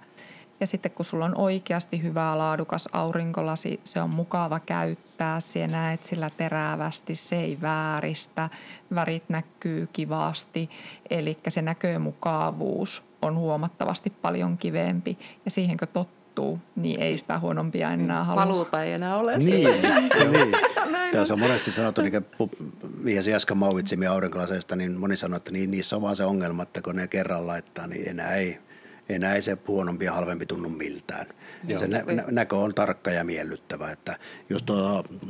Ja 0.60 0.66
sitten 0.66 0.92
kun 0.92 1.04
sulla 1.04 1.24
on 1.24 1.38
oikeasti 1.38 2.02
hyvä 2.02 2.38
laadukas 2.38 2.88
aurinkolasi, 2.92 3.80
se 3.84 4.02
on 4.02 4.10
mukava 4.10 4.60
käyttää, 4.60 5.40
siellä 5.40 5.76
näet 5.76 6.04
sillä 6.04 6.30
terävästi, 6.30 7.16
se 7.16 7.36
ei 7.36 7.58
vääristä, 7.62 8.48
värit 8.94 9.24
näkyy 9.28 9.88
kivasti, 9.92 10.70
eli 11.10 11.38
se 11.48 11.62
näkömukavuus 11.62 13.11
on 13.22 13.38
huomattavasti 13.38 14.10
paljon 14.10 14.58
kivempi. 14.58 15.18
Ja 15.44 15.50
siihen 15.50 15.76
kun 15.76 15.88
tottuu, 15.88 16.58
niin 16.76 17.00
ei 17.00 17.18
sitä 17.18 17.38
huonompia 17.38 17.90
enää 17.90 18.24
halua. 18.24 18.42
Paluuta 18.42 18.82
ei 18.82 18.92
enää 18.92 19.16
ole. 19.16 19.38
Niin, 19.38 19.68
niin. 20.32 20.52
Ja 21.12 21.24
se 21.24 21.32
on 21.32 21.40
monesti 21.40 21.72
sanottu, 21.72 22.02
niin 22.02 22.12
kuin 22.36 22.50
vihjasi 23.04 23.34
äsken 23.34 23.58
Mauvitsimia 23.58 24.12
aurinkolaseista, 24.12 24.76
niin 24.76 25.00
moni 25.00 25.16
sanoo, 25.16 25.36
että 25.36 25.52
niin, 25.52 25.70
niissä 25.70 25.96
on 25.96 26.02
vaan 26.02 26.16
se 26.16 26.24
ongelma, 26.24 26.62
että 26.62 26.82
kun 26.82 26.96
ne 26.96 27.08
kerran 27.08 27.46
laittaa, 27.46 27.86
niin 27.86 28.08
enää 28.08 28.34
ei, 28.34 28.58
enää 29.08 29.34
ei 29.34 29.42
se 29.42 29.58
huonompi 29.68 30.04
ja 30.04 30.12
halvempi 30.12 30.46
tunnu 30.46 30.68
miltään. 30.68 31.26
Joo. 31.66 31.78
Se 31.78 31.88
nä- 31.88 32.02
nä- 32.12 32.24
näkö 32.30 32.56
on 32.56 32.74
tarkka 32.74 33.10
ja 33.10 33.24
miellyttävä. 33.24 33.90
Että 33.90 34.18
jos 34.50 34.62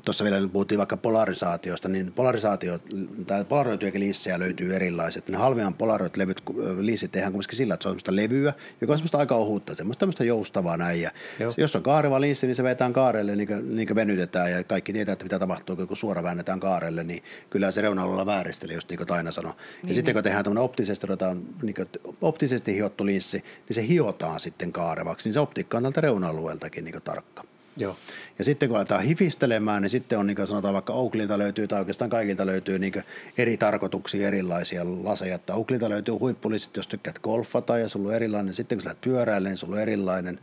tuossa 0.05 0.25
vielä 0.25 0.49
puhuttiin 0.49 0.79
vaikka 0.79 0.97
polarisaatiosta, 0.97 1.89
niin 1.89 2.13
polarisaatio, 2.13 2.79
tai 3.27 3.45
polaroitujakin 3.45 4.01
liissejä 4.01 4.39
löytyy 4.39 4.75
erilaiset. 4.75 5.29
Ne 5.29 5.39
halvimman 5.39 5.75
polaroit-levyt, 5.75 6.43
liissit 6.81 7.13
tehdään 7.13 7.33
kuitenkin 7.33 7.57
sillä, 7.57 7.75
että 7.75 7.83
se 7.83 7.89
on 7.89 7.93
semmoista 7.93 8.17
levyä, 8.17 8.53
joka 8.81 8.93
on 8.93 8.99
semmoista 8.99 9.19
aika 9.19 9.35
ohutta, 9.35 9.75
semmoista 9.75 10.01
tämmöistä 10.01 10.25
joustavaa 10.25 10.77
näin. 10.77 11.03
Ja 11.03 11.11
jos 11.57 11.77
on 11.77 11.83
kaareva 11.83 12.21
liissi, 12.21 12.47
niin 12.47 12.55
se 12.55 12.63
vetään 12.63 12.93
kaarelle, 12.93 13.37
niin 13.37 13.49
kuin, 13.49 13.77
niin 13.77 13.87
kuin 13.87 13.95
venytetään 13.95 14.51
ja 14.51 14.65
kaikki 14.65 14.93
tietää, 14.93 15.13
että 15.13 15.25
mitä 15.25 15.39
tapahtuu, 15.39 15.77
kun 15.77 15.97
suora 15.97 16.23
väännetään 16.23 16.61
kaarelle, 16.61 17.05
niin 17.05 17.23
kyllä 17.51 17.71
se 17.71 17.81
reunalla 17.81 18.27
vääristelee, 18.27 18.75
just 18.75 18.89
niin 18.89 18.99
kuin 18.99 19.07
Taina 19.09 19.33
sanoi. 19.33 19.53
Niin, 19.53 19.89
ja 19.89 19.95
sitten 19.95 20.05
niin. 20.05 20.17
kun 20.17 20.23
tehdään 20.23 20.45
tämmöinen 20.45 20.65
optisesti, 20.65 21.07
niin 21.63 21.75
optisesti 22.21 22.75
hiottu 22.75 23.07
liissi, 23.07 23.39
niin 23.39 23.72
se 23.75 23.87
hiotaan 23.87 24.41
sitten 24.41 24.73
kaarevaksi, 24.73 25.29
niin 25.29 25.33
se 25.33 25.41
optiikka 25.41 25.77
on 25.77 25.83
tältä 25.83 26.01
reuna-alueeltakin 26.01 26.85
niin 26.85 27.03
tarkka. 27.05 27.45
Joo. 27.77 27.97
Ja 28.39 28.45
sitten 28.45 28.69
kun 28.69 28.79
aletaan 28.79 29.03
hifistelemään, 29.03 29.83
niin 29.83 29.91
sitten 29.91 30.19
on 30.19 30.27
niin 30.27 30.37
kuin 30.37 30.47
sanotaan 30.47 30.75
vaikka 30.75 30.93
Oaklilta 30.93 31.39
löytyy 31.39 31.69
tai 31.69 31.79
oikeastaan 31.79 32.11
kaikilta 32.11 32.47
löytyy 32.47 32.79
niin 32.79 32.93
eri 33.39 33.57
tarkoituksia 33.57 34.29
erilaisia 34.29 34.83
laseja. 34.85 35.35
Että 35.35 35.55
Oaklilta 35.55 35.89
löytyy 35.89 36.15
huippulisit, 36.15 36.77
jos 36.77 36.89
tykkäät 36.89 37.19
golfata 37.19 37.79
ja 37.79 37.89
sulla 37.89 38.09
on 38.09 38.15
erilainen. 38.15 38.55
Sitten 38.55 38.79
kun 38.79 38.83
sä 38.83 38.89
lähdet 38.89 39.01
pyöräille, 39.01 39.49
niin 39.49 39.57
sulla 39.57 39.77
on 39.77 39.83
erilainen. 39.83 40.39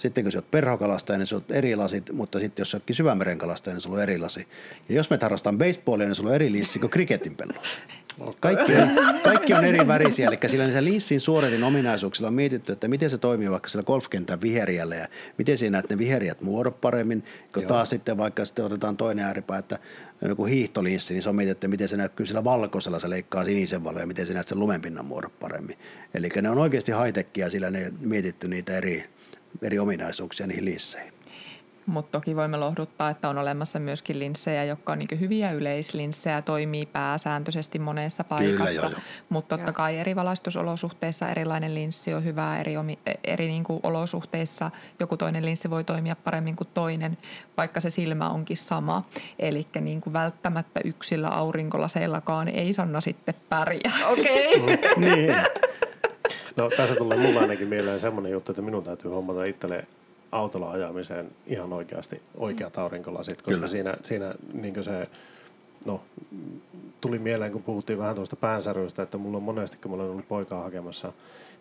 Sitten 0.00 0.24
kun 0.24 0.32
sä 0.32 0.38
oot 0.38 0.50
perhokalastaja, 0.50 1.18
niin 1.18 1.26
sulla 1.26 1.44
on 1.50 1.56
eri 1.56 1.76
lasit, 1.76 2.12
mutta 2.12 2.38
sitten 2.38 2.60
jos 2.60 2.70
sä 2.70 2.76
ootkin 2.76 2.96
syvämeren 2.96 3.38
kalastaja, 3.38 3.74
niin 3.74 3.80
sulla 3.80 3.96
on 3.96 4.02
eri 4.02 4.18
lasi. 4.18 4.48
Ja 4.88 4.94
jos 4.94 5.10
me 5.10 5.18
harrastaan 5.22 5.58
baseballia, 5.58 6.06
niin 6.06 6.14
sulla 6.14 6.30
on 6.30 6.34
eri 6.34 6.52
liissi 6.52 6.78
kuin 6.78 6.90
kriketin 6.90 7.36
pellus. 7.36 7.74
Kaikki 8.40 8.76
on, 8.76 8.90
kaikki 9.24 9.54
on 9.54 9.64
eri 9.64 9.86
värisiä, 9.86 10.28
eli 10.28 10.38
sillä 10.46 10.70
se 10.70 10.84
liissin 10.84 11.20
suoretin 11.20 11.64
ominaisuuksilla 11.64 12.28
on 12.28 12.34
mietitty, 12.34 12.72
että 12.72 12.88
miten 12.88 13.10
se 13.10 13.18
toimii 13.18 13.50
vaikka 13.50 13.68
sillä 13.68 13.82
golfkentän 13.82 14.40
viheriällä 14.40 14.94
ja 14.94 15.08
miten 15.38 15.58
siinä 15.58 15.78
että 15.78 15.94
ne 15.94 15.98
viheriät 15.98 16.40
muodot 16.40 16.80
paremmin, 16.80 17.24
kun 17.54 17.62
Joo. 17.62 17.68
taas 17.68 17.90
sitten 17.90 18.18
vaikka 18.18 18.44
sitten 18.44 18.64
otetaan 18.64 18.96
toinen 18.96 19.24
ääripää, 19.24 19.58
että 19.58 19.78
joku 20.28 20.44
hiihtoliissi, 20.44 21.14
niin 21.14 21.22
se 21.22 21.28
on 21.28 21.36
mietitty, 21.36 21.56
että 21.56 21.68
miten 21.68 21.88
se 21.88 21.96
näkyy 21.96 22.26
sillä 22.26 22.44
valkoisella, 22.44 22.98
se 22.98 23.10
leikkaa 23.10 23.44
sinisen 23.44 23.84
valoa 23.84 24.00
ja 24.00 24.06
miten 24.06 24.26
se 24.26 24.34
näet 24.34 24.48
sen 24.48 24.58
lumenpinnan 24.58 25.04
muodot 25.04 25.38
paremmin. 25.40 25.78
Eli 26.14 26.28
ne 26.42 26.50
on 26.50 26.58
oikeasti 26.58 26.92
high 26.92 27.48
sillä 27.48 27.70
ne 27.70 27.92
mietitty 28.00 28.48
niitä 28.48 28.76
eri, 28.76 29.04
eri 29.62 29.78
ominaisuuksia 29.78 30.46
niihin 30.46 30.64
liisseihin 30.64 31.20
mutta 31.90 32.18
toki 32.18 32.36
voimme 32.36 32.56
lohduttaa, 32.56 33.10
että 33.10 33.28
on 33.28 33.38
olemassa 33.38 33.78
myöskin 33.78 34.18
linssejä, 34.18 34.64
jotka 34.64 34.92
on 34.92 34.98
niin 34.98 35.20
hyviä 35.20 35.52
yleislinssejä, 35.52 36.42
toimii 36.42 36.86
pääsääntöisesti 36.86 37.78
monessa 37.78 38.24
paikassa, 38.24 38.90
mutta 39.28 39.56
totta 39.58 39.72
kai 39.72 39.98
eri 39.98 40.16
valaistusolosuhteissa 40.16 41.28
erilainen 41.28 41.74
linssi 41.74 42.14
on 42.14 42.24
hyvä, 42.24 42.58
eri, 42.58 42.74
eri 43.24 43.46
niin 43.46 43.64
kuin 43.64 43.80
olosuhteissa 43.82 44.70
joku 45.00 45.16
toinen 45.16 45.44
linssi 45.44 45.70
voi 45.70 45.84
toimia 45.84 46.16
paremmin 46.16 46.56
kuin 46.56 46.68
toinen, 46.74 47.18
vaikka 47.56 47.80
se 47.80 47.90
silmä 47.90 48.30
onkin 48.30 48.56
sama. 48.56 49.04
Eli 49.38 49.66
niin 49.80 50.00
kuin 50.00 50.12
välttämättä 50.12 50.80
yksillä 50.84 51.28
aurinkolaseillakaan 51.28 52.48
ei 52.48 52.72
Sanna 52.72 53.00
sitten 53.00 53.34
pärjää. 53.48 54.06
Okei. 54.06 54.56
Okay. 54.56 54.78
niin. 55.04 55.34
No 56.56 56.70
tässä 56.76 56.94
tulee 56.94 57.18
mulla 57.18 57.40
ainakin 57.40 57.68
mieleen 57.68 58.00
semmoinen 58.00 58.32
juttu, 58.32 58.52
että 58.52 58.62
minun 58.62 58.84
täytyy 58.84 59.10
hommata 59.10 59.44
itselleen 59.44 59.86
autolla 60.32 60.70
ajamiseen 60.70 61.30
ihan 61.46 61.72
oikeasti 61.72 62.22
oikeat 62.36 62.78
aurinkolasit, 62.78 63.42
koska 63.42 63.54
Kyllä. 63.54 63.68
siinä, 63.68 63.94
siinä 64.02 64.34
niin 64.52 64.84
se, 64.84 65.08
no, 65.86 66.00
tuli 67.00 67.18
mieleen, 67.18 67.52
kun 67.52 67.62
puhuttiin 67.62 67.98
vähän 67.98 68.14
tuosta 68.14 68.36
päänsäryistä, 68.36 69.02
että 69.02 69.18
mulla 69.18 69.36
on 69.36 69.42
monesti, 69.42 69.76
kun 69.76 69.90
mä 69.90 69.94
olen 69.94 70.10
ollut 70.10 70.28
poikaa 70.28 70.62
hakemassa, 70.62 71.12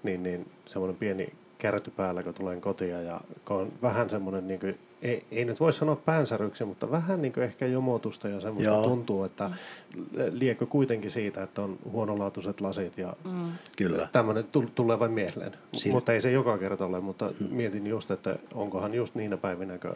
niin, 0.03 0.23
niin 0.23 0.51
semmoinen 0.65 0.97
pieni 0.97 1.34
kärty 1.58 1.91
päällä, 1.91 2.23
kun 2.23 2.34
tulen 2.34 2.62
kotiin 2.62 3.05
ja 3.05 3.21
kun 3.45 3.58
on 3.58 3.71
vähän 3.82 4.10
semmoinen 4.10 4.47
niin 4.47 4.79
ei, 5.01 5.25
ei 5.31 5.45
nyt 5.45 5.59
voi 5.59 5.73
sanoa 5.73 5.95
päänsäryksi, 5.95 6.65
mutta 6.65 6.91
vähän 6.91 7.21
niin 7.21 7.33
kuin 7.33 7.43
ehkä 7.43 7.65
jomotusta 7.65 8.27
ja 8.27 8.39
semmoista 8.39 8.71
Joo. 8.71 8.83
tuntuu, 8.83 9.23
että 9.23 9.51
liekö 10.31 10.65
kuitenkin 10.65 11.12
siitä, 11.12 11.43
että 11.43 11.62
on 11.62 11.79
huonolaatuiset 11.91 12.62
lasit 12.62 12.97
ja 12.97 13.13
mm. 13.23 13.51
Kyllä. 13.77 14.07
tämmöinen 14.12 14.45
tulee 14.75 14.99
vain 14.99 15.12
mieleen. 15.12 15.55
Siin. 15.73 15.95
Mutta 15.95 16.13
ei 16.13 16.21
se 16.21 16.31
joka 16.31 16.57
kerta 16.57 16.85
ole, 16.85 16.99
mutta 16.99 17.31
mm. 17.39 17.47
mietin 17.55 17.88
just, 17.88 18.12
että 18.12 18.35
onkohan 18.53 18.93
just 18.93 19.15
niinä 19.15 19.38
päivinä, 19.38 19.77
kun 19.77 19.95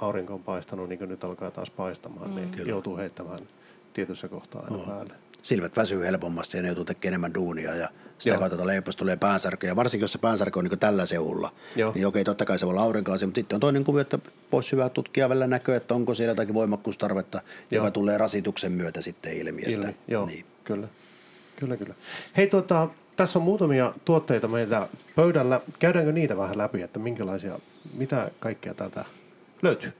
aurinko 0.00 0.34
on 0.34 0.42
paistanut, 0.42 0.88
niin 0.88 0.98
kuin 0.98 1.08
nyt 1.08 1.24
alkaa 1.24 1.50
taas 1.50 1.70
paistamaan, 1.70 2.34
niin 2.34 2.34
mm. 2.34 2.40
niin 2.40 2.50
Kyllä. 2.50 2.70
joutuu 2.70 2.96
heittämään 2.96 3.48
tietyssä 3.92 4.28
kohtaa 4.28 4.62
aina 4.64 4.76
oh. 4.76 4.86
päälle. 4.86 5.14
Silmät 5.42 5.76
väsyy 5.76 6.04
helpommasti 6.04 6.56
ja 6.56 6.62
ne 6.62 6.68
joutuu 6.68 6.84
tekemään 6.84 7.10
enemmän 7.12 7.34
duunia 7.34 7.74
ja 7.74 7.88
sitä 8.18 8.34
Joo. 8.34 8.38
kautta 8.38 8.56
tuota 8.56 8.66
leiposta 8.66 8.98
tulee 8.98 9.16
päänsärky. 9.16 9.66
Ja 9.66 9.76
varsinkin, 9.76 10.02
jos 10.02 10.12
se 10.12 10.18
päänsärky 10.18 10.58
on 10.58 10.64
niin 10.64 10.78
tällä 10.78 11.06
seulla, 11.06 11.52
Joo. 11.76 11.92
niin 11.94 12.06
okei, 12.06 12.24
totta 12.24 12.44
kai 12.44 12.58
se 12.58 12.66
voi 12.66 12.72
olla 12.72 12.82
aurinkolasi, 12.82 13.26
mutta 13.26 13.38
sitten 13.38 13.56
on 13.56 13.60
toinen 13.60 13.84
kuvio, 13.84 14.00
että 14.00 14.18
voisi 14.52 14.72
hyvä 14.72 14.88
tutkia 14.88 15.28
vielä 15.28 15.46
näköä, 15.46 15.76
että 15.76 15.94
onko 15.94 16.14
siellä 16.14 16.30
jotakin 16.30 16.54
voimakkuustarvetta, 16.54 17.40
Joo. 17.70 17.84
joka 17.84 17.90
tulee 17.90 18.18
rasituksen 18.18 18.72
myötä 18.72 19.00
sitten 19.00 19.32
ilmi. 19.32 19.62
ilmi. 19.66 19.86
Että, 19.86 20.00
Joo, 20.08 20.26
niin. 20.26 20.44
kyllä. 20.64 20.88
Kyllä, 21.56 21.76
kyllä. 21.76 21.94
Hei, 22.36 22.46
tota, 22.46 22.88
tässä 23.16 23.38
on 23.38 23.44
muutamia 23.44 23.94
tuotteita 24.04 24.48
meillä 24.48 24.88
pöydällä. 25.16 25.60
Käydäänkö 25.78 26.12
niitä 26.12 26.36
vähän 26.36 26.58
läpi, 26.58 26.82
että 26.82 26.98
minkälaisia, 26.98 27.58
mitä 27.94 28.30
kaikkea 28.40 28.74
täältä 28.74 29.04
löytyy? 29.62 29.92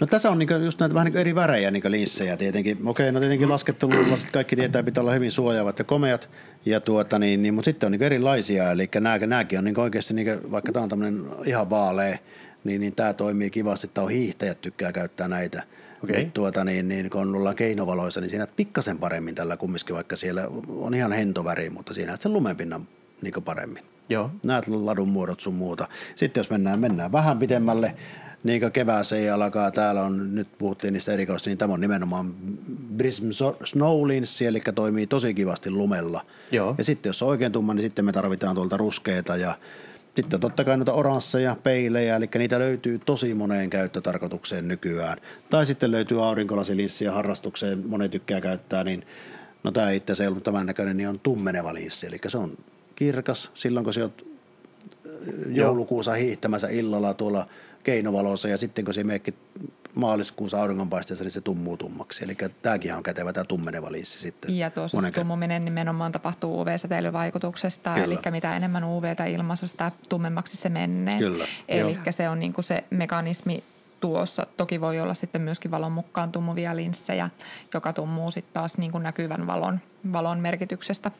No 0.00 0.06
tässä 0.06 0.30
on 0.30 0.38
niinku 0.38 0.54
just 0.54 0.80
näitä 0.80 0.94
vähän 0.94 1.04
niinku 1.04 1.18
eri 1.18 1.34
värejä 1.34 1.70
niinku 1.70 1.90
linssejä 1.90 2.36
tietenkin. 2.36 2.78
Okei, 2.84 3.12
no 3.12 3.20
tietenkin 3.20 3.48
laskettelulasit 3.48 4.30
kaikki 4.30 4.56
tietää, 4.56 4.82
pitää 4.82 5.02
olla 5.02 5.12
hyvin 5.12 5.32
suojaavat 5.32 5.78
ja 5.78 5.84
komeat, 5.84 6.30
ja 6.66 6.80
tuota, 6.80 7.18
niin, 7.18 7.42
niin, 7.42 7.54
mutta 7.54 7.64
sitten 7.64 7.86
on 7.86 7.92
niinku 7.92 8.04
erilaisia, 8.04 8.70
eli 8.70 8.88
nämä, 8.94 9.18
nämäkin 9.18 9.58
on 9.58 9.64
niinku 9.64 9.80
oikeasti, 9.80 10.14
niinku, 10.14 10.50
vaikka 10.50 10.72
tämä 10.72 10.82
on 10.82 10.88
tämmöinen 10.88 11.24
ihan 11.46 11.70
vaalea, 11.70 12.18
niin, 12.64 12.80
niin 12.80 12.94
tämä 12.94 13.12
toimii 13.12 13.50
kivasti, 13.50 13.90
tämä 13.94 14.04
on 14.04 14.10
hiihtäjät 14.10 14.60
tykkää 14.60 14.92
käyttää 14.92 15.28
näitä. 15.28 15.62
Okay. 16.04 16.24
Tuota, 16.34 16.64
niin, 16.64 16.88
niin, 16.88 17.10
kun 17.10 17.36
ollaan 17.36 17.56
keinovaloissa, 17.56 18.20
niin 18.20 18.30
siinä 18.30 18.46
pikkasen 18.46 18.98
paremmin 18.98 19.34
tällä 19.34 19.56
kumminkin, 19.56 19.94
vaikka 19.94 20.16
siellä 20.16 20.48
on 20.68 20.94
ihan 20.94 21.12
hentoväri, 21.12 21.70
mutta 21.70 21.94
siinä 21.94 22.16
sen 22.18 22.32
lumenpinnan 22.32 22.88
niin 23.22 23.34
paremmin. 23.44 23.82
Joo. 24.08 24.30
Näet 24.44 24.68
ladun 24.68 25.08
muodot 25.08 25.40
sun 25.40 25.54
muuta. 25.54 25.88
Sitten 26.14 26.40
jos 26.40 26.50
mennään, 26.50 26.80
mennään 26.80 27.12
vähän 27.12 27.38
pidemmälle, 27.38 27.94
niin 28.44 28.60
kuin 28.60 28.72
kevääseen 28.72 29.34
alkaa, 29.34 29.70
täällä 29.70 30.02
on, 30.02 30.34
nyt 30.34 30.48
puhuttiin 30.58 30.92
niistä 30.92 31.12
erikoista, 31.12 31.50
niin 31.50 31.58
tämä 31.58 31.74
on 31.74 31.80
nimenomaan 31.80 32.34
Brism 32.96 33.28
Snowlins, 33.64 34.42
eli 34.42 34.60
toimii 34.74 35.06
tosi 35.06 35.34
kivasti 35.34 35.70
lumella. 35.70 36.26
Joo. 36.52 36.74
Ja 36.78 36.84
sitten 36.84 37.10
jos 37.10 37.22
on 37.22 37.28
oikein 37.28 37.52
tumma, 37.52 37.74
niin 37.74 37.82
sitten 37.82 38.04
me 38.04 38.12
tarvitaan 38.12 38.54
tuolta 38.54 38.76
ruskeita 38.76 39.36
ja 39.36 39.54
sitten 40.16 40.40
totta 40.40 40.64
kai 40.64 40.76
noita 40.76 40.92
oransseja, 40.92 41.56
peilejä, 41.62 42.16
eli 42.16 42.28
niitä 42.38 42.58
löytyy 42.58 42.98
tosi 42.98 43.34
moneen 43.34 43.70
käyttötarkoitukseen 43.70 44.68
nykyään. 44.68 45.18
Tai 45.50 45.66
sitten 45.66 45.90
löytyy 45.90 46.26
aurinkolasilissiä 46.26 47.12
harrastukseen, 47.12 47.82
moni 47.86 48.08
tykkää 48.08 48.40
käyttää, 48.40 48.84
niin 48.84 49.06
no 49.62 49.70
tämä 49.70 49.90
itse 49.90 50.12
asiassa 50.12 50.24
ei 50.24 50.28
ollut 50.28 50.44
tämän 50.44 50.66
näköinen, 50.66 50.96
niin 50.96 51.08
on 51.08 51.20
tummeneva 51.20 51.74
lissi, 51.74 52.06
eli 52.06 52.16
se 52.26 52.38
on 52.38 52.58
kirkas 52.96 53.50
silloin, 53.54 53.84
kun 53.84 53.94
se 53.94 54.04
on 54.04 54.12
joulukuussa 55.46 56.12
hiihtämässä 56.12 56.68
illalla 56.68 57.14
tuolla 57.14 57.46
keinovalossa 57.82 58.48
ja 58.48 58.56
sitten 58.56 58.84
kun 58.84 58.94
se 58.94 59.04
meekki 59.04 59.34
maaliskuussa 59.94 60.60
auringonpaisteessa, 60.60 61.24
niin 61.24 61.30
se 61.30 61.40
tummuu 61.40 61.76
tummaksi. 61.76 62.24
Eli 62.24 62.36
tämäkin 62.62 62.94
on 62.94 63.02
kätevä 63.02 63.32
tämä 63.32 63.44
tummeneva 63.44 63.92
liissi 63.92 64.18
sitten. 64.20 64.58
Ja 64.58 64.70
tuossa 64.70 65.00
se 65.00 65.10
tummuminen 65.10 65.64
nimenomaan 65.64 66.12
tapahtuu 66.12 66.60
UV-säteilyvaikutuksesta, 66.60 67.94
Kyllä. 67.94 68.04
eli 68.04 68.18
mitä 68.30 68.56
enemmän 68.56 68.84
UVtä 68.84 69.24
ilmassa, 69.24 69.66
sitä 69.66 69.92
tummemmaksi 70.08 70.56
se 70.56 70.68
menee. 70.68 71.18
Kyllä. 71.18 71.44
Eli 71.68 71.98
se 72.10 72.28
on 72.28 72.38
niin 72.38 72.52
kuin 72.52 72.64
se 72.64 72.84
mekanismi 72.90 73.64
tuossa. 74.00 74.46
Toki 74.56 74.80
voi 74.80 75.00
olla 75.00 75.14
sitten 75.14 75.42
myöskin 75.42 75.70
valon 75.70 75.92
mukaan 75.92 76.32
tummuvia 76.32 76.76
linssejä, 76.76 77.30
joka 77.74 77.92
tummuu 77.92 78.30
sitten 78.30 78.54
taas 78.54 78.78
niin 78.78 78.92
kuin 78.92 79.02
näkyvän 79.02 79.46
valon, 79.46 79.80
valon 80.12 80.40
merkityksestä. 80.40 81.10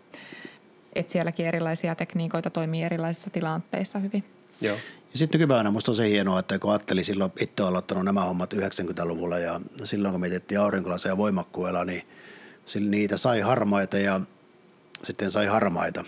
Et 0.95 1.09
sielläkin 1.09 1.47
erilaisia 1.47 1.95
tekniikoita 1.95 2.51
toimii 2.51 2.83
erilaisissa 2.83 3.31
tilanteissa 3.31 3.99
hyvin. 3.99 4.25
Joo. 4.61 4.77
Ja 5.13 5.19
sitten 5.19 5.39
nykypäivänä 5.41 5.71
minusta 5.71 5.91
on 5.91 5.97
se 5.97 6.09
hienoa, 6.09 6.39
että 6.39 6.59
kun 6.59 6.71
ajattelin 6.71 7.05
silloin 7.05 7.33
itse 7.41 7.63
aloittanut 7.63 8.05
nämä 8.05 8.25
hommat 8.25 8.55
90-luvulla 8.55 9.39
ja 9.39 9.61
silloin 9.85 10.13
kun 10.13 10.21
mietittiin 10.21 10.61
aurinkolaisia 10.61 11.17
voimakkuilla, 11.17 11.85
niin 11.85 12.03
niitä 12.81 13.17
sai 13.17 13.41
harmaita 13.41 13.99
ja 13.99 14.21
sitten 15.03 15.31
sai 15.31 15.47
harmaita. 15.47 16.05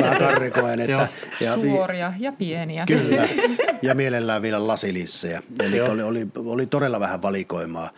Vähän 0.00 0.18
karrikoen. 0.18 0.80
Että, 0.80 1.08
ja, 1.40 1.54
Suoria 1.54 2.12
ja 2.18 2.32
pieniä. 2.32 2.84
Kyllä. 2.86 3.28
Ja 3.82 3.94
mielellään 3.94 4.42
vielä 4.42 4.66
lasilissejä. 4.66 5.42
Eli 5.62 5.80
oli, 5.80 6.02
oli, 6.02 6.26
oli, 6.36 6.66
todella 6.66 7.00
vähän 7.00 7.22
valikoimaa. 7.22 7.90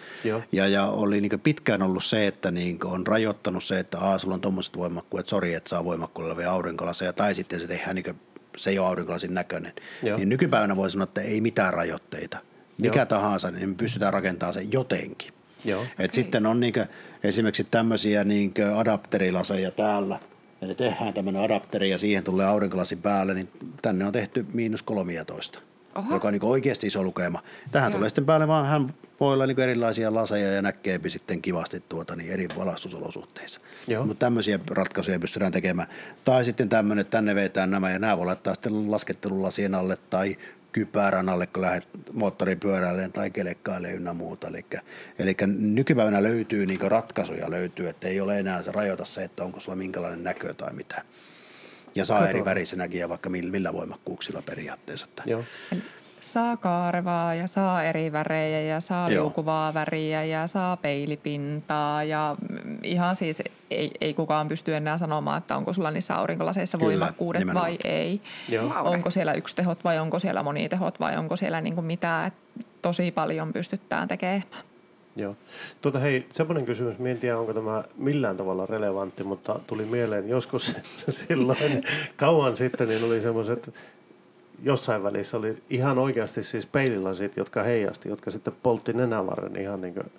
Ja, 0.52 0.68
ja 0.68 0.86
oli 0.86 1.20
niin 1.20 1.40
pitkään 1.40 1.82
ollut 1.82 2.04
se, 2.04 2.26
että 2.26 2.50
niin 2.50 2.78
on 2.84 3.06
rajoittanut 3.06 3.64
se, 3.64 3.78
että 3.78 3.98
Aa, 3.98 4.18
sulla 4.18 4.34
on 4.34 4.40
tuommoiset 4.40 4.76
voimakkuudet, 4.76 5.26
sori, 5.26 5.54
että 5.54 5.70
saa 5.70 5.84
voimakkuudella 5.84 6.36
vielä 6.36 6.50
aurinkolaseja. 6.50 7.12
Tai 7.12 7.34
sitten 7.34 7.60
se 7.60 7.66
tehdään 7.66 7.94
niin 7.94 8.20
se 8.56 8.70
ei 8.70 8.78
ole 8.78 8.86
aurinkolasin 8.88 9.34
näköinen. 9.34 9.72
Joo. 10.02 10.18
Niin 10.18 10.28
nykypäivänä 10.28 10.76
voi 10.76 10.90
sanoa, 10.90 11.04
että 11.04 11.20
ei 11.20 11.40
mitään 11.40 11.74
rajoitteita. 11.74 12.38
Mikä 12.82 12.98
Joo. 12.98 13.06
tahansa, 13.06 13.50
niin 13.50 13.68
me 13.68 13.74
pystytään 13.74 14.12
rakentamaan 14.12 14.54
se 14.54 14.62
jotenkin. 14.72 15.32
Joo. 15.64 15.86
Et 15.98 16.14
sitten 16.14 16.46
on 16.46 16.60
niinkö, 16.60 16.86
esimerkiksi 17.22 17.64
tämmöisiä 17.64 18.24
niinkö 18.24 18.76
adapterilaseja 18.76 19.70
täällä. 19.70 20.20
Eli 20.62 20.74
tehdään 20.74 21.14
tämmöinen 21.14 21.42
adapteri 21.42 21.90
ja 21.90 21.98
siihen 21.98 22.24
tulee 22.24 22.46
aurinkolasi 22.46 22.96
päälle, 22.96 23.34
niin 23.34 23.48
tänne 23.82 24.04
on 24.04 24.12
tehty 24.12 24.46
miinus 24.52 24.82
13, 24.82 25.60
Oho. 25.94 26.14
joka 26.14 26.28
on 26.28 26.32
niin 26.34 26.44
oikeasti 26.44 26.86
iso 26.86 27.02
lukema. 27.02 27.42
Tähän 27.70 27.90
Joo. 27.90 27.96
tulee 27.96 28.08
sitten 28.08 28.26
päälle 28.26 28.48
vaan, 28.48 28.66
hän 28.66 28.94
voi 29.20 29.34
olla 29.34 29.46
niin 29.46 29.60
erilaisia 29.60 30.14
laseja 30.14 30.52
ja 30.52 30.62
näkeepi 30.62 31.10
sitten 31.10 31.42
kivasti 31.42 31.82
tuota, 31.88 32.16
niin 32.16 32.32
eri 32.32 32.48
valastusolosuhteissa. 32.58 33.60
Joo. 33.88 34.06
Mutta 34.06 34.26
tämmöisiä 34.26 34.58
ratkaisuja 34.70 35.20
pystytään 35.20 35.52
tekemään. 35.52 35.88
Tai 36.24 36.44
sitten 36.44 36.68
tämmöinen, 36.68 37.00
että 37.00 37.16
tänne 37.16 37.34
vetään 37.34 37.70
nämä 37.70 37.90
ja 37.90 37.98
nämä 37.98 38.16
voi 38.16 38.26
laittaa 38.26 38.54
sitten 38.54 38.90
laskettelulasien 38.90 39.74
alle 39.74 39.96
tai 40.10 40.36
kypärän 40.78 41.28
alle, 41.28 41.46
kun 41.46 41.62
lähdet 41.62 41.88
moottoripyöräilleen 42.12 43.12
tai 43.12 43.30
kelekkaille 43.30 43.92
ynnä 43.92 44.12
muuta. 44.12 44.48
Eli, 44.48 44.64
eli 45.18 45.36
nykypäivänä 45.46 46.22
löytyy 46.22 46.66
niin 46.66 46.80
ratkaisuja 46.80 47.50
löytyy, 47.50 47.88
että 47.88 48.08
ei 48.08 48.20
ole 48.20 48.38
enää 48.38 48.62
se 48.62 48.72
rajoita 48.72 49.04
se, 49.04 49.24
että 49.24 49.44
onko 49.44 49.60
sulla 49.60 49.76
minkälainen 49.76 50.24
näkö 50.24 50.54
tai 50.54 50.72
mitä. 50.72 51.02
Ja 51.94 52.04
saa 52.04 52.18
Kato. 52.18 52.30
eri 52.30 52.44
värisenäkin 52.44 53.00
ja 53.00 53.08
vaikka 53.08 53.30
millä, 53.30 53.72
voimakkuuksilla 53.72 54.42
periaatteessa. 54.42 55.06
Joo. 55.26 55.44
Saa 56.20 56.56
kaarevaa 56.56 57.34
ja 57.34 57.46
saa 57.46 57.82
eri 57.84 58.12
värejä 58.12 58.60
ja 58.60 58.80
saa 58.80 59.10
Joo. 59.10 59.24
liukuvaa 59.24 59.74
väriä 59.74 60.24
ja 60.24 60.46
saa 60.46 60.76
peilipintaa 60.76 62.04
ja 62.04 62.36
mm, 62.50 62.78
ihan 62.82 63.16
siis 63.16 63.42
ei, 63.70 63.90
ei 64.00 64.14
kukaan 64.14 64.48
pysty 64.48 64.74
enää 64.74 64.98
sanomaan, 64.98 65.38
että 65.38 65.56
onko 65.56 65.72
sulla 65.72 65.90
niissä 65.90 66.14
aurinkolaseissa 66.14 66.78
Kyllä, 66.78 66.90
voimakkuudet 66.90 67.40
nimenomaan. 67.40 67.66
vai 67.70 67.78
ei. 67.84 68.20
Joo. 68.48 68.72
Onko 68.84 69.10
siellä 69.10 69.32
yksi 69.32 69.56
tehot 69.56 69.84
vai 69.84 69.98
onko 69.98 70.18
siellä 70.18 70.42
monitehot 70.42 71.00
vai 71.00 71.16
onko 71.16 71.36
siellä 71.36 71.60
niin 71.60 71.84
mitään. 71.84 72.32
Tosi 72.82 73.10
paljon 73.10 73.52
pystytään 73.52 74.08
tekemään. 74.08 74.42
Joo. 75.16 75.36
Tuota, 75.82 75.98
hei, 75.98 76.26
semmoinen 76.30 76.64
kysymys, 76.66 76.96
en 77.04 77.18
tiedä 77.18 77.38
onko 77.38 77.54
tämä 77.54 77.84
millään 77.96 78.36
tavalla 78.36 78.66
relevantti, 78.66 79.24
mutta 79.24 79.60
tuli 79.66 79.84
mieleen 79.84 80.28
joskus 80.28 80.74
silloin 81.08 81.82
kauan 82.16 82.56
sitten, 82.56 82.88
niin 82.88 83.04
oli 83.04 83.20
semmoiset, 83.20 83.74
jossain 84.62 85.02
välissä 85.02 85.36
oli 85.36 85.62
ihan 85.70 85.98
oikeasti 85.98 86.42
siis 86.42 86.66
peililasit, 86.66 87.36
jotka 87.36 87.62
heijasti, 87.62 88.08
jotka 88.08 88.30
sitten 88.30 88.54
poltti 88.62 88.92
nenävarren 88.92 89.56
ihan 89.56 89.80
niin 89.80 89.94
kuin 89.94 90.10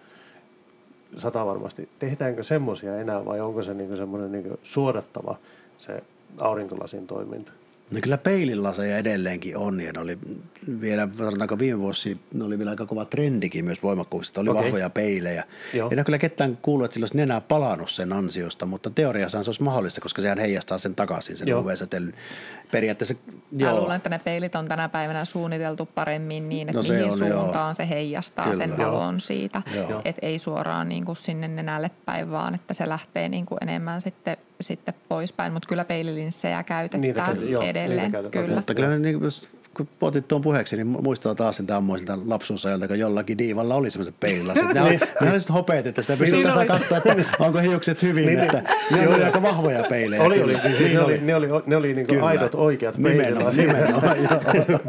sata 1.16 1.46
varmasti. 1.46 1.90
Tehdäänkö 2.00 2.44
semmoisia 2.44 2.98
enää 3.00 3.26
vai 3.26 3.40
onko 3.40 3.64
se 3.64 3.74
niin 3.74 3.98
semmoinen 3.98 4.32
niin 4.32 4.60
suodattava 4.64 5.38
se 5.78 6.04
aurinkolasin 6.40 7.08
toiminta? 7.08 7.52
No 7.92 8.00
kyllä 8.02 8.18
peililaseja 8.18 8.98
edelleenkin 8.98 9.58
on 9.58 9.82
ja 9.82 9.94
ne 9.94 10.00
oli 10.00 10.18
vielä, 10.82 11.08
sanotaanko 11.18 11.60
viime 11.60 11.80
vuosi, 11.80 12.18
ne 12.34 12.44
oli 12.44 12.58
vielä 12.58 12.72
aika 12.72 12.86
kova 12.86 13.06
trendikin 13.06 13.66
myös 13.66 13.84
voimakkuuksista. 13.84 14.42
Oli 14.42 14.50
Okei. 14.50 14.64
vahvoja 14.64 14.90
peilejä. 14.90 15.44
Joo. 15.74 15.90
Ei 15.90 15.96
ne 15.96 16.00
ole 16.00 16.06
kyllä 16.06 16.18
ketään 16.18 16.58
kuullut, 16.62 16.86
että 16.86 16.94
sillä 16.94 17.04
olisi 17.04 17.18
nenää 17.18 17.42
palannut 17.42 17.90
sen 17.90 18.14
ansiosta, 18.14 18.66
mutta 18.66 18.90
teoriassa 18.90 19.44
se 19.44 19.50
olisi 19.50 19.64
mahdollista, 19.64 20.02
koska 20.02 20.22
sehän 20.22 20.38
heijastaa 20.38 20.78
sen 20.78 20.96
takaisin, 20.96 21.38
sen. 21.38 21.56
UV-säteilyn. 21.56 22.14
Periaatteessa, 22.72 23.14
Mä 23.52 23.58
joo, 23.58 23.76
luulen, 23.80 23.96
että 23.96 24.10
ne 24.10 24.20
peilit 24.24 24.56
on 24.56 24.66
tänä 24.68 24.90
päivänä 24.90 25.26
suunniteltu 25.26 25.86
paremmin 25.86 26.50
niin, 26.50 26.70
että 26.70 26.78
No 26.80 26.84
se 26.84 26.94
mihin 26.94 27.12
on, 27.12 27.18
suuntaan 27.18 27.68
joo. 27.68 27.74
se 27.74 27.90
heijastaa 27.90 28.46
Kyllä. 28.46 28.58
sen 28.58 28.74
Joo. 28.78 28.92
valon 28.92 29.20
siitä. 29.20 29.62
Että 30.06 30.26
ei 30.26 30.40
suoraan 30.40 30.90
niin 30.90 31.06
kuin 31.06 31.16
sinne 31.16 31.48
nenälle 31.48 31.92
päin, 32.06 32.32
vaan 32.32 32.56
että 32.56 32.74
se 32.74 32.90
lähtee 32.90 33.30
niin 33.30 33.46
kuin 33.46 33.58
enemmän 33.62 34.02
sitten, 34.02 34.38
sitten 34.62 34.94
poispäin. 35.10 35.54
Mutta 35.54 35.68
kyllä 35.70 35.86
peililinssejä 35.86 36.64
käytetään 36.64 37.02
Niitä 37.02 37.20
käytetään, 37.26 37.52
joo, 37.52 37.64
edelleen. 37.64 38.00
niitä 38.04 38.12
käytetään. 38.12 38.44
kyllä. 38.46 38.56
mutta 38.56 38.74
kyllä 38.74 38.98
niin, 38.98 39.22
jos 39.24 39.50
kun 39.78 39.88
otit 40.02 40.28
tuon 40.28 40.42
puheeksi, 40.42 40.76
niin 40.76 40.88
muistaa 40.88 41.36
taas 41.36 41.58
siltä 41.58 41.78
ammoisilta 41.78 42.18
lapsuusajalta, 42.26 42.88
kun 42.88 43.00
jollakin 43.00 43.38
diivalla 43.38 43.76
oli 43.76 43.92
semmoiset 43.92 44.16
peililasit. 44.20 44.74
Ne, 44.74 44.82
oli, 44.88 45.00
ne 45.22 45.30
oli 45.32 45.40
sitten 45.40 45.54
hopeet, 45.54 45.88
että 45.88 46.02
sitä 46.02 46.18
pystyy 46.18 46.38
Niin 46.38 46.46
tässä 46.46 46.60
oli. 46.60 46.68
katsoa, 46.68 46.98
että 46.98 47.16
onko 47.40 47.60
hiukset 47.60 48.04
hyvin. 48.04 48.26
Niin, 48.26 48.40
että 48.40 48.64
ne 48.92 49.08
oli 49.08 49.24
aika 49.24 49.42
vahvoja 49.42 49.84
peilejä. 49.90 50.24
Oli, 50.24 50.42
oli. 50.44 50.54
Niin 50.64 50.76
siis 50.76 50.94
ne, 50.94 51.00
oli, 51.00 51.18
ne 51.22 51.36
oli, 51.36 51.48
ne 51.66 51.76
oli 51.76 51.94
niin 51.94 52.08
Kyllä. 52.08 52.26
aidot 52.26 52.56
oikeat 52.56 52.98
Nimenomaan, 52.98 53.26
peililasit. 53.26 53.68
nimenomaan, 53.68 54.18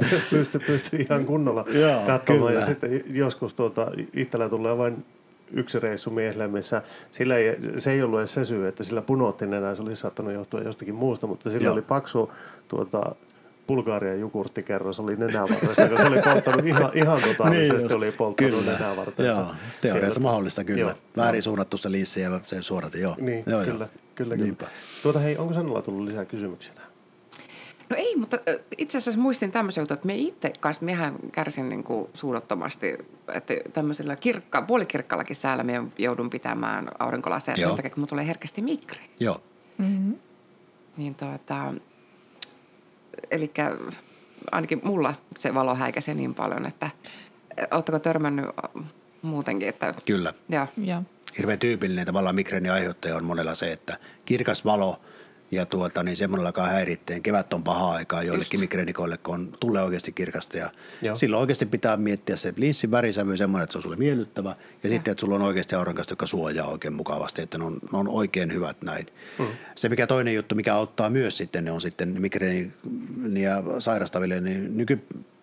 pysty, 0.31 0.59
pysty 0.59 0.97
ihan 0.97 1.25
kunnolla 1.27 1.65
Joo, 1.73 2.03
katsomaan. 2.07 2.23
kyllä. 2.47 2.61
Ja 2.61 2.67
sitten 2.67 3.03
joskus 3.11 3.55
tuota, 3.55 3.91
itsellä 4.15 4.49
tulee 4.49 4.79
vain 4.79 5.05
yksi 5.53 5.81
reissu 5.81 6.11
miehelle, 6.11 6.49
missä 6.49 6.83
sillä 7.11 7.37
ei, 7.37 7.57
se 7.79 7.93
ei 7.93 8.03
ollut 8.03 8.19
edes 8.19 8.35
se 8.35 8.45
syy, 8.45 8.69
että 8.69 8.83
sillä 8.85 9.03
punotti 9.03 9.47
nenää, 9.47 9.75
se 9.75 9.83
olisi 9.83 10.01
saattanut 10.01 10.33
johtua 10.33 10.61
jostakin 10.61 10.95
muusta, 10.95 11.27
mutta 11.27 11.51
sillä 11.51 11.65
Joo. 11.65 11.73
oli 11.73 11.83
paksu 11.83 12.33
tuota, 12.69 13.15
Bulgarian 13.71 14.21
jogurttikerros 14.21 15.01
oli 15.01 15.17
nenävarressa, 15.17 15.89
kun 15.89 15.99
se 15.99 16.07
oli 16.07 16.23
polttanut 16.23 16.67
ihan, 16.67 16.91
ihan 16.95 17.19
totaalisesti, 17.29 17.83
just. 17.83 17.93
oli 17.95 18.13
polttanut 18.13 18.55
Kyllä. 18.55 18.73
nenävartensa. 18.73 19.41
Joo, 19.41 19.55
teoriassa 19.81 20.15
Sieltä. 20.15 20.21
mahdollista 20.21 20.65
kyllä. 20.65 20.81
Joo. 20.81 20.93
Väärin 21.17 21.43
suunnattu 21.43 21.77
se 21.77 21.91
liissi 21.91 22.21
ja 22.21 22.41
se 22.45 22.63
suoratin, 22.63 23.03
joo. 23.03 23.17
Niin, 23.21 23.45
joo, 23.47 23.61
kyllä, 23.61 23.65
joo. 23.65 23.73
kyllä, 23.75 23.89
kyllä. 24.15 24.37
Niinpä. 24.37 24.67
Tuota, 25.03 25.19
hei, 25.19 25.37
onko 25.37 25.53
sinulla 25.53 25.83
tullut 25.83 26.05
lisää 26.05 26.25
kysymyksiä 26.25 26.75
tähän? 26.75 26.91
No 27.91 27.97
ei, 27.97 28.17
mutta 28.17 28.39
itse 28.79 28.99
asiassa 28.99 29.21
muistin 29.21 29.53
tämmöisen 29.53 29.83
jutun, 29.83 29.95
että 29.95 30.07
me 30.07 30.17
itse 30.17 30.53
kanssa, 30.61 30.85
mehän 30.85 31.17
kärsin 31.33 31.69
niin 31.69 31.85
kuin 31.85 32.09
suunnattomasti, 32.15 32.99
että 33.35 33.55
tämmöisellä 33.73 34.17
kirkka, 34.17 34.63
puolikirkkallakin 34.63 35.37
säällä 35.37 35.65
me 35.65 35.83
joudun 35.99 36.31
pitämään 36.31 36.89
aurinkolaseja 36.99 37.57
sen 37.57 37.77
takia, 37.77 37.91
kun 37.91 37.99
mulla 37.99 38.09
tulee 38.09 38.27
herkästi 38.27 38.63
migreeni. 38.63 39.11
Joo. 39.21 39.41
Niin 40.97 41.15
tuota, 41.15 41.75
eli 43.31 43.51
ainakin 44.53 44.81
mulla 44.85 45.15
se 45.39 45.55
valo 45.55 45.75
häikäisee 45.75 46.15
niin 46.15 46.35
paljon, 46.35 46.67
että 46.67 46.91
oletteko 47.71 47.99
törmännyt 47.99 48.45
ö, 48.47 48.81
muutenkin, 49.23 49.69
että 49.69 49.95
Kyllä. 50.07 50.33
joo, 50.49 50.67
Joo. 50.85 51.03
Hirveän 51.39 51.59
tyypillinen 51.59 52.07
tavallaan 52.07 52.35
migreenin 52.35 52.73
aiheuttaja 52.73 53.17
on 53.17 53.25
monella 53.25 53.55
se, 53.55 53.73
että 53.73 53.97
kirkas 54.25 54.65
valo 54.65 55.01
ja 55.51 55.67
tuota, 55.67 56.03
niin 56.03 56.17
semmoisellakaan 56.17 56.71
häiritteen. 56.71 57.23
Kevät 57.23 57.53
on 57.53 57.65
paha 57.65 57.91
aikaa 57.93 58.23
joillekin 58.23 58.59
Just. 58.61 58.61
migreenikoille, 58.61 59.17
kun 59.17 59.35
on, 59.35 59.53
tulee 59.61 59.83
oikeasti 59.83 60.13
kirkasta. 60.13 60.59
Ja 60.59 60.71
Joo. 61.03 61.15
silloin 61.15 61.41
oikeasti 61.41 61.67
pitää 61.67 61.97
miettiä 61.97 62.37
se 62.37 62.55
linssin 62.57 62.91
värisävy 62.91 63.37
semmoinen, 63.37 63.63
että 63.65 63.73
se 63.73 63.79
on 63.79 63.83
sulle 63.83 63.97
miellyttävä. 63.97 64.57
Ja, 64.83 64.91
sitten, 64.91 65.11
että 65.11 65.21
sulla 65.21 65.35
on 65.35 65.43
oikeasti 65.43 65.75
aurinkasta, 65.75 66.13
joka 66.13 66.27
suojaa 66.27 66.69
oikein 66.69 66.95
mukavasti, 66.95 67.43
että 67.43 67.59
ne 67.59 67.65
on, 67.65 67.73
ne 67.73 67.99
on 67.99 68.09
oikein 68.09 68.53
hyvät 68.53 68.83
näin. 68.83 69.07
Mm. 69.39 69.47
Se 69.75 69.89
mikä 69.89 70.07
toinen 70.07 70.35
juttu, 70.35 70.55
mikä 70.55 70.75
auttaa 70.75 71.11
myös 71.11 71.37
sitten, 71.37 71.65
ne 71.65 71.71
on 71.71 71.81
sitten 71.81 72.21
migreeniä 72.21 73.63
sairastaville, 73.79 74.41
niin 74.41 74.87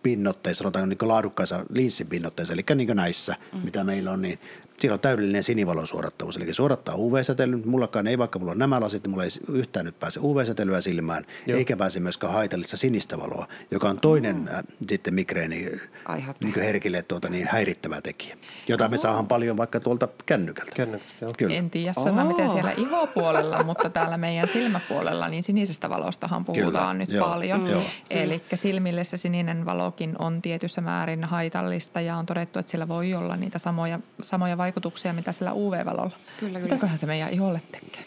nykypinnotteissa, 0.08 0.60
sanotaan 0.60 0.89
niin 0.89 0.97
laadukkaissa 1.01 1.66
linssipinnotteissa, 1.70 2.53
eli 2.53 2.64
niin 2.76 2.95
näissä, 2.95 3.36
mm. 3.53 3.60
mitä 3.60 3.84
meillä 3.84 4.12
on, 4.12 4.22
niin 4.22 4.39
Siinä 4.80 4.93
on 4.93 4.99
täydellinen 4.99 5.43
sinivalon 5.43 5.88
suorattavuus, 5.88 6.38
eli 6.38 6.53
suorattaa 6.53 6.95
UV-säteilyn. 6.95 7.64
Mullakaan 7.66 8.08
ei, 8.08 8.18
vaikka 8.18 8.39
mulla 8.39 8.51
on 8.51 8.58
nämä 8.58 8.82
lasit, 8.82 9.03
niin 9.03 9.12
mulla 9.12 9.24
ei 9.24 9.30
yhtään 9.51 9.86
nyt 9.86 9.99
pääse 9.99 10.20
UV-säteilyä 10.20 10.82
silmään, 10.82 11.26
Joo. 11.45 11.58
eikä 11.58 11.78
pääse 11.78 11.99
myöskään 11.99 12.34
haitallista 12.34 12.78
sinistä 12.78 13.18
valoa, 13.18 13.47
joka 13.72 13.89
on 13.89 13.99
toinen 13.99 14.49
äh, 14.53 14.64
sitten 14.88 15.14
migreeni 15.14 15.72
Aiheuttaja. 16.05 16.53
niin 16.53 16.66
herkille 16.66 17.01
tuota, 17.01 17.30
niin 17.30 17.47
häirittävä 17.51 18.01
tekijä, 18.01 18.38
jota 18.68 18.89
me 18.89 18.97
saadaan 18.97 19.28
paljon 19.28 19.58
vaikka 19.58 19.80
tuolta 19.80 20.08
kännykältä. 20.26 20.72
Kännykästä, 20.76 21.26
joo. 21.26 21.34
Kyllä. 21.38 21.55
En 21.55 21.70
tiedä 21.70 21.93
sanoa, 21.93 22.24
miten 22.24 22.49
siellä 22.49 22.72
ihopuolella, 22.78 23.64
mutta 23.64 23.89
täällä 23.89 24.18
meidän 24.18 24.47
silmäpuolella, 24.47 25.28
niin 25.28 25.43
sinisestä 25.43 25.89
valostahan 25.89 26.45
puhutaan 26.45 26.72
Kyllä, 26.72 26.93
nyt 26.93 27.10
joo, 27.10 27.30
paljon. 27.30 27.68
joo. 27.68 27.82
Eli 28.10 28.41
silmille 28.53 29.03
se 29.03 29.18
sininen 29.18 29.66
valokin 29.98 30.16
on 30.20 30.41
tietyssä 30.41 30.82
määrin 30.82 31.24
haitallista 31.24 32.02
ja 32.02 32.16
on 32.16 32.26
todettu, 32.26 32.60
että 32.60 32.72
sillä 32.72 32.88
voi 32.88 33.14
olla 33.14 33.36
niitä 33.36 33.60
samoja, 33.60 34.00
samoja 34.22 34.58
vaikutuksia, 34.58 35.14
mitä 35.14 35.32
sillä 35.32 35.54
UV-valolla. 35.54 36.12
Kyllä, 36.39 36.60
kyllä. 36.60 36.60
Mitäköhän 36.60 36.98
se 36.98 37.06
meidän 37.06 37.30
iholle 37.30 37.62
tekee? 37.72 38.04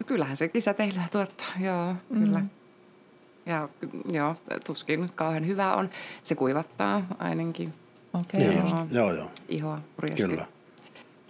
No 0.00 0.06
kyllähän 0.06 0.36
se 0.36 0.48
kisäteillä 0.48 1.02
tuottaa, 1.12 1.52
joo, 1.60 1.94
kyllä. 2.08 2.42
Ja 3.46 3.68
joo, 4.10 4.36
tuskin 4.66 5.10
kauhean 5.14 5.46
hyvä 5.46 5.74
on. 5.74 5.90
Se 6.22 6.34
kuivattaa 6.34 7.06
ainakin 7.18 7.74
Okei. 8.14 8.40
Niin 8.40 8.58
Joo. 8.58 8.86
Joo, 8.90 9.12
joo. 9.12 9.30
ihoa 9.48 9.80
purjasti. 9.96 10.28
Kyllä. 10.28 10.46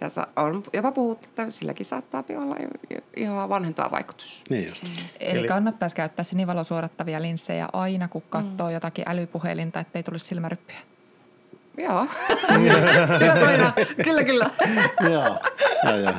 Ja 0.03 0.09
sa- 0.09 0.27
on 0.35 0.63
jopa 0.73 0.91
puhuttu, 0.91 1.27
että 1.29 1.49
silläkin 1.49 1.85
saattaa 1.85 2.23
olla 2.43 2.55
ihoa 3.15 3.49
vanhentava 3.49 3.91
vaikutus. 3.91 4.43
Niin 4.49 4.67
just. 4.67 4.83
Eli, 5.19 5.39
Eli- 5.39 5.47
kannattaisi 5.47 5.95
käyttää 5.95 6.23
sinivalosuorattavia 6.23 7.21
linssejä 7.21 7.67
aina, 7.73 8.07
kun 8.07 8.23
katsoo 8.29 8.67
mm. 8.67 8.73
jotakin 8.73 9.05
älypuhelinta, 9.07 9.79
ettei 9.79 10.03
tulisi 10.03 10.25
silmäryppyjä. 10.25 10.79
Joo. 11.77 12.05
Hyvä 13.19 13.35
toina. 13.39 13.73
Kyllä, 14.03 14.23
kyllä. 14.23 14.49
joo, 15.01 15.39
joo, 15.83 15.97
joo. 15.97 16.13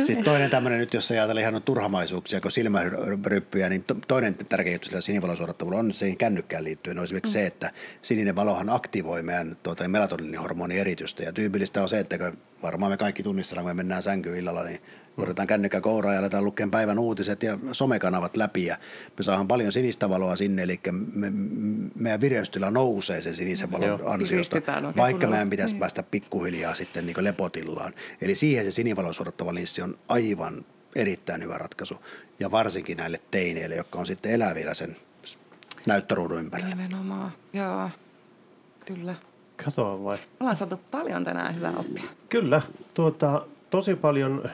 Siis 0.00 0.18
toinen 0.18 0.50
tämmöinen 0.50 0.78
nyt, 0.78 0.94
jos 0.94 1.10
ajatellaan 1.10 1.42
ihan 1.42 1.62
turhamaisuuksia, 1.62 2.40
kun 2.40 2.50
silmäryppyjä, 2.50 3.68
niin 3.68 3.84
to- 3.84 3.96
toinen 4.08 4.34
tärkeä 4.48 4.72
juttu 4.72 4.88
sillä 4.88 5.00
sinivalosuodattavuudella 5.00 5.84
on 5.84 5.92
siihen 5.92 6.16
kännykkään 6.16 6.64
liittyen 6.64 6.98
on 6.98 7.04
esimerkiksi 7.04 7.32
se, 7.32 7.46
että 7.46 7.70
sininen 8.02 8.36
valohan 8.36 8.70
aktivoi 8.70 9.22
meidän 9.22 9.56
tuota, 9.62 9.88
melatoninihormonin 9.88 10.78
eritystä. 10.78 11.22
Ja 11.22 11.32
tyypillistä 11.32 11.82
on 11.82 11.88
se, 11.88 11.98
että 11.98 12.32
varmaan 12.62 12.92
me 12.92 12.96
kaikki 12.96 13.22
tunnistetaan, 13.22 13.64
kun 13.64 13.70
me 13.70 13.74
mennään 13.74 14.02
sänkyyn 14.02 14.38
illalla, 14.38 14.62
niin 14.62 14.80
otetaan 15.16 15.48
kännykkä 15.48 15.80
kouraa 15.80 16.12
ja 16.12 16.20
aletaan 16.20 16.44
lukemaan 16.44 16.70
päivän 16.70 16.98
uutiset 16.98 17.42
ja 17.42 17.58
somekanavat 17.72 18.36
läpi 18.36 18.66
ja 18.66 18.76
me 19.18 19.22
saadaan 19.22 19.48
paljon 19.48 19.72
sinistä 19.72 20.08
valoa 20.08 20.36
sinne, 20.36 20.62
eli 20.62 20.80
me, 21.12 21.32
meidän 21.94 22.20
vireystila 22.20 22.70
nousee 22.70 23.20
sen 23.20 23.34
sinisen 23.34 23.72
valon 23.72 23.88
Joo. 23.88 24.00
ansiosta, 24.04 24.56
vaikka 24.96 25.26
meidän 25.26 25.50
pitäisi 25.50 25.76
päästä 25.76 26.02
pikkuhiljaa 26.02 26.74
sitten 26.74 27.06
niin 27.06 27.24
lepotillaan. 27.24 27.92
Eli 28.20 28.34
siihen 28.34 28.64
se 28.64 28.70
sinivalon 28.70 29.14
suodattava 29.14 29.54
linssi 29.54 29.82
on 29.82 29.94
aivan 30.08 30.64
erittäin 30.96 31.42
hyvä 31.42 31.58
ratkaisu 31.58 31.96
ja 32.40 32.50
varsinkin 32.50 32.96
näille 32.96 33.20
teineille, 33.30 33.74
jotka 33.74 33.98
on 33.98 34.06
sitten 34.06 34.32
elää 34.32 34.54
vielä 34.54 34.74
sen 34.74 34.96
näyttöruudun 35.86 36.38
ympärillä. 36.38 36.74
Nimenomaan, 36.74 37.32
joo. 37.52 37.90
Kyllä. 38.86 39.14
Katoa 39.64 40.04
vai? 40.04 40.18
Ollaan 40.40 40.56
saatu 40.56 40.80
paljon 40.90 41.24
tänään 41.24 41.56
hyvää 41.56 41.72
oppia. 41.76 42.04
Kyllä, 42.28 42.62
tuota, 42.94 43.46
tosi 43.70 43.94
paljon 43.94 44.50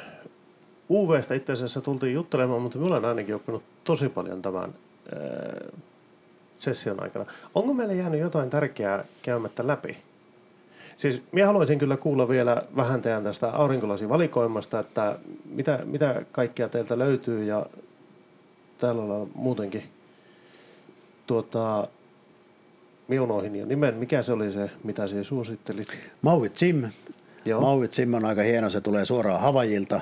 UVstä 0.92 1.34
itse 1.34 1.52
asiassa 1.52 1.80
tultiin 1.80 2.14
juttelemaan, 2.14 2.62
mutta 2.62 2.78
minulla 2.78 2.96
olen 2.96 3.08
ainakin 3.08 3.34
oppinut 3.34 3.62
tosi 3.84 4.08
paljon 4.08 4.42
tämän 4.42 4.74
ää, 5.16 5.20
session 6.56 7.02
aikana. 7.02 7.26
Onko 7.54 7.74
meille 7.74 7.94
jäänyt 7.94 8.20
jotain 8.20 8.50
tärkeää 8.50 9.04
käymättä 9.22 9.66
läpi? 9.66 9.96
Siis 10.96 11.22
minä 11.32 11.46
haluaisin 11.46 11.78
kyllä 11.78 11.96
kuulla 11.96 12.28
vielä 12.28 12.62
vähän 12.76 13.02
teidän 13.02 13.24
tästä 13.24 13.50
aurinkolasivalikoimasta, 13.50 14.78
että 14.78 15.18
mitä, 15.44 15.78
mitä 15.84 16.22
kaikkea 16.32 16.68
teiltä 16.68 16.98
löytyy 16.98 17.44
ja 17.44 17.66
täällä 18.78 19.02
ollaan 19.02 19.28
muutenkin. 19.34 19.82
Tuota, 21.26 21.88
minä 23.08 23.22
unohdin 23.22 23.56
jo 23.56 23.66
nimen. 23.66 23.94
Mikä 23.94 24.22
se 24.22 24.32
oli 24.32 24.52
se, 24.52 24.70
mitä 24.84 25.06
sinä 25.06 25.22
suosittelit? 25.22 25.88
Mauvit 26.22 26.56
Sim. 26.56 26.84
Joo. 27.44 27.60
Mauvit 27.60 27.92
Sim 27.92 28.14
on 28.14 28.24
aika 28.24 28.42
hieno, 28.42 28.70
se 28.70 28.80
tulee 28.80 29.04
suoraan 29.04 29.40
Havajilta. 29.40 30.00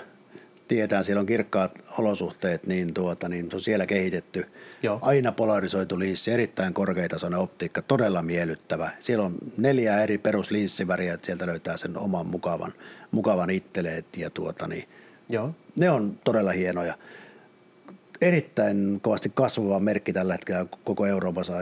Tietää, 0.71 1.03
siellä 1.03 1.21
on 1.21 1.27
kirkkaat 1.27 1.79
olosuhteet, 1.99 2.67
niin, 2.67 2.95
tuota, 2.95 3.29
niin 3.29 3.51
se 3.51 3.57
on 3.57 3.61
siellä 3.61 3.87
kehitetty. 3.87 4.47
Joo. 4.83 4.99
Aina 5.03 5.33
polarisoitu 5.33 5.99
linssi, 5.99 6.31
erittäin 6.31 6.75
korkeatasoinen 6.75 7.41
optiikka, 7.41 7.83
todella 7.83 8.23
miellyttävä. 8.23 8.91
Siellä 8.99 9.25
on 9.25 9.35
neljä 9.57 10.03
eri 10.03 10.19
peruslinssiväriä, 10.19 11.15
että 11.15 11.27
sieltä 11.27 11.47
löytää 11.47 11.77
sen 11.77 11.99
oman 11.99 12.27
mukavan, 12.27 12.73
mukavan 13.11 13.51
itseleet 13.51 14.07
ja 14.17 14.31
tuota, 14.31 14.67
niin, 14.67 14.89
Joo. 15.29 15.55
ne 15.77 15.91
on 15.91 16.19
todella 16.25 16.53
hienoja. 16.53 16.95
Erittäin 18.21 19.01
kovasti 19.01 19.33
kasvava 19.35 19.81
merkki 19.81 20.13
tällä 20.13 20.33
hetkellä 20.33 20.67
koko 20.85 21.07
Euroopassa. 21.07 21.53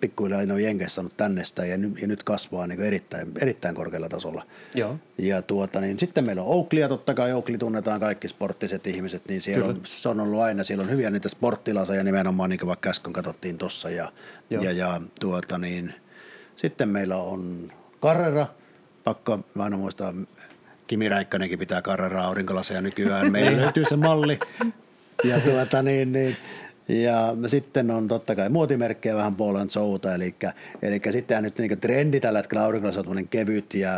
Pikkuhiljaa 0.00 0.46
ne 0.46 0.52
on 0.52 0.62
Jenkeissä 0.62 0.94
saanut 0.94 1.16
tänne 1.16 1.44
sitä 1.44 1.66
ja 1.66 1.78
nyt, 1.78 2.02
ja 2.02 2.08
nyt 2.08 2.22
kasvaa 2.22 2.66
niin 2.66 2.80
erittäin, 2.80 3.32
erittäin 3.40 3.74
korkealla 3.74 4.08
tasolla. 4.08 4.46
Joo. 4.74 4.98
Ja 5.18 5.42
tuota, 5.42 5.80
niin 5.80 5.98
sitten 5.98 6.24
meillä 6.24 6.42
on 6.42 6.48
Oakleyä, 6.48 6.88
totta 6.88 7.14
kai 7.14 7.32
Oakley 7.32 7.58
tunnetaan 7.58 8.00
kaikki 8.00 8.28
sporttiset 8.28 8.86
ihmiset, 8.86 9.22
niin 9.28 9.42
siellä 9.42 9.66
on, 9.66 9.80
se 9.84 10.08
on 10.08 10.20
ollut 10.20 10.40
aina, 10.40 10.64
siellä 10.64 10.84
on 10.84 10.90
hyviä 10.90 11.10
niitä 11.10 11.28
sporttilaseja 11.28 12.04
nimenomaan, 12.04 12.50
niin 12.50 12.58
kuin 12.58 12.68
vaikka 12.68 12.90
äsken 12.90 13.12
katsottiin 13.12 13.58
tuossa. 13.58 13.90
Ja, 13.90 14.12
Joo. 14.50 14.62
ja, 14.62 14.72
ja 14.72 15.00
tuota, 15.20 15.58
niin, 15.58 15.94
sitten 16.56 16.88
meillä 16.88 17.16
on 17.16 17.72
Carrera, 18.02 18.46
pakko 19.04 19.40
mä 19.54 19.62
aina 19.62 19.76
muistaa, 19.76 20.14
Kimi 20.86 21.08
Räikkönenkin 21.08 21.58
pitää 21.58 21.82
Carrera 21.82 22.24
aurinkolaseja 22.24 22.80
nykyään, 22.80 23.32
meillä 23.32 23.56
löytyy 23.62 23.84
se 23.84 23.96
malli. 23.96 24.38
Ja 25.24 25.40
tuota 25.40 25.82
niin, 25.82 26.12
niin 26.12 26.36
ja 26.88 27.36
sitten 27.46 27.90
on 27.90 28.08
totta 28.08 28.34
kai 28.36 28.48
muotimerkkejä 28.48 29.16
vähän 29.16 29.34
Poland 29.34 29.70
Souta, 29.70 30.14
eli, 30.14 30.34
eli 30.82 31.00
sitten 31.10 31.42
nyt 31.42 31.58
niin 31.58 31.80
trendi 31.80 32.20
tällä 32.20 32.38
hetkellä 32.38 32.64
aurinkolasilla 32.64 33.00
on 33.00 33.04
tuommoinen 33.04 33.28
kevyt 33.28 33.74
ja 33.74 33.90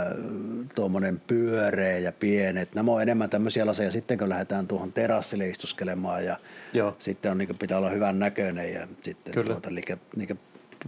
tuommoinen 0.74 1.20
pyöreä 1.26 1.98
ja 1.98 2.12
pienet. 2.12 2.74
Nämä 2.74 2.92
on 2.92 3.02
enemmän 3.02 3.30
tämmöisiä 3.30 3.66
laseja 3.66 3.90
sitten, 3.90 4.18
kun 4.18 4.28
lähdetään 4.28 4.66
tuohon 4.66 4.92
terassille 4.92 5.48
istuskelemaan 5.48 6.24
ja 6.24 6.36
Joo. 6.72 6.96
sitten 6.98 7.30
on, 7.30 7.38
niin 7.38 7.58
pitää 7.58 7.78
olla 7.78 7.90
hyvän 7.90 8.18
näköinen 8.18 8.72
ja 8.72 8.86
sitten 9.00 9.34
Kyllä. 9.34 9.46
tuota, 9.46 9.68
eli, 9.68 9.82
niin 10.16 10.38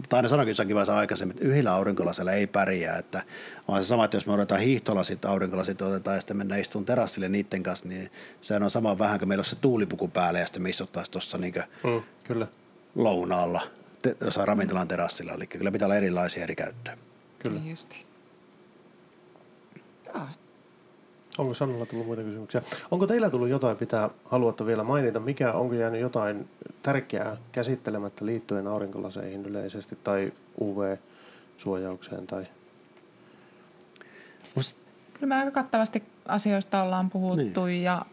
tai 0.09 0.21
ne 0.21 0.27
sanoikin 0.27 0.49
jossakin 0.51 0.75
vaiheessa 0.75 0.97
aikaisemmin, 0.97 1.35
että 1.37 1.47
yhdellä 1.47 1.73
aurinkolasilla 1.73 2.31
ei 2.31 2.47
pärjää, 2.47 2.97
että 2.97 3.23
vaan 3.67 3.83
se 3.83 3.87
sama, 3.87 4.05
että 4.05 4.17
jos 4.17 4.25
me 4.25 4.33
otetaan 4.33 4.61
hiihtolasit, 4.61 5.25
aurinkolasit 5.25 5.81
otetaan 5.81 6.17
ja 6.17 6.21
sitten 6.21 6.37
mennään 6.37 6.61
istuun 6.61 6.85
terassille 6.85 7.29
niiden 7.29 7.63
kanssa, 7.63 7.87
niin 7.87 8.11
sehän 8.41 8.63
on 8.63 8.69
sama 8.71 8.99
vähän 8.99 9.19
kuin 9.19 9.29
meillä 9.29 9.41
on 9.41 9.45
se 9.45 9.55
tuulipuku 9.55 10.07
päällä 10.07 10.39
ja 10.39 10.45
sitten 10.45 10.63
me 10.63 10.69
istuttaisiin 10.69 11.11
tuossa 11.13 11.37
niin 11.37 11.53
Mm, 11.83 12.01
kyllä. 12.23 12.47
lounaalla, 12.95 13.61
te, 14.01 14.15
jossain 14.21 14.47
ravintolan 14.47 14.87
terassilla, 14.87 15.33
eli 15.33 15.47
kyllä 15.47 15.71
pitää 15.71 15.85
olla 15.85 15.95
erilaisia 15.95 16.43
eri 16.43 16.55
käyttöä. 16.55 16.97
Kyllä. 17.39 17.59
Niin 17.59 17.69
Justi. 17.69 18.05
Joo. 20.05 20.27
Onko 21.37 21.53
Sannalla 21.53 21.85
tullut 21.85 22.07
muita 22.07 22.23
kysymyksiä? 22.23 22.61
Onko 22.91 23.07
teillä 23.07 23.29
tullut 23.29 23.49
jotain, 23.49 23.77
pitää 23.77 24.09
haluatte 24.25 24.65
vielä 24.65 24.83
mainita? 24.83 25.19
Mikä, 25.19 25.53
onko 25.53 25.73
jäänyt 25.73 26.01
jotain 26.01 26.49
tärkeää 26.83 27.37
käsittelemättä 27.51 28.25
liittyen 28.25 28.67
aurinkolaseihin 28.67 29.45
yleisesti 29.45 29.97
tai 30.03 30.33
UV-suojaukseen? 30.61 32.27
Tai... 32.27 32.47
Kyllä 35.13 35.27
me 35.27 35.35
aika 35.35 35.51
kattavasti 35.51 36.03
asioista 36.25 36.83
ollaan 36.83 37.09
puhuttu 37.09 37.65
niin. 37.65 37.83
ja 37.83 38.05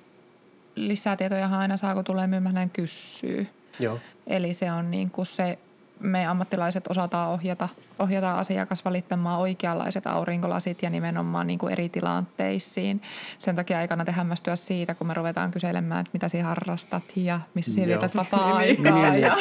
lisätietojahan 0.75 1.61
aina 1.61 1.77
saa, 1.77 1.95
kun 1.95 2.05
tulee 2.05 2.27
myymään 2.27 2.71
kysyy. 2.71 3.47
Joo. 3.81 3.99
Eli 4.27 4.55
se 4.55 4.73
on 4.73 4.91
niin 4.91 5.11
kuin 5.11 5.27
se, 5.27 5.59
me 6.01 6.27
ammattilaiset 6.27 6.87
osataan 6.89 7.31
ohjata, 7.31 7.69
ohjata 7.99 8.39
asiakas 8.39 8.85
valittamaan 8.85 9.41
oikeanlaiset 9.41 10.07
aurinkolasit 10.07 10.83
ja 10.83 10.91
nimenomaan 10.91 11.47
niin 11.47 11.59
kuin 11.59 11.73
eri 11.73 11.89
tilanteisiin. 11.89 13.03
Sen 13.39 13.57
takia 13.57 13.81
ei 13.81 13.89
kannata 13.89 14.13
hämmästyä 14.13 14.57
siitä, 14.57 14.95
kun 14.95 15.07
me 15.07 15.15
ruvetaan 15.15 15.51
kyselemään, 15.51 16.01
että 16.01 16.11
mitä 16.13 16.29
sinä 16.29 16.45
harrastat 16.45 17.03
ja 17.17 17.41
missä 17.55 17.73
sinä 17.73 17.87
vietät 17.87 18.17
vapaa-aikaa. 18.17 19.17
ja 19.17 19.37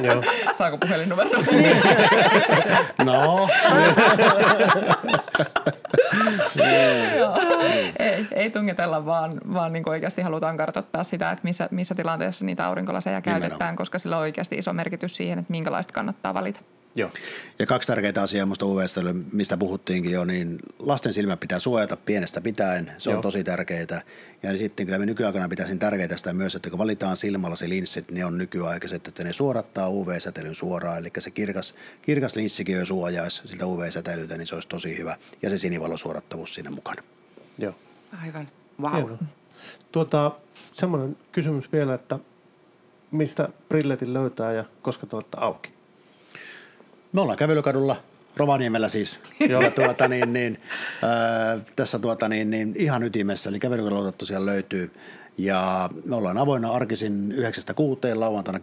Joo. 0.06 0.22
saako 0.52 0.78
puhelinnumero? 0.78 1.30
No, 3.04 3.48
Joo. 7.18 7.36
Ei, 7.98 8.26
ei 8.34 8.50
tungetella, 8.50 9.06
vaan, 9.06 9.40
vaan 9.52 9.72
niin 9.72 9.88
oikeasti 9.88 10.22
halutaan 10.22 10.56
kartoittaa 10.56 11.04
sitä, 11.04 11.30
että 11.30 11.44
missä, 11.44 11.68
missä 11.70 11.94
tilanteessa 11.94 12.44
niitä 12.44 12.66
aurinkolaseja 12.66 13.22
käytetään, 13.22 13.50
Nimenomaan. 13.50 13.76
koska 13.76 13.98
sillä 13.98 14.16
on 14.16 14.22
oikeasti 14.22 14.56
iso 14.56 14.72
merkitys 14.72 15.16
siihen, 15.16 15.38
että 15.38 15.50
minkälaista 15.50 15.92
kannattaa 15.92 16.34
valita. 16.34 16.60
Joo. 16.96 17.10
Ja 17.58 17.66
kaksi 17.66 17.86
tärkeää 17.86 18.22
asiaa 18.22 18.46
minusta 18.46 18.66
UVstä, 18.66 19.00
mistä 19.32 19.56
puhuttiinkin 19.56 20.12
jo, 20.12 20.24
niin 20.24 20.58
lasten 20.78 21.12
silmä 21.12 21.36
pitää 21.36 21.58
suojata 21.58 21.96
pienestä 21.96 22.40
pitäen, 22.40 22.92
se 22.98 23.10
Joo. 23.10 23.16
on 23.16 23.22
tosi 23.22 23.44
tärkeää. 23.44 24.02
Ja 24.42 24.56
sitten 24.56 24.86
kyllä 24.86 24.98
me 24.98 25.06
nykyaikana 25.06 25.48
pitäisin 25.48 25.78
tärkeää 25.78 26.16
sitä 26.16 26.32
myös, 26.32 26.54
että 26.54 26.70
kun 26.70 26.78
valitaan 26.78 27.16
silmälasi 27.16 27.68
linssit, 27.68 28.10
ne 28.10 28.24
on 28.24 28.38
nykyaikaiset, 28.38 29.08
että 29.08 29.24
ne 29.24 29.32
suorattaa 29.32 29.88
UV-säteilyn 29.88 30.54
suoraan, 30.54 30.98
eli 30.98 31.08
se 31.18 31.30
kirkas, 31.30 31.74
kirkas 32.02 32.36
linssikin 32.36 32.76
jo 32.76 32.86
suojaisi 32.86 33.42
siltä 33.44 33.66
UV-säteilyltä, 33.66 34.36
niin 34.36 34.46
se 34.46 34.54
olisi 34.54 34.68
tosi 34.68 34.98
hyvä. 34.98 35.16
Ja 35.42 35.50
se 35.50 35.58
sinivalosuorattavuus 35.58 36.54
siinä 36.54 36.70
mukana. 36.70 37.02
Joo. 37.58 37.74
Aivan. 38.22 38.48
Wow. 38.80 39.10
Tuota, 39.92 40.32
semmoinen 40.72 41.16
kysymys 41.32 41.72
vielä, 41.72 41.94
että 41.94 42.18
mistä 43.10 43.48
brilletin 43.68 44.14
löytää 44.14 44.52
ja 44.52 44.64
koska 44.82 45.06
te 45.06 45.16
olette 45.16 45.36
auki? 45.40 45.72
Me 47.12 47.20
ollaan 47.20 47.38
kävelykadulla, 47.38 47.96
Rovaniemellä 48.36 48.88
siis. 48.88 49.20
Joo. 49.48 49.62
ja 49.62 49.70
tuota, 49.70 50.08
niin, 50.08 50.32
niin, 50.32 50.60
ää, 51.02 51.58
tässä 51.76 51.98
tuota, 51.98 52.28
niin, 52.28 52.50
niin, 52.50 52.74
ihan 52.76 53.02
ytimessä, 53.02 53.50
eli 53.50 53.58
kävelykadulla 53.58 54.12
tosiaan 54.12 54.46
löytyy. 54.46 54.90
Ja 55.38 55.90
me 56.04 56.16
ollaan 56.16 56.38
avoinna 56.38 56.70
arkisin 56.70 57.32
9.6. 57.32 57.38
lauantaina 58.14 58.60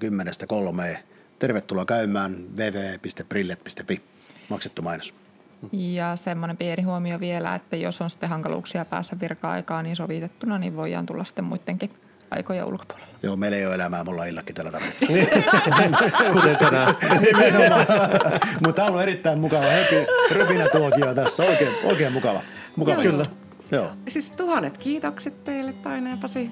10.3. 0.93 0.97
Tervetuloa 1.39 1.85
käymään 1.85 2.35
www.brillet.fi. 2.57 4.01
Maksettu 4.49 4.81
mainos. 4.81 5.13
Ja 5.71 6.15
semmoinen 6.15 6.57
pieni 6.57 6.81
huomio 6.81 7.19
vielä, 7.19 7.55
että 7.55 7.75
jos 7.75 8.01
on 8.01 8.09
sitten 8.09 8.29
hankaluuksia 8.29 8.85
päässä 8.85 9.19
virka-aikaan 9.19 9.83
niin 9.83 9.95
sovitettuna, 9.95 10.57
niin 10.59 10.75
voidaan 10.75 11.05
tulla 11.05 11.23
sitten 11.23 11.45
muidenkin 11.45 11.91
aikojen 12.31 12.65
ulkopuolella. 12.71 13.13
Joo, 13.23 13.35
meillä 13.35 13.57
ei 13.57 13.65
ole 13.65 13.75
elämää, 13.75 14.03
me 14.03 14.09
ollaan 14.11 14.29
illakin 14.29 14.55
tällä 14.55 14.71
tarkoittaa. 14.71 15.07
Kuten 16.33 16.57
tänään. 16.57 16.95
Mutta 18.61 18.73
tämä 18.73 18.85
on 18.85 18.89
ollut 18.89 19.01
erittäin 19.01 19.39
mukava 19.39 19.65
heti. 19.65 19.95
Rypinä 20.31 20.69
tuokio 20.69 21.13
tässä, 21.13 21.43
oikein, 21.43 21.71
oikein 21.83 22.13
mukava. 22.13 22.41
mukava 22.75 23.03
Joo. 23.03 23.11
Kyllä. 23.11 23.25
Joo. 23.71 23.91
Siis 24.07 24.31
tuhannet 24.31 24.77
kiitokset 24.77 25.43
teille 25.43 25.73
Taina 25.73 26.09
ja 26.09 26.17
Pasi. 26.21 26.49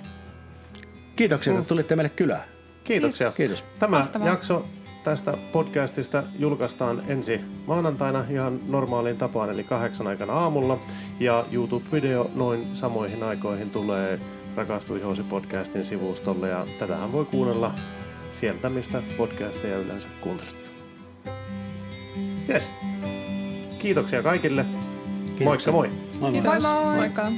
Kiitoksia, 1.16 1.54
että 1.54 1.66
tulitte 1.66 1.96
meille 1.96 2.10
kylään. 2.10 2.44
Kiitoksia. 2.84 3.28
Yes. 3.28 3.36
Kiitos. 3.36 3.66
Tämä 3.80 3.98
Mahtavaa. 3.98 4.28
jakso 4.28 4.66
tästä 5.04 5.38
podcastista 5.52 6.24
julkaistaan 6.40 7.04
ensi 7.08 7.42
maanantaina 7.68 8.26
ihan 8.30 8.60
normaaliin 8.68 9.18
tapaan, 9.18 9.50
eli 9.50 9.64
kahdeksan 9.64 10.08
aikana 10.08 10.34
aamulla. 10.34 10.80
Ja 11.20 11.46
YouTube-video 11.52 12.30
noin 12.36 12.68
samoihin 12.74 13.24
aikoihin 13.24 13.70
tulee 13.70 14.20
Rakastu 14.56 14.96
Ihosi 14.96 15.24
podcastin 15.24 15.86
sivustolle 15.86 16.50
ja 16.50 16.66
tätähän 16.80 17.12
voi 17.12 17.26
kuunnella 17.26 17.74
sieltä, 18.32 18.70
mistä 18.70 19.02
podcasteja 19.18 19.78
yleensä 19.78 20.08
kuuntelet. 20.22 20.72
Yes. 22.50 22.72
Kiitoksia 23.80 24.24
kaikille. 24.24 24.66
Moikka 25.44 25.72
moi! 25.72 25.90
Moi 26.20 26.32
moi. 26.32 26.42
Moi 26.42 26.60
moi! 26.60 26.96
Moikka! 26.96 27.32